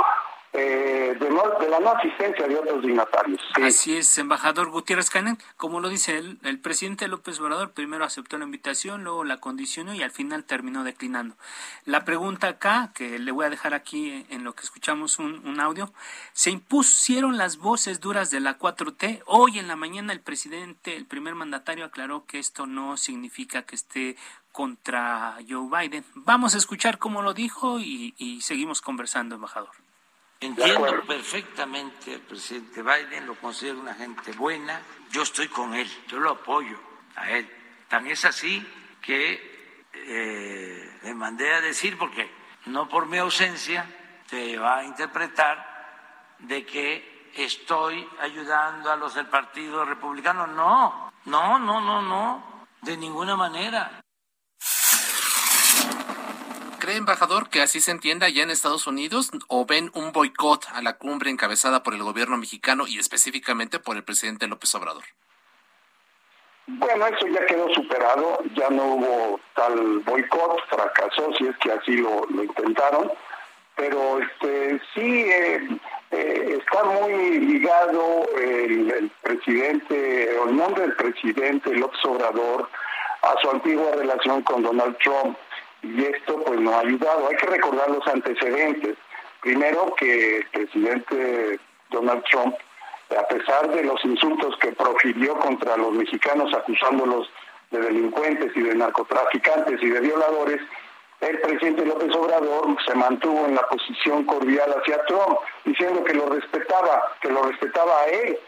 eh, 0.57 1.17
de, 1.21 1.31
la 1.69 1.81
no 1.81 1.91
asistencia 1.91 2.47
de 2.47 2.57
otros 2.57 2.83
dignatarios. 2.83 3.41
Así 3.63 3.97
es, 3.97 4.17
embajador 4.19 4.71
Gutiérrez 4.71 5.11
Canén, 5.11 5.39
como 5.57 5.81
lo 5.81 5.89
dice 5.89 6.17
él, 6.17 6.39
el 6.43 6.59
presidente 6.59 7.09
López 7.09 7.39
Obrador 7.41 7.73
primero 7.73 8.05
aceptó 8.05 8.39
la 8.39 8.45
invitación, 8.45 9.05
luego 9.05 9.25
la 9.25 9.39
condicionó 9.39 9.95
y 9.95 10.03
al 10.03 10.11
final 10.11 10.45
terminó 10.45 10.85
declinando. 10.85 11.37
La 11.85 12.05
pregunta 12.05 12.49
acá, 12.49 12.91
que 12.95 13.19
le 13.19 13.33
voy 13.33 13.47
a 13.47 13.51
dejar 13.51 13.75
aquí 13.75 14.27
en 14.31 14.45
lo 14.45 14.55
que 14.55 14.63
escuchamos 14.63 15.19
un, 15.19 15.61
audio, 15.61 15.93
¿se 16.33 16.51
impusieron 16.51 17.37
las 17.37 17.59
voces 17.59 18.01
duras 18.01 18.31
de 18.31 18.41
la 18.41 18.59
4T? 18.59 19.23
Hoy 19.27 19.59
en 19.59 19.69
la 19.69 19.77
mañana 19.77 20.13
el 20.13 20.21
presidente, 20.21 20.97
el 20.97 21.07
primer 21.07 21.35
mandatario 21.35 21.85
aclaró 21.85 22.25
que 22.27 22.39
esto 22.39 22.67
no 22.67 22.97
significa 22.97 23.63
que 23.63 23.75
esté 23.75 24.17
contra 24.53 25.37
Joe 25.49 25.69
Biden. 25.69 26.05
Vamos 26.15 26.55
a 26.55 26.59
escuchar 26.59 26.99
cómo 26.99 27.21
lo 27.21 27.35
dijo 27.35 27.79
y 27.79 28.41
seguimos 28.41 28.81
conversando, 28.81 29.35
embajador. 29.35 29.86
Entiendo 30.41 31.03
perfectamente 31.07 32.15
al 32.15 32.21
presidente 32.21 32.83
Biden, 32.83 33.27
lo 33.27 33.37
considero 33.37 33.81
una 33.81 33.95
gente 33.95 34.33
buena, 34.33 34.83
yo 35.11 35.23
estoy 35.23 35.49
con 35.49 35.75
él, 35.75 35.91
yo 36.09 36.19
lo 36.19 36.33
apoyo 36.33 36.79
a 37.17 37.31
él. 37.31 37.51
Tan 37.89 38.07
es 38.07 38.25
así 38.25 38.65
que 39.01 39.91
eh, 39.95 40.99
le 41.03 41.15
mandé 41.15 41.55
a 41.55 41.61
decir, 41.63 41.97
porque 41.97 42.31
no 42.67 42.89
por 42.89 43.07
mi 43.07 43.17
ausencia 43.17 43.87
te 44.29 44.59
va 44.59 44.79
a 44.79 44.85
interpretar 44.85 46.35
de 46.41 46.67
que 46.67 47.31
estoy 47.35 48.07
ayudando 48.21 48.91
a 48.91 48.97
los 48.97 49.15
del 49.15 49.27
Partido 49.27 49.85
Republicano. 49.85 50.47
No, 50.47 51.13
no, 51.25 51.59
no, 51.59 51.81
no, 51.81 52.03
no, 52.03 52.67
de 52.83 52.97
ninguna 52.97 53.37
manera. 53.37 54.03
¿Cree, 56.87 56.99
embajador, 56.99 57.49
que 57.49 57.63
así 57.63 57.81
se 57.81 57.91
entienda 57.91 58.29
ya 58.29 58.45
en 58.45 58.51
Estados 58.51 58.87
Unidos 58.87 59.33
o 59.49 59.67
ven 59.67 59.91
un 59.95 60.13
boicot 60.13 60.69
a 60.73 60.81
la 60.83 60.97
cumbre 60.97 61.31
encabezada 61.31 61.83
por 61.83 61.95
el 61.95 62.03
gobierno 62.05 62.37
mexicano 62.37 62.87
y 62.87 63.01
específicamente 63.01 63.81
por 63.81 63.97
el 63.97 64.05
presidente 64.05 64.47
López 64.47 64.73
Obrador? 64.77 65.03
Bueno, 66.69 67.09
eso 67.09 67.27
ya 67.27 67.45
quedó 67.47 67.69
superado, 67.75 68.39
ya 68.55 68.71
no 68.71 68.85
hubo 68.85 69.41
tal 69.57 69.99
boicot, 70.05 70.65
fracasó 70.69 71.35
si 71.37 71.49
es 71.49 71.57
que 71.57 71.73
así 71.73 71.97
lo, 71.97 72.25
intentaron, 72.31 73.11
pero 73.75 74.21
este 74.21 74.81
sí 74.95 75.25
eh, 75.29 75.69
eh, 76.13 76.61
está 76.61 76.85
muy 76.85 77.41
ligado 77.41 78.29
el, 78.37 78.93
el 78.93 79.11
presidente, 79.23 80.31
el 80.41 80.57
nombre 80.57 80.83
del 80.83 80.95
presidente 80.95 81.75
López 81.75 82.05
Obrador 82.05 82.71
a 83.23 83.35
su 83.43 83.51
antigua 83.51 83.91
relación 83.97 84.43
con 84.43 84.63
Donald 84.63 84.97
Trump 84.99 85.37
y 85.83 86.05
esto 86.05 86.43
pues 86.45 86.61
no 86.61 86.73
ha 86.73 86.81
ayudado. 86.81 87.29
Hay 87.29 87.37
que 87.37 87.47
recordar 87.47 87.91
los 87.91 88.07
antecedentes. 88.07 88.97
Primero 89.41 89.95
que 89.97 90.39
el 90.39 90.47
presidente 90.49 91.61
Donald 91.91 92.25
Trump, 92.25 92.55
a 93.17 93.29
pesar 93.29 93.71
de 93.71 93.85
los 93.85 94.05
insultos 94.05 94.57
que 94.59 94.73
profirió 94.73 95.39
contra 95.39 95.77
los 95.77 95.93
mexicanos 95.93 96.53
acusándolos 96.55 97.31
de 97.71 97.81
delincuentes 97.81 98.57
y 98.57 98.61
de 98.61 98.75
narcotraficantes 98.75 99.83
y 99.83 99.89
de 99.89 100.01
violadores, 100.01 100.61
el 101.21 101.41
presidente 101.41 101.87
López 101.87 102.15
Obrador 102.15 102.77
se 102.87 102.95
mantuvo 102.95 103.47
en 103.47 103.55
la 103.55 103.67
posición 103.69 104.25
cordial 104.25 104.75
hacia 104.79 105.03
Trump, 105.07 105.39
diciendo 105.65 106.05
que 106.05 106.13
lo 106.13 106.27
respetaba, 106.27 107.03
que 107.21 107.31
lo 107.31 107.43
respetaba 107.43 108.03
a 108.03 108.07
él. 108.07 108.39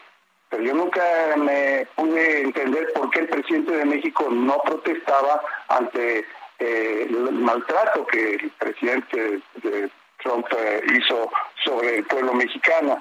Pero 0.50 0.62
yo 0.62 0.74
nunca 0.74 1.02
me 1.36 1.86
pude 1.94 2.42
entender 2.42 2.92
por 2.94 3.10
qué 3.10 3.20
el 3.20 3.28
presidente 3.28 3.72
de 3.72 3.84
México 3.84 4.26
no 4.30 4.58
protestaba 4.64 5.42
ante 5.68 6.24
eh, 6.58 7.06
el 7.08 7.32
maltrato 7.32 8.06
que 8.06 8.34
el 8.34 8.50
presidente 8.58 9.40
de 9.62 9.90
Trump 10.22 10.46
eh, 10.58 10.82
hizo 10.94 11.30
sobre 11.64 11.98
el 11.98 12.04
pueblo 12.04 12.34
mexicano. 12.34 13.00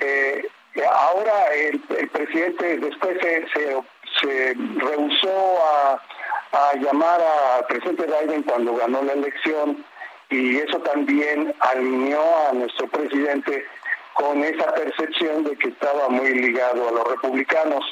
Eh, 0.00 0.48
ahora 0.90 1.54
el, 1.54 1.80
presidente 2.10 2.78
después 2.78 3.18
se, 3.20 3.46
se, 4.20 4.54
rehusó 4.76 5.58
a, 5.64 6.02
a 6.52 6.76
llamar 6.76 7.20
al 7.20 7.66
presidente 7.66 8.06
Biden 8.06 8.42
cuando 8.42 8.74
ganó 8.76 9.02
la 9.02 9.12
elección 9.12 9.84
y 10.30 10.58
eso 10.58 10.78
también 10.80 11.54
alineó 11.60 12.48
a 12.48 12.52
nuestro 12.52 12.86
presidente 12.88 13.64
con 14.14 14.42
esa 14.42 14.74
percepción 14.74 15.44
de 15.44 15.56
que 15.56 15.68
estaba 15.68 16.08
muy 16.08 16.34
ligado 16.34 16.88
a 16.88 16.92
los 16.92 17.08
republicanos. 17.08 17.84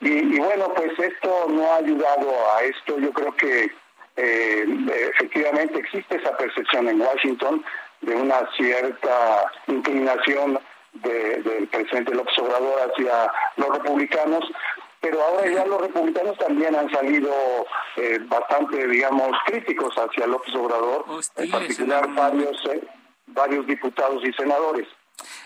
Y, 0.00 0.34
y, 0.34 0.38
bueno, 0.40 0.74
pues 0.74 0.98
esto 0.98 1.46
no 1.48 1.72
ha 1.72 1.76
ayudado 1.76 2.32
a 2.56 2.62
esto. 2.64 2.98
Yo 2.98 3.12
creo 3.12 3.34
que 3.36 3.70
eh, 4.16 4.64
efectivamente 5.14 5.78
existe 5.78 6.16
esa 6.16 6.36
percepción 6.36 6.88
en 6.88 7.00
Washington 7.00 7.64
de 8.02 8.14
una 8.14 8.48
cierta 8.56 9.50
inclinación 9.66 10.58
del 10.94 11.68
presidente 11.68 12.14
López 12.14 12.36
Obrador 12.38 12.90
hacia 12.90 13.32
los 13.56 13.78
republicanos, 13.78 14.44
pero 15.00 15.22
ahora 15.22 15.50
ya 15.50 15.64
los 15.64 15.80
republicanos 15.80 16.36
también 16.36 16.76
han 16.76 16.90
salido 16.90 17.32
eh, 17.96 18.18
bastante, 18.26 18.86
digamos, 18.86 19.32
críticos 19.46 19.94
hacia 19.96 20.26
López 20.26 20.54
Obrador, 20.54 21.06
en 21.36 21.50
particular 21.50 22.12
varios, 22.14 22.64
eh, 22.66 22.82
varios 23.26 23.66
diputados 23.66 24.22
y 24.24 24.32
senadores. 24.34 24.86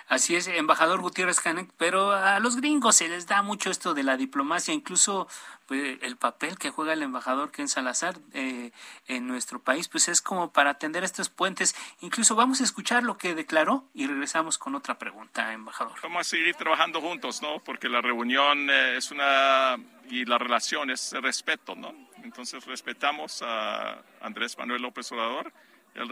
Así 0.08 0.36
es, 0.36 0.46
embajador 0.46 1.00
Gutiérrez 1.00 1.40
Canek, 1.40 1.70
pero 1.76 2.12
a 2.12 2.38
los 2.40 2.56
gringos 2.56 2.96
se 2.96 3.08
les 3.08 3.26
da 3.26 3.42
mucho 3.42 3.70
esto 3.70 3.94
de 3.94 4.02
la 4.02 4.16
diplomacia, 4.16 4.72
incluso 4.72 5.28
pues, 5.66 5.98
el 6.02 6.16
papel 6.16 6.58
que 6.58 6.70
juega 6.70 6.92
el 6.92 7.02
embajador 7.02 7.50
Ken 7.50 7.68
Salazar 7.68 8.16
eh, 8.32 8.70
en 9.08 9.26
nuestro 9.26 9.60
país, 9.60 9.88
pues 9.88 10.08
es 10.08 10.22
como 10.22 10.52
para 10.52 10.70
atender 10.70 11.02
estos 11.02 11.28
puentes. 11.28 11.74
Incluso 12.00 12.36
vamos 12.36 12.60
a 12.60 12.64
escuchar 12.64 13.02
lo 13.02 13.18
que 13.18 13.34
declaró 13.34 13.84
y 13.92 14.06
regresamos 14.06 14.58
con 14.58 14.74
otra 14.74 14.98
pregunta, 14.98 15.52
embajador. 15.52 15.98
Vamos 16.02 16.20
a 16.20 16.24
seguir 16.24 16.54
trabajando 16.54 17.00
juntos, 17.00 17.42
¿no? 17.42 17.58
Porque 17.58 17.88
la 17.88 18.00
reunión 18.00 18.70
eh, 18.70 18.96
es 18.96 19.10
una 19.10 19.76
y 20.08 20.24
la 20.24 20.38
relación 20.38 20.90
es 20.90 21.12
respeto, 21.20 21.74
¿no? 21.74 21.92
Entonces 22.22 22.64
respetamos 22.64 23.42
a 23.42 24.02
Andrés 24.20 24.56
Manuel 24.56 24.82
López 24.82 25.10
Obrador, 25.10 25.52
él 25.94 26.08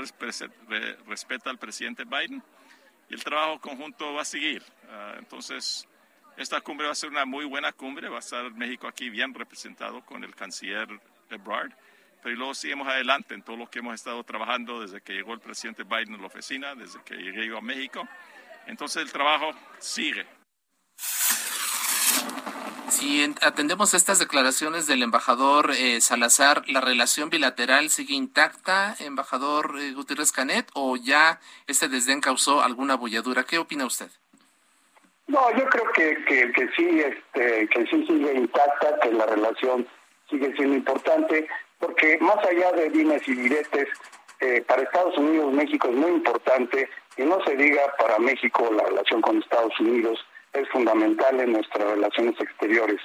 respeta 1.06 1.50
al 1.50 1.58
presidente 1.58 2.04
Biden 2.04 2.42
el 3.10 3.22
trabajo 3.22 3.60
conjunto 3.60 4.14
va 4.14 4.22
a 4.22 4.24
seguir. 4.24 4.62
Ah, 4.88 5.14
entonces, 5.18 5.86
esta 6.36 6.60
cumbre 6.60 6.86
va 6.86 6.92
a 6.92 6.96
ser 6.96 7.10
una 7.10 7.24
muy 7.24 7.44
buena 7.44 7.72
cumbre, 7.72 8.08
va 8.08 8.16
a 8.16 8.20
estar 8.20 8.50
México 8.52 8.88
aquí 8.88 9.08
bien 9.10 9.32
representado 9.34 10.04
con 10.04 10.24
el 10.24 10.34
canciller 10.34 10.88
Ebrard, 11.30 11.72
pero 12.22 12.36
luego 12.36 12.54
seguimos 12.54 12.88
adelante 12.88 13.34
en 13.34 13.42
todo 13.42 13.56
lo 13.56 13.68
que 13.68 13.80
hemos 13.80 13.94
estado 13.94 14.22
trabajando 14.24 14.80
desde 14.80 15.00
que 15.00 15.12
llegó 15.12 15.34
el 15.34 15.40
presidente 15.40 15.84
Biden 15.84 16.14
a 16.14 16.18
la 16.18 16.26
oficina, 16.26 16.74
desde 16.74 17.02
que 17.04 17.14
llegué 17.16 17.46
yo 17.46 17.58
a 17.58 17.60
México. 17.60 18.08
Entonces 18.66 19.02
el 19.02 19.12
trabajo 19.12 19.52
sigue. 19.78 20.26
Si 22.94 23.24
atendemos 23.42 23.92
estas 23.92 24.20
declaraciones 24.20 24.86
del 24.86 25.02
embajador 25.02 25.72
eh, 25.72 26.00
Salazar, 26.00 26.62
¿la 26.68 26.80
relación 26.80 27.28
bilateral 27.28 27.90
sigue 27.90 28.14
intacta, 28.14 28.94
embajador 29.00 29.74
eh, 29.80 29.92
Gutiérrez 29.94 30.30
Canet, 30.30 30.68
o 30.74 30.94
ya 30.96 31.40
este 31.66 31.88
desdén 31.88 32.20
causó 32.20 32.62
alguna 32.62 32.94
bulladura? 32.94 33.42
¿Qué 33.42 33.58
opina 33.58 33.84
usted? 33.84 34.10
No, 35.26 35.40
yo 35.58 35.68
creo 35.70 35.90
que, 35.92 36.24
que, 36.24 36.52
que 36.52 36.68
sí, 36.76 37.00
este, 37.00 37.66
que 37.66 37.84
sí 37.86 38.06
sigue 38.06 38.32
intacta, 38.32 39.00
que 39.02 39.10
la 39.10 39.26
relación 39.26 39.88
sigue 40.30 40.54
siendo 40.54 40.76
importante, 40.76 41.48
porque 41.80 42.16
más 42.20 42.38
allá 42.46 42.70
de 42.72 42.90
dimes 42.90 43.26
y 43.26 43.34
diretes, 43.34 43.88
eh, 44.38 44.62
para 44.68 44.82
Estados 44.82 45.18
Unidos 45.18 45.52
México 45.52 45.88
es 45.88 45.96
muy 45.96 46.12
importante 46.12 46.88
y 47.16 47.22
no 47.22 47.42
se 47.44 47.56
diga 47.56 47.82
para 47.98 48.20
México 48.20 48.70
la 48.72 48.84
relación 48.84 49.20
con 49.20 49.38
Estados 49.38 49.78
Unidos 49.80 50.24
es 50.54 50.68
fundamental 50.70 51.40
en 51.40 51.52
nuestras 51.52 51.90
relaciones 51.90 52.40
exteriores. 52.40 53.00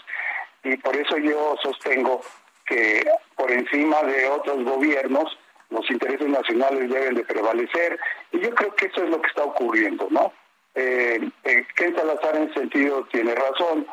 Y 0.63 0.77
por 0.77 0.95
eso 0.95 1.17
yo 1.17 1.55
sostengo 1.61 2.21
que 2.65 3.05
por 3.35 3.51
encima 3.51 4.03
de 4.03 4.27
otros 4.27 4.63
gobiernos 4.63 5.37
los 5.69 5.89
intereses 5.89 6.27
nacionales 6.27 6.89
deben 6.89 7.15
de 7.15 7.23
prevalecer 7.23 7.99
y 8.31 8.39
yo 8.39 8.53
creo 8.55 8.75
que 8.75 8.87
eso 8.87 9.03
es 9.03 9.09
lo 9.09 9.21
que 9.21 9.27
está 9.27 9.43
ocurriendo, 9.43 10.07
¿no? 10.09 10.33
Eh, 10.75 11.19
eh, 11.43 11.65
Ken 11.75 11.95
Salazar 11.95 12.35
en 12.35 12.53
sentido 12.53 13.05
tiene 13.11 13.35
razón, 13.35 13.85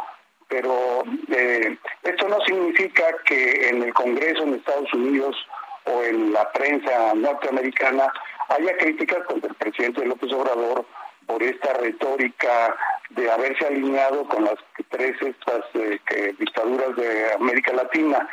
pero 0.49 1.03
eh, 1.31 1.77
esto 2.03 2.29
no 2.29 2.41
significa 2.43 3.05
que 3.25 3.69
en 3.69 3.83
el 3.83 3.95
Congreso 3.95 4.43
en 4.43 4.55
Estados 4.55 4.93
Unidos 4.95 5.37
o 5.85 6.03
en 6.03 6.33
la 6.33 6.51
prensa 6.53 7.15
norteamericana 7.15 8.13
haya 8.49 8.77
críticas 8.77 9.25
contra 9.27 9.51
el 9.51 9.57
presidente 9.57 10.05
López 10.05 10.33
Obrador 10.33 10.85
por 11.27 11.43
esta 11.43 11.73
retórica 11.75 12.77
de 13.11 13.31
haberse 13.31 13.67
alineado 13.67 14.27
con 14.29 14.45
las 14.45 14.57
tres 14.91 15.17
estas 15.21 15.65
eh, 15.75 16.35
dictaduras 16.39 16.97
de 16.97 17.33
América 17.35 17.73
Latina 17.73 18.29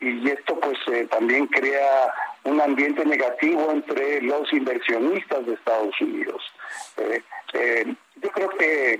y 0.00 0.28
esto 0.30 0.58
pues 0.58 0.78
eh, 0.92 1.06
también 1.10 1.46
crea 1.46 2.12
un 2.44 2.60
ambiente 2.60 3.04
negativo 3.04 3.70
entre 3.70 4.22
los 4.22 4.50
inversionistas 4.52 5.44
de 5.44 5.54
Estados 5.54 6.00
Unidos. 6.00 6.42
Eh, 6.96 7.94
yo 8.16 8.30
creo 8.30 8.48
que, 8.50 8.98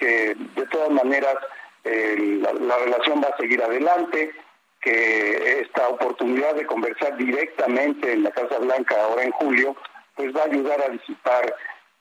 de 0.00 0.66
todas 0.70 0.90
maneras 0.90 1.36
la, 1.84 2.52
la 2.52 2.78
relación 2.78 3.22
va 3.22 3.28
a 3.28 3.36
seguir 3.36 3.62
adelante, 3.62 4.32
que 4.80 5.60
esta 5.60 5.88
oportunidad 5.88 6.54
de 6.54 6.66
conversar 6.66 7.16
directamente 7.16 8.12
en 8.12 8.24
la 8.24 8.30
Casa 8.32 8.58
Blanca 8.58 9.02
ahora 9.04 9.22
en 9.22 9.30
julio, 9.32 9.76
pues 10.16 10.34
va 10.36 10.42
a 10.42 10.46
ayudar 10.46 10.82
a 10.82 10.88
disipar 10.88 11.54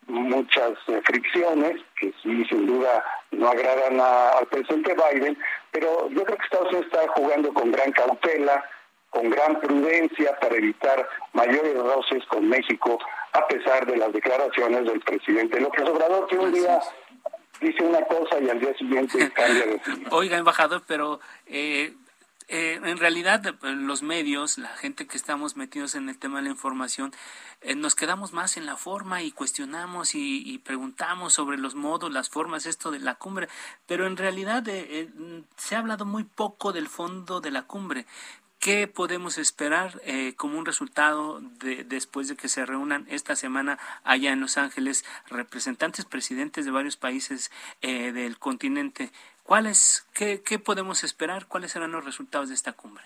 muchas 0.08 0.72
eh, 0.88 1.02
fricciones 1.06 1.82
que 2.00 2.14
sí 2.22 2.46
sin 2.46 2.66
duda 2.66 3.04
no 3.32 3.50
agradan 3.50 4.00
al 4.00 4.46
presidente 4.48 4.96
Biden, 4.96 5.38
pero 5.72 6.10
yo 6.10 6.24
creo 6.24 6.38
que 6.38 6.44
Estados 6.44 6.68
Unidos 6.70 6.88
está 6.88 7.08
jugando 7.14 7.54
con 7.54 7.72
gran 7.72 7.92
cautela, 7.92 8.64
con 9.10 9.30
gran 9.30 9.60
prudencia 9.60 10.38
para 10.40 10.56
evitar 10.56 11.08
mayores 11.34 11.76
roces 11.78 12.26
con 12.26 12.48
México, 12.48 12.98
a 13.34 13.48
pesar 13.48 13.86
de 13.86 13.98
las 13.98 14.12
declaraciones 14.12 14.86
del 14.86 15.00
presidente 15.02 15.60
López 15.60 15.88
Obrador, 15.88 16.28
que 16.28 16.38
un 16.38 16.52
día 16.52 16.80
dice 17.60 17.84
una 17.84 18.02
cosa 18.02 18.40
y 18.40 18.50
al 18.50 18.60
día 18.60 18.74
siguiente 18.76 19.32
cambia 19.34 19.66
de 19.66 19.76
opinión. 19.76 20.08
Oiga, 20.12 20.38
embajador, 20.38 20.84
pero 20.88 21.20
eh, 21.46 21.94
eh, 22.54 22.82
en 22.84 22.98
realidad 22.98 23.56
los 23.62 24.04
medios, 24.04 24.58
la 24.58 24.76
gente 24.76 25.08
que 25.08 25.16
estamos 25.16 25.56
metidos 25.56 25.96
en 25.96 26.10
el 26.10 26.18
tema 26.18 26.40
de 26.40 26.44
la 26.44 26.50
información, 26.50 27.14
eh, 27.62 27.76
nos 27.76 27.96
quedamos 27.96 28.34
más 28.34 28.58
en 28.58 28.66
la 28.66 28.76
forma 28.76 29.24
y 29.24 29.32
cuestionamos 29.32 30.16
y, 30.16 30.58
preguntamos 30.58 31.32
sobre 31.32 31.58
los 31.58 31.76
modos, 31.76 32.12
las 32.12 32.28
formas, 32.28 32.66
esto 32.66 32.92
de 32.92 33.00
la 33.00 33.16
cumbre, 33.16 33.48
pero 33.88 34.06
en 34.06 34.18
realidad 34.18 34.68
eh, 34.68 35.10
se 35.56 35.78
ha 35.78 35.80
hablado 35.80 36.04
muy 36.04 36.26
poco 36.26 36.74
del 36.74 36.90
fondo 36.90 37.40
de 37.40 37.52
la 37.52 37.62
cumbre. 37.62 38.06
¿Qué 38.60 38.88
podemos 38.88 39.38
esperar 39.40 40.00
como 40.36 40.60
un 40.60 40.68
resultado 40.68 41.40
de, 41.40 41.84
después 41.84 42.28
de 42.28 42.36
que 42.36 42.48
se 42.48 42.64
reúnan 42.64 43.08
esta 43.10 43.36
semana 43.36 43.80
allá 44.04 44.34
en 44.34 44.40
Los 44.40 44.58
Ángeles 44.58 45.04
representantes, 45.30 46.06
presidentes 46.06 46.66
de 46.66 46.72
varios 46.72 46.96
países 46.96 47.50
del 47.82 48.38
continente? 48.38 49.12
¿Cuáles, 49.52 50.08
qué, 50.14 50.42
qué 50.42 50.60
podemos 50.60 51.04
esperar? 51.04 51.46
¿Cuáles 51.46 51.74
serán 51.74 51.92
los 51.92 52.06
resultados 52.06 52.48
de 52.48 52.56
esta 52.56 52.72
cumbre? 52.72 53.04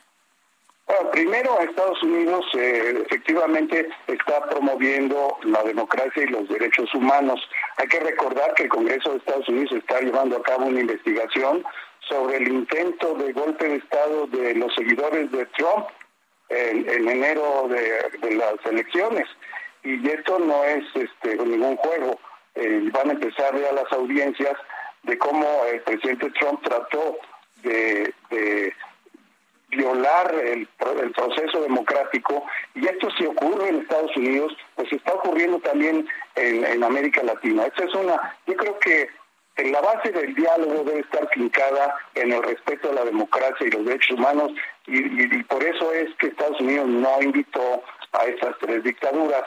Bueno, 0.86 1.10
primero, 1.10 1.60
Estados 1.60 2.04
Unidos 2.04 2.46
eh, 2.54 3.04
efectivamente 3.04 3.90
está 4.06 4.48
promoviendo 4.48 5.40
la 5.42 5.64
democracia 5.64 6.22
y 6.22 6.28
los 6.28 6.48
derechos 6.48 6.94
humanos. 6.94 7.42
Hay 7.78 7.88
que 7.88 8.00
recordar 8.00 8.54
que 8.54 8.66
el 8.66 8.70
Congreso 8.70 9.10
de 9.10 9.18
Estados 9.18 9.50
Unidos 9.50 9.72
está 9.72 10.00
llevando 10.02 10.38
a 10.38 10.44
cabo 10.44 10.68
una 10.68 10.82
investigación 10.82 11.66
sobre 12.08 12.38
el 12.38 12.48
intento 12.48 13.16
de 13.16 13.34
golpe 13.34 13.68
de 13.68 13.78
Estado 13.78 14.28
de 14.28 14.54
los 14.54 14.72
seguidores 14.76 15.32
de 15.32 15.48
Trump 15.48 15.88
en, 16.50 17.10
enero 17.10 17.68
de, 17.70 18.36
las 18.36 18.64
elecciones. 18.66 19.28
Y 19.84 20.08
esto 20.08 20.38
no 20.38 20.64
es 20.64 20.84
este, 20.94 21.38
ningún 21.38 21.76
juego. 21.78 22.20
Eh, 22.54 22.88
van 22.94 23.10
a 23.10 23.14
empezar 23.14 23.60
ya 23.60 23.72
las 23.72 23.92
audiencias 23.92 24.56
de 25.06 25.18
cómo 25.18 25.48
el 25.72 25.82
presidente 25.82 26.32
Trump 26.32 26.62
trató 26.64 27.18
de, 27.64 28.14
violar 29.70 30.34
el, 30.36 30.68
proceso 31.14 31.62
democrático 31.62 32.46
y 32.76 32.86
esto 32.88 33.10
si 33.18 33.26
ocurre 33.26 33.70
en 33.70 33.82
Estados 33.82 34.16
Unidos, 34.16 34.56
pues 34.76 34.92
está 34.92 35.14
ocurriendo 35.14 35.60
también 35.60 36.08
en, 36.36 36.84
América 36.84 37.24
Latina. 37.24 37.66
Esta 37.66 37.84
es 37.84 37.94
una, 37.94 38.38
yo 38.48 38.56
creo 38.56 38.80
que 38.80 39.10
en 39.58 39.72
la 39.72 39.82
base 39.82 40.12
del 40.12 40.34
diálogo 40.36 40.84
debe 40.84 41.00
estar 41.00 41.28
fincada 41.30 41.96
en 42.14 42.32
el 42.32 42.44
respeto 42.44 42.90
a 42.90 42.94
la 42.94 43.06
democracia 43.06 43.68
y 43.68 43.72
los 43.72 43.86
derechos 43.86 44.18
humanos 44.18 44.52
y, 44.88 45.44
por 45.44 45.64
eso 45.64 45.92
es 45.94 46.14
que 46.16 46.28
Estados 46.28 46.60
Unidos 46.62 46.88
no 46.88 47.22
invitó 47.22 47.84
a 48.14 48.26
esas 48.26 48.56
tres 48.60 48.84
dictaduras. 48.84 49.44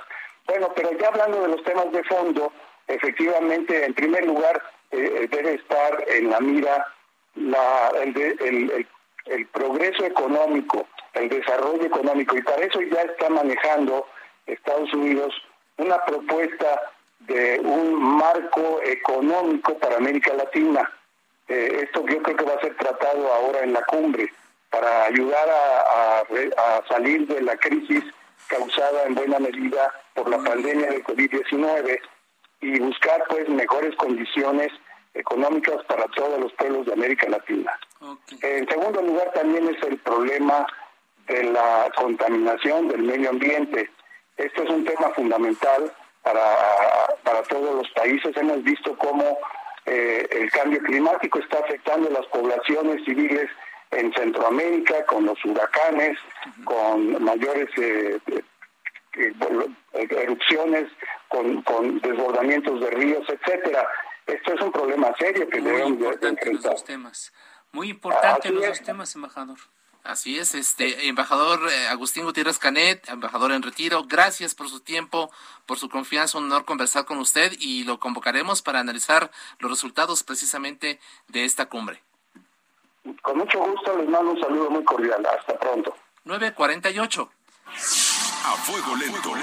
Bueno, 0.46 0.72
pero 0.74 0.90
ya 0.98 1.08
hablando 1.08 1.42
de 1.42 1.48
los 1.48 1.62
temas 1.62 1.92
de 1.92 2.02
fondo, 2.04 2.52
efectivamente, 2.86 3.84
en 3.84 3.94
primer 3.94 4.26
lugar, 4.26 4.62
eh, 4.90 5.28
debe 5.30 5.54
estar 5.54 6.04
en 6.08 6.30
la 6.30 6.40
mira 6.40 6.86
la, 7.34 7.92
el, 8.02 8.86
el, 9.26 9.46
progreso 9.48 10.04
económico, 10.04 10.86
el 11.14 11.28
desarrollo 11.28 11.84
económico, 11.84 12.36
y 12.36 12.42
para 12.42 12.64
eso 12.64 12.80
ya 12.80 13.02
está 13.02 13.28
manejando 13.28 14.06
Estados 14.46 14.92
Unidos 14.94 15.34
una 15.76 16.02
propuesta 16.04 16.92
de 17.20 17.60
un 17.60 18.16
marco 18.16 18.80
económico 18.82 19.76
para 19.78 19.96
América 19.96 20.32
Latina. 20.34 20.90
Eh, 21.48 21.84
esto 21.84 22.04
yo 22.06 22.22
creo 22.22 22.36
que 22.36 22.44
va 22.44 22.54
a 22.54 22.60
ser 22.60 22.76
tratado 22.76 23.32
ahora 23.32 23.60
en 23.60 23.72
la 23.72 23.82
cumbre 23.84 24.32
para 24.70 25.04
ayudar 25.04 25.48
a, 25.48 26.20
a 26.20 26.88
salir 26.88 27.26
de 27.26 27.42
la 27.42 27.56
crisis 27.56 28.04
causada 28.48 29.04
en 29.04 29.14
buena 29.14 29.38
medida 29.38 29.92
por 30.14 30.28
la 30.28 30.38
pandemia 30.38 30.90
del 30.90 31.04
COVID-19 31.04 32.00
y 32.60 32.78
buscar 32.78 33.24
pues 33.28 33.48
mejores 33.48 33.94
condiciones 33.96 34.72
económicas 35.14 35.84
para 35.86 36.06
todos 36.08 36.38
los 36.40 36.52
pueblos 36.54 36.86
de 36.86 36.92
América 36.92 37.28
Latina. 37.28 37.78
En 38.42 38.68
segundo 38.68 39.02
lugar 39.02 39.32
también 39.32 39.68
es 39.68 39.82
el 39.82 39.98
problema 39.98 40.66
de 41.26 41.44
la 41.44 41.90
contaminación 41.96 42.88
del 42.88 43.02
medio 43.02 43.30
ambiente. 43.30 43.90
Este 44.36 44.62
es 44.62 44.70
un 44.70 44.84
tema 44.84 45.10
fundamental 45.10 45.92
para, 46.22 46.56
para 47.22 47.42
todos 47.44 47.74
los 47.74 47.90
países. 47.90 48.36
Hemos 48.36 48.62
visto 48.62 48.96
cómo 48.96 49.38
eh, 49.86 50.28
el 50.30 50.50
cambio 50.50 50.80
climático 50.82 51.38
está 51.38 51.58
afectando 51.58 52.08
a 52.08 52.12
las 52.12 52.26
poblaciones 52.26 53.04
civiles 53.04 53.48
en 53.90 54.12
Centroamérica 54.12 55.04
con 55.06 55.24
los 55.24 55.42
huracanes, 55.44 56.18
con 56.64 57.22
mayores 57.22 57.68
eh, 57.78 58.18
eh, 59.18 60.08
erupciones 60.10 60.90
con, 61.28 61.62
con 61.62 61.98
desbordamientos 62.00 62.80
de 62.80 62.90
ríos, 62.90 63.26
etcétera. 63.28 63.86
Esto 64.26 64.52
es 64.54 64.60
un 64.60 64.72
problema 64.72 65.14
serio 65.18 65.48
que 65.48 65.60
debemos 65.60 66.20
de 66.20 66.28
enfrentar. 66.28 66.72
Los 66.72 66.84
temas. 66.84 67.32
Muy 67.72 67.90
importante 67.90 68.50
los 68.50 68.66
dos 68.66 68.82
temas, 68.82 69.14
embajador. 69.14 69.58
Así 70.04 70.38
es, 70.38 70.54
este 70.54 71.08
embajador 71.08 71.60
eh, 71.70 71.88
Agustín 71.88 72.24
Gutiérrez 72.24 72.58
Canet, 72.58 73.06
embajador 73.08 73.52
en 73.52 73.62
retiro, 73.62 74.04
gracias 74.04 74.54
por 74.54 74.68
su 74.68 74.80
tiempo, 74.80 75.30
por 75.66 75.78
su 75.78 75.90
confianza, 75.90 76.38
un 76.38 76.44
honor 76.44 76.64
conversar 76.64 77.04
con 77.04 77.18
usted 77.18 77.52
y 77.58 77.84
lo 77.84 77.98
convocaremos 77.98 78.62
para 78.62 78.80
analizar 78.80 79.30
los 79.58 79.70
resultados 79.70 80.22
precisamente 80.22 80.98
de 81.26 81.44
esta 81.44 81.66
cumbre. 81.66 82.02
Con 83.22 83.38
mucho 83.38 83.58
gusto, 83.58 83.98
les 83.98 84.08
mando 84.08 84.32
un 84.32 84.40
saludo 84.40 84.70
muy 84.70 84.84
cordial. 84.84 85.24
Hasta 85.26 85.58
pronto. 85.58 85.94
948. 86.24 87.30
A 88.44 88.56
fuego 88.56 88.96
lento. 88.96 89.34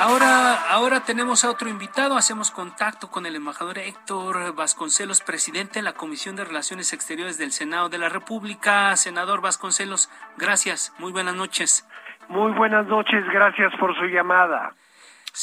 Ahora, 0.00 0.54
ahora 0.70 1.00
tenemos 1.04 1.44
a 1.44 1.50
otro 1.50 1.68
invitado. 1.68 2.16
Hacemos 2.16 2.50
contacto 2.50 3.10
con 3.10 3.26
el 3.26 3.36
embajador 3.36 3.78
Héctor 3.78 4.54
Vasconcelos, 4.54 5.20
presidente 5.20 5.80
de 5.80 5.82
la 5.82 5.92
Comisión 5.92 6.36
de 6.36 6.44
Relaciones 6.44 6.92
Exteriores 6.92 7.36
del 7.36 7.52
Senado 7.52 7.88
de 7.88 7.98
la 7.98 8.08
República. 8.08 8.96
Senador 8.96 9.40
Vasconcelos, 9.40 10.08
gracias. 10.38 10.92
Muy 10.98 11.12
buenas 11.12 11.34
noches. 11.34 11.86
Muy 12.28 12.52
buenas 12.52 12.86
noches. 12.86 13.24
Gracias 13.32 13.72
por 13.78 13.94
su 13.96 14.04
llamada. 14.06 14.74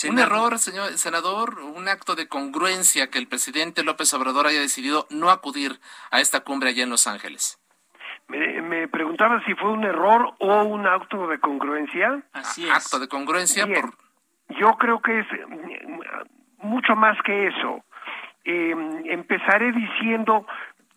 Un 0.10 0.20
error, 0.20 0.60
señor 0.60 0.98
senador, 0.98 1.60
un 1.60 1.88
acto 1.88 2.16
de 2.16 2.28
congruencia 2.28 3.10
que 3.10 3.20
el 3.20 3.28
presidente 3.28 3.84
López 3.84 4.14
Obrador 4.14 4.48
haya 4.48 4.60
decidido 4.60 5.08
no 5.10 5.30
acudir 5.30 5.80
a 6.12 6.20
esta 6.20 6.42
cumbre 6.42 6.70
allá 6.70 6.84
en 6.84 6.90
Los 6.90 7.08
Ángeles. 7.08 7.60
Me, 8.30 8.88
preguntaba 8.90 9.42
si 9.46 9.54
fue 9.56 9.72
un 9.72 9.86
error 9.86 10.34
o 10.40 10.64
un 10.64 10.86
acto 10.86 11.28
de 11.28 11.40
congruencia. 11.40 12.22
Así 12.34 12.68
es. 12.68 12.76
Acto 12.76 13.00
de 13.00 13.08
congruencia 13.08 13.66
por 13.66 13.94
yo 14.50 14.74
creo 14.78 15.02
que 15.02 15.20
es 15.20 15.28
mm, 15.48 16.68
mucho 16.68 16.96
más 16.96 17.18
que 17.24 17.48
eso. 17.48 17.84
Em, 18.44 19.06
empezaré 19.06 19.72
diciendo 19.72 20.46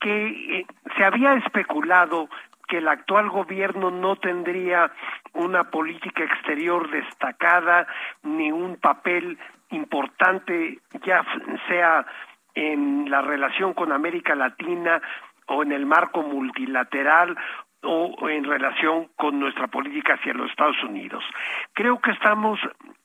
que 0.01 0.59
eh, 0.59 0.67
se 0.97 1.05
había 1.05 1.35
especulado 1.35 2.29
que 2.69 2.79
el 2.79 2.89
actual 2.89 3.29
gobierno 3.29 3.91
no 3.91 4.17
tendría 4.17 4.93
una 5.33 5.65
política 5.65 6.23
exterior 6.23 6.89
destacada 6.91 7.87
ni 8.23 8.53
un 8.53 8.77
papel 8.77 9.39
importante, 9.71 10.79
ya 11.05 11.25
sea 11.67 12.07
en 12.55 13.11
la 13.11 13.23
relación 13.23 13.75
con 13.75 13.93
América 13.93 14.35
Latina 14.35 15.03
o 15.51 15.63
en 15.63 15.73
el 15.73 15.85
marco 15.85 16.23
multilateral 16.23 17.37
o 17.83 18.29
en 18.29 18.45
relación 18.45 19.09
con 19.17 19.41
nuestra 19.41 19.67
política 19.67 20.15
hacia 20.15 20.35
los 20.35 20.51
Estados 20.51 20.83
Unidos. 20.85 21.25
Creo 21.73 21.99
que 22.01 22.11
estamos 22.11 22.61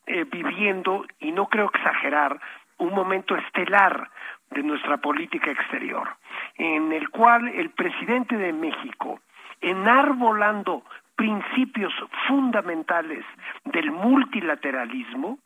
eh, 0.06 0.26
viviendo, 0.26 1.06
y 1.20 1.32
no 1.32 1.48
creo 1.48 1.72
exagerar, 1.74 2.39
un 2.78 2.93
momento 2.93 3.36
estelar 3.36 4.10
de 4.52 4.64
nuestra 4.64 4.98
política 4.98 5.50
exterior, 5.50 6.08
en 6.56 6.91
el 6.91 7.10
cual 7.10 7.48
el 7.48 7.70
presidente 7.72 8.38
de 8.38 8.54
México, 8.54 9.22
enarbolando 9.62 10.84
principios 11.16 11.93
fundamentales 12.28 13.26
del 13.64 13.91
multilateralismo, 13.91 15.39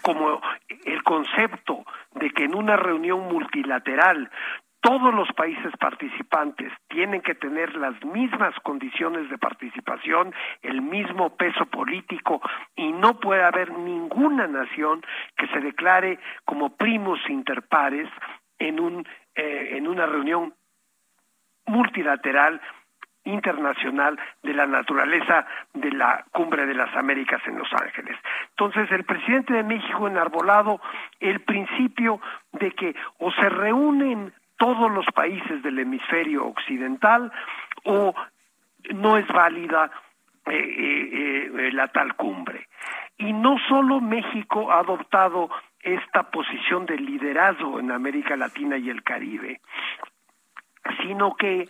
como 0.00 0.40
el 0.84 1.02
concepto 1.02 1.84
de 2.14 2.30
que 2.30 2.44
en 2.44 2.54
una 2.54 2.76
reunión 2.76 3.28
multilateral 3.28 4.30
todos 4.82 5.14
los 5.14 5.32
países 5.32 5.72
participantes 5.78 6.72
tienen 6.88 7.22
que 7.22 7.36
tener 7.36 7.74
las 7.76 7.94
mismas 8.04 8.52
condiciones 8.62 9.30
de 9.30 9.38
participación, 9.38 10.34
el 10.60 10.82
mismo 10.82 11.36
peso 11.36 11.66
político 11.66 12.42
y 12.74 12.90
no 12.92 13.18
puede 13.20 13.44
haber 13.44 13.72
ninguna 13.72 14.48
nación 14.48 15.02
que 15.36 15.46
se 15.46 15.60
declare 15.60 16.18
como 16.44 16.76
primos 16.76 17.20
interpares 17.28 18.08
en 18.58 18.80
un 18.80 19.06
eh, 19.34 19.76
en 19.76 19.86
una 19.88 20.04
reunión 20.04 20.52
multilateral 21.66 22.60
internacional 23.24 24.18
de 24.42 24.52
la 24.52 24.66
naturaleza 24.66 25.46
de 25.74 25.92
la 25.92 26.24
Cumbre 26.32 26.66
de 26.66 26.74
las 26.74 26.94
Américas 26.96 27.40
en 27.46 27.56
Los 27.56 27.72
Ángeles. 27.72 28.16
Entonces, 28.50 28.90
el 28.90 29.04
presidente 29.04 29.54
de 29.54 29.62
México 29.62 30.08
enarbolado 30.08 30.80
el 31.20 31.40
principio 31.40 32.20
de 32.52 32.72
que 32.72 32.96
o 33.18 33.30
se 33.32 33.48
reúnen 33.48 34.32
todos 34.62 34.92
los 34.92 35.06
países 35.06 35.60
del 35.64 35.80
hemisferio 35.80 36.46
occidental 36.46 37.32
o 37.82 38.14
no 38.94 39.16
es 39.16 39.26
válida 39.26 39.90
eh, 40.46 40.52
eh, 40.54 41.50
eh, 41.52 41.72
la 41.72 41.88
tal 41.88 42.14
cumbre. 42.14 42.68
Y 43.18 43.32
no 43.32 43.56
solo 43.68 44.00
México 44.00 44.70
ha 44.70 44.78
adoptado 44.78 45.50
esta 45.80 46.30
posición 46.30 46.86
de 46.86 46.96
liderazgo 46.96 47.80
en 47.80 47.90
América 47.90 48.36
Latina 48.36 48.76
y 48.78 48.88
el 48.88 49.02
Caribe, 49.02 49.60
sino 51.02 51.34
que 51.34 51.68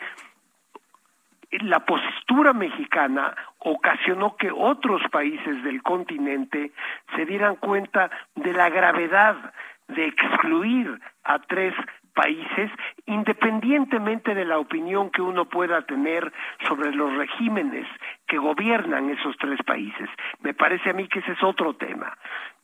la 1.63 1.87
postura 1.87 2.53
mexicana 2.53 3.35
ocasionó 3.61 4.37
que 4.37 4.51
otros 4.51 5.01
países 5.11 5.65
del 5.65 5.83
continente 5.83 6.73
se 7.17 7.25
dieran 7.25 7.57
cuenta 7.57 8.11
de 8.35 8.53
la 8.53 8.69
gravedad 8.69 9.55
de 9.89 10.09
excluir 10.09 11.01
a 11.25 11.39
tres 11.39 11.75
países, 12.15 12.71
independientemente 13.07 14.35
de 14.35 14.45
la 14.45 14.59
opinión 14.59 15.11
que 15.11 15.23
uno 15.23 15.47
pueda 15.47 15.83
tener 15.83 16.33
sobre 16.67 16.93
los 16.93 17.15
regímenes 17.17 17.87
que 18.27 18.39
gobiernan 18.39 19.11
esos 19.11 19.37
tres 19.39 19.61
países. 19.65 20.09
Me 20.41 20.55
parece 20.55 20.91
a 20.91 20.93
mí 20.93 21.09
que 21.09 21.21
ese 21.21 21.33
es 21.33 21.43
otro 21.43 21.75
tema. 21.75 22.17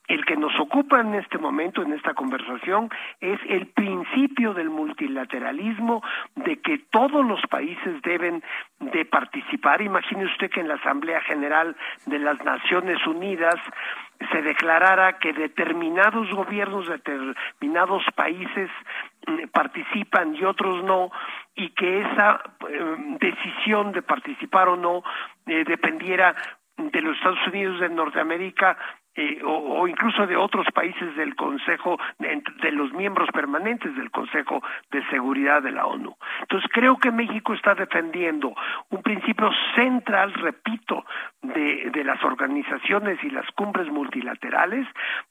El 0.08 0.24
que 0.24 0.36
nos 0.36 0.58
ocupa 0.58 1.00
en 1.00 1.14
este 1.14 1.38
momento, 1.38 1.82
en 1.82 1.92
esta 1.92 2.14
conversación, 2.14 2.90
es 3.20 3.38
el 3.48 3.66
principio 3.66 4.54
del 4.54 4.70
multilateralismo, 4.70 6.02
de 6.34 6.60
que 6.60 6.78
todos 6.90 7.24
los 7.24 7.40
países 7.50 8.00
deben 8.02 8.42
de 8.80 9.04
participar. 9.04 9.82
Imagine 9.82 10.24
usted 10.24 10.50
que 10.50 10.60
en 10.60 10.68
la 10.68 10.74
Asamblea 10.74 11.20
General 11.22 11.76
de 12.06 12.18
las 12.18 12.42
Naciones 12.44 13.06
Unidas 13.06 13.56
se 14.32 14.42
declarara 14.42 15.18
que 15.18 15.32
determinados 15.32 16.28
gobiernos 16.30 16.86
de 16.88 16.98
determinados 16.98 18.02
países 18.14 18.70
mm, 19.26 19.48
participan 19.52 20.34
y 20.34 20.44
otros 20.44 20.82
no, 20.84 21.10
y 21.54 21.70
que 21.70 22.00
esa 22.00 22.40
eh, 22.68 23.16
decisión 23.20 23.92
de 23.92 24.02
participar 24.02 24.68
o 24.68 24.76
no 24.76 25.02
eh, 25.46 25.64
dependiera 25.64 26.34
de 26.78 27.02
los 27.02 27.16
Estados 27.16 27.46
Unidos 27.48 27.80
de 27.80 27.88
Norteamérica 27.88 28.78
eh, 29.14 29.40
o, 29.44 29.88
incluso 29.88 30.28
de 30.28 30.36
otros 30.36 30.66
países 30.72 31.16
del 31.16 31.34
Consejo, 31.34 31.98
de, 32.20 32.70
los 32.70 32.92
miembros 32.92 33.28
permanentes 33.32 33.94
del 33.96 34.12
Consejo 34.12 34.62
de 34.92 35.04
Seguridad 35.08 35.60
de 35.60 35.72
la 35.72 35.86
ONU. 35.86 36.16
Entonces 36.42 36.70
creo 36.72 36.96
que 36.98 37.10
México 37.10 37.52
está 37.52 37.74
defendiendo 37.74 38.54
un 38.90 39.02
principio 39.02 39.50
central, 39.74 40.32
repito, 40.34 41.04
de, 41.42 41.90
de 41.90 42.04
las 42.04 42.22
organizaciones 42.22 43.18
y 43.24 43.30
las 43.30 43.50
cumbres 43.56 43.88
multilaterales 43.88 44.86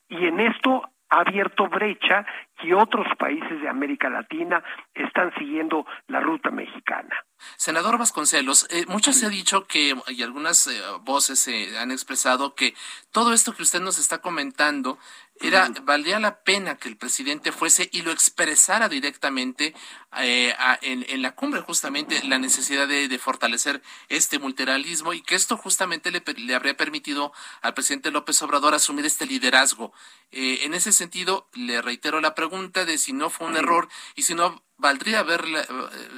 y 0.09 0.25
en 0.25 0.41
esto 0.41 0.83
ha 1.10 1.20
abierto 1.22 1.68
brecha 1.68 2.26
y 2.64 2.74
otros 2.74 3.05
países 3.18 3.62
de 3.62 3.70
América 3.70 4.10
Latina 4.10 4.64
están 4.93 5.34
siguiendo 5.38 5.86
la 6.08 6.20
ruta 6.20 6.49
mexicana. 6.49 7.16
Senador 7.55 7.97
Vasconcelos, 7.97 8.68
eh, 8.72 8.86
mucho 8.88 9.14
se 9.14 9.28
ha 9.28 9.30
dicho 9.30 9.68
que, 9.68 9.95
y 10.08 10.24
algunas 10.24 10.68
eh, 10.68 10.82
voces 11.01 11.39
se 11.39 11.78
han 11.78 11.91
expresado 11.91 12.55
que 12.55 12.74
todo 13.12 13.34
esto 13.34 13.53
que 13.53 13.62
usted 13.62 13.80
nos 13.80 13.99
está 13.99 14.20
comentando 14.20 14.97
era 15.41 15.69
valía 15.83 16.19
la 16.19 16.41
pena 16.41 16.77
que 16.77 16.89
el 16.89 16.97
presidente 16.97 17.51
fuese 17.51 17.89
y 17.91 18.01
lo 18.01 18.11
expresara 18.11 18.89
directamente 18.89 19.73
eh, 20.17 20.53
en, 20.81 21.21
la 21.21 21.35
cumbre 21.35 21.61
justamente 21.61 22.23
la 22.23 22.38
necesidad 22.38 22.88
de, 22.88 23.17
fortalecer 23.19 23.81
este 24.09 24.39
multilateralismo 24.39 25.13
y 25.13 25.21
que 25.21 25.35
esto 25.35 25.57
justamente 25.57 26.11
le, 26.11 26.23
le, 26.38 26.55
habría 26.55 26.77
permitido 26.77 27.33
al 27.61 27.73
presidente 27.73 28.11
López 28.11 28.41
Obrador 28.41 28.73
asumir 28.73 29.05
este 29.05 29.25
liderazgo. 29.25 29.93
en 30.31 30.73
ese 30.73 30.91
sentido, 30.91 31.49
le 31.53 31.81
reitero 31.81 32.21
la 32.21 32.35
pregunta 32.35 32.85
de 32.85 32.97
si 32.97 33.13
no 33.13 33.29
fue 33.29 33.47
un 33.47 33.57
error 33.57 33.89
y 34.15 34.23
si 34.23 34.35
no 34.35 34.63
valdría 34.77 35.25
eh, 35.27 35.67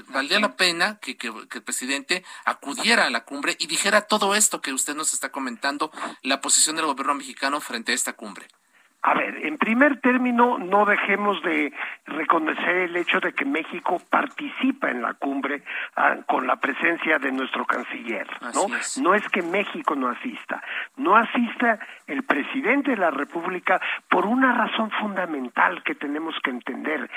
valdría 0.08 0.40
la 0.40 0.56
pena 0.56 1.00
que, 1.00 1.18
que, 1.18 1.28
el 1.28 1.64
presidente 1.64 2.24
acudiera 2.46 3.06
a 3.06 3.10
la 3.10 3.26
cumbre 3.26 3.56
y 3.60 3.68
dijera 3.68 4.02
todo 4.02 4.36
esto 4.36 4.62
que 4.62 4.74
usted 4.74 4.96
nos 4.96 5.14
está 5.14 5.32
comentando, 5.32 5.92
la 6.22 6.42
posición 6.42 6.76
del 6.76 6.86
gobierno 6.86 7.16
mexicano 7.16 7.62
frente 7.62 7.92
a 7.92 7.96
esta 7.96 8.14
cumbre. 8.14 8.48
A 9.02 9.14
ver, 9.14 9.46
en 9.46 9.58
primer 9.58 10.02
término, 10.02 10.58
no 10.58 10.86
dejemos 10.86 11.42
de 11.44 11.72
reconocer 12.06 12.76
el 12.76 12.96
hecho 12.98 13.22
de 13.22 13.32
que 13.32 13.46
México 13.46 14.02
participa 14.10 14.92
en 14.92 15.02
la 15.02 15.14
cumbre 15.14 15.64
ah, 15.96 16.18
con 16.28 16.46
la 16.46 16.58
presencia 16.58 17.18
de 17.18 17.32
nuestro 17.32 17.66
canciller, 17.66 18.28
¿no? 18.54 18.68
No 19.02 19.16
es 19.16 19.28
que 19.30 19.42
México 19.42 19.96
no 19.96 20.10
asista, 20.10 20.62
no 20.98 21.16
asista 21.16 21.80
el 22.08 22.24
presidente 22.24 22.92
de 22.92 22.98
la 22.98 23.12
República 23.12 23.80
por 24.10 24.26
una 24.26 24.54
razón 24.54 24.92
fundamental 24.92 25.82
que 25.84 25.96
tenemos 25.96 26.36
que 26.44 26.50
entender 26.50 27.10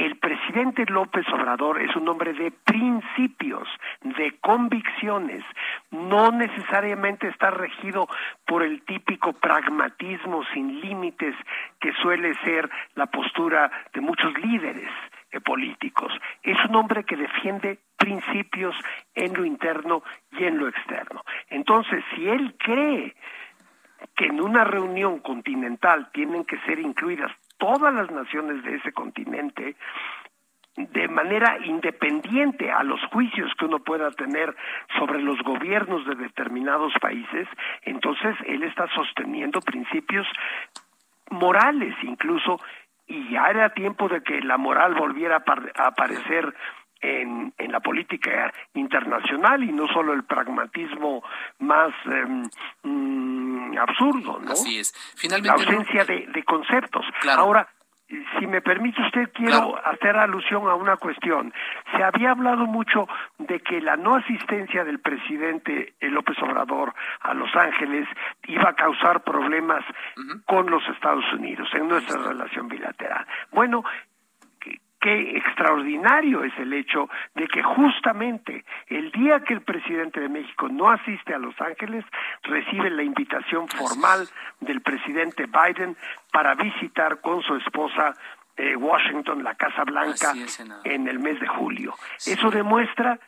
el 0.00 0.16
presidente 0.16 0.86
López 0.86 1.26
Obrador 1.28 1.82
es 1.82 1.94
un 1.94 2.08
hombre 2.08 2.32
de 2.32 2.50
principios, 2.50 3.68
de 4.00 4.32
convicciones, 4.40 5.44
no 5.90 6.30
necesariamente 6.30 7.28
está 7.28 7.50
regido 7.50 8.08
por 8.46 8.62
el 8.62 8.82
típico 8.82 9.34
pragmatismo 9.34 10.42
sin 10.54 10.80
límites 10.80 11.34
que 11.78 11.92
suele 12.00 12.34
ser 12.44 12.70
la 12.94 13.06
postura 13.06 13.70
de 13.92 14.00
muchos 14.00 14.32
líderes 14.38 14.90
eh, 15.32 15.40
políticos. 15.40 16.12
Es 16.42 16.56
un 16.66 16.76
hombre 16.76 17.04
que 17.04 17.16
defiende 17.16 17.78
principios 17.98 18.74
en 19.14 19.34
lo 19.34 19.44
interno 19.44 20.02
y 20.32 20.44
en 20.44 20.56
lo 20.56 20.68
externo. 20.68 21.22
Entonces, 21.50 22.02
si 22.14 22.26
él 22.26 22.54
cree 22.58 23.14
que 24.16 24.26
en 24.26 24.40
una 24.40 24.64
reunión 24.64 25.18
continental 25.18 26.10
tienen 26.12 26.46
que 26.46 26.58
ser 26.60 26.78
incluidas 26.78 27.30
todas 27.60 27.94
las 27.94 28.10
naciones 28.10 28.64
de 28.64 28.74
ese 28.76 28.92
continente 28.92 29.76
de 30.76 31.08
manera 31.08 31.58
independiente 31.64 32.70
a 32.70 32.82
los 32.82 33.00
juicios 33.12 33.52
que 33.58 33.66
uno 33.66 33.80
pueda 33.80 34.10
tener 34.10 34.54
sobre 34.98 35.20
los 35.20 35.38
gobiernos 35.42 36.06
de 36.06 36.14
determinados 36.14 36.92
países, 37.00 37.46
entonces 37.82 38.34
él 38.46 38.62
está 38.62 38.88
sosteniendo 38.94 39.60
principios 39.60 40.26
morales 41.30 41.94
incluso, 42.02 42.60
y 43.06 43.30
ya 43.30 43.48
era 43.50 43.74
tiempo 43.74 44.08
de 44.08 44.22
que 44.22 44.40
la 44.40 44.56
moral 44.56 44.94
volviera 44.94 45.42
a, 45.44 45.86
aparecer 45.86 46.54
en, 47.00 47.52
en, 47.58 47.72
la 47.72 47.80
política 47.80 48.52
internacional 48.74 49.62
y 49.64 49.72
no 49.72 49.86
solo 49.88 50.12
el 50.12 50.24
pragmatismo 50.24 51.22
más 51.58 51.92
mm, 52.82 53.76
absurdo, 53.78 54.38
¿no? 54.40 54.52
Así 54.52 54.78
es. 54.78 54.92
Finalmente, 55.16 55.48
la 55.48 55.54
ausencia 55.54 56.04
de, 56.04 56.26
de 56.26 56.44
conceptos. 56.44 57.04
Ahora, 57.36 57.68
si 58.38 58.46
me 58.46 58.60
permite 58.60 59.00
usted, 59.02 59.30
quiero 59.32 59.78
hacer 59.86 60.16
alusión 60.16 60.68
a 60.68 60.74
una 60.74 60.96
cuestión. 60.96 61.52
Se 61.96 62.02
había 62.02 62.32
hablado 62.32 62.66
mucho 62.66 63.06
de 63.38 63.60
que 63.60 63.80
la 63.80 63.96
no 63.96 64.16
asistencia 64.16 64.84
del 64.84 64.98
presidente 64.98 65.94
López 66.00 66.36
Obrador 66.42 66.92
a 67.20 67.34
Los 67.34 67.54
Ángeles 67.54 68.08
iba 68.48 68.70
a 68.70 68.74
causar 68.74 69.22
problemas 69.22 69.84
con 70.46 70.68
los 70.70 70.82
Estados 70.88 71.24
Unidos 71.32 71.68
en 71.72 71.88
nuestra 71.88 72.18
relación 72.20 72.68
bilateral. 72.68 73.26
Bueno, 73.52 73.84
qué 75.00 75.36
extraordinario 75.36 76.44
es 76.44 76.52
el 76.58 76.72
hecho 76.72 77.08
de 77.34 77.46
que 77.48 77.62
justamente 77.62 78.64
el 78.88 79.10
día 79.12 79.40
que 79.40 79.54
el 79.54 79.62
presidente 79.62 80.20
de 80.20 80.28
México 80.28 80.68
no 80.68 80.90
asiste 80.90 81.34
a 81.34 81.38
Los 81.38 81.58
Ángeles, 81.60 82.04
recibe 82.42 82.90
la 82.90 83.02
invitación 83.02 83.66
formal 83.68 84.28
del 84.60 84.80
presidente 84.82 85.46
Biden 85.46 85.96
para 86.32 86.54
visitar 86.54 87.20
con 87.20 87.42
su 87.42 87.56
esposa 87.56 88.14
eh, 88.56 88.76
Washington, 88.76 89.42
la 89.42 89.54
Casa 89.54 89.84
Blanca, 89.84 90.34
en 90.84 91.08
el 91.08 91.18
mes 91.18 91.40
de 91.40 91.48
julio. 91.48 91.94
Eso 92.26 92.50
demuestra 92.50 93.18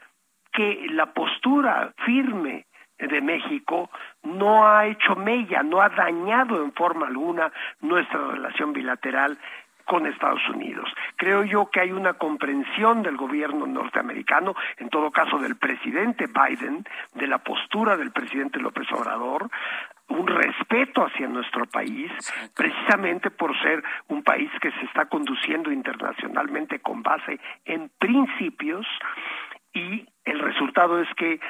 que 0.52 0.86
la 0.90 1.06
postura 1.06 1.94
firme 2.04 2.66
de 2.98 3.20
México 3.20 3.90
no 4.22 4.66
ha 4.66 4.86
hecho 4.86 5.16
mella, 5.16 5.62
no 5.62 5.80
ha 5.80 5.88
dañado 5.88 6.62
en 6.62 6.72
forma 6.72 7.06
alguna 7.06 7.52
nuestra 7.80 8.18
relación 8.18 8.72
bilateral 8.72 9.38
con 9.84 10.06
Estados 10.06 10.46
Unidos. 10.48 10.88
Creo 11.16 11.44
yo 11.44 11.70
que 11.70 11.80
hay 11.80 11.92
una 11.92 12.14
comprensión 12.14 13.02
del 13.02 13.16
gobierno 13.16 13.66
norteamericano, 13.66 14.54
en 14.78 14.88
todo 14.88 15.10
caso 15.10 15.38
del 15.38 15.56
presidente 15.56 16.26
Biden, 16.26 16.84
de 17.14 17.26
la 17.26 17.38
postura 17.38 17.96
del 17.96 18.12
presidente 18.12 18.58
López 18.58 18.86
Obrador, 18.92 19.50
un 20.08 20.26
respeto 20.26 21.04
hacia 21.04 21.26
nuestro 21.28 21.64
país, 21.66 22.10
precisamente 22.54 23.30
por 23.30 23.58
ser 23.62 23.82
un 24.08 24.22
país 24.22 24.50
que 24.60 24.70
se 24.72 24.84
está 24.84 25.06
conduciendo 25.06 25.72
internacionalmente 25.72 26.80
con 26.80 27.02
base 27.02 27.40
en 27.64 27.90
principios 27.98 28.86
y 29.72 30.06
el 30.24 30.38
resultado 30.38 31.00
es 31.00 31.08
que 31.16 31.40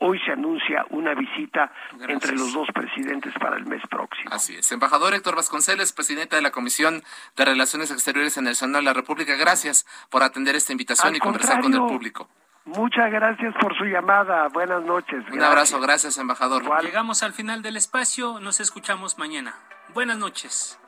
hoy 0.00 0.18
se 0.24 0.32
anuncia 0.32 0.84
una 0.90 1.14
visita 1.14 1.72
entre 2.08 2.32
los 2.32 2.52
dos 2.52 2.68
presidentes 2.74 3.32
para 3.34 3.56
el 3.56 3.66
mes 3.66 3.82
próximo. 3.88 4.30
Así 4.32 4.56
es. 4.56 4.70
Embajador 4.72 5.14
Héctor 5.14 5.36
Vasconceles, 5.36 5.92
presidente 5.92 6.36
de 6.36 6.42
la 6.42 6.50
Comisión 6.50 7.02
de 7.36 7.44
Relaciones 7.44 7.90
Exteriores 7.90 8.36
en 8.36 8.46
el 8.46 8.56
Senado 8.56 8.78
de 8.78 8.84
la 8.84 8.92
República, 8.92 9.34
gracias 9.36 9.86
por 10.10 10.22
atender 10.22 10.56
esta 10.56 10.72
invitación 10.72 11.16
y 11.16 11.20
conversar 11.20 11.60
con 11.60 11.72
el 11.72 11.80
público. 11.80 12.28
Muchas 12.64 13.10
gracias 13.10 13.54
por 13.60 13.76
su 13.76 13.84
llamada. 13.84 14.48
Buenas 14.48 14.82
noches. 14.82 15.24
Un 15.32 15.42
abrazo, 15.42 15.80
gracias, 15.80 16.18
embajador. 16.18 16.62
Llegamos 16.82 17.22
al 17.22 17.32
final 17.32 17.62
del 17.62 17.76
espacio, 17.76 18.38
nos 18.40 18.60
escuchamos 18.60 19.18
mañana. 19.18 19.54
Buenas 19.94 20.18
noches. 20.18 20.78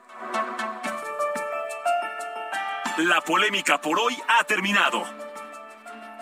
La 2.97 3.21
polémica 3.21 3.81
por 3.81 3.99
hoy 3.99 4.15
ha 4.27 4.43
terminado. 4.43 5.03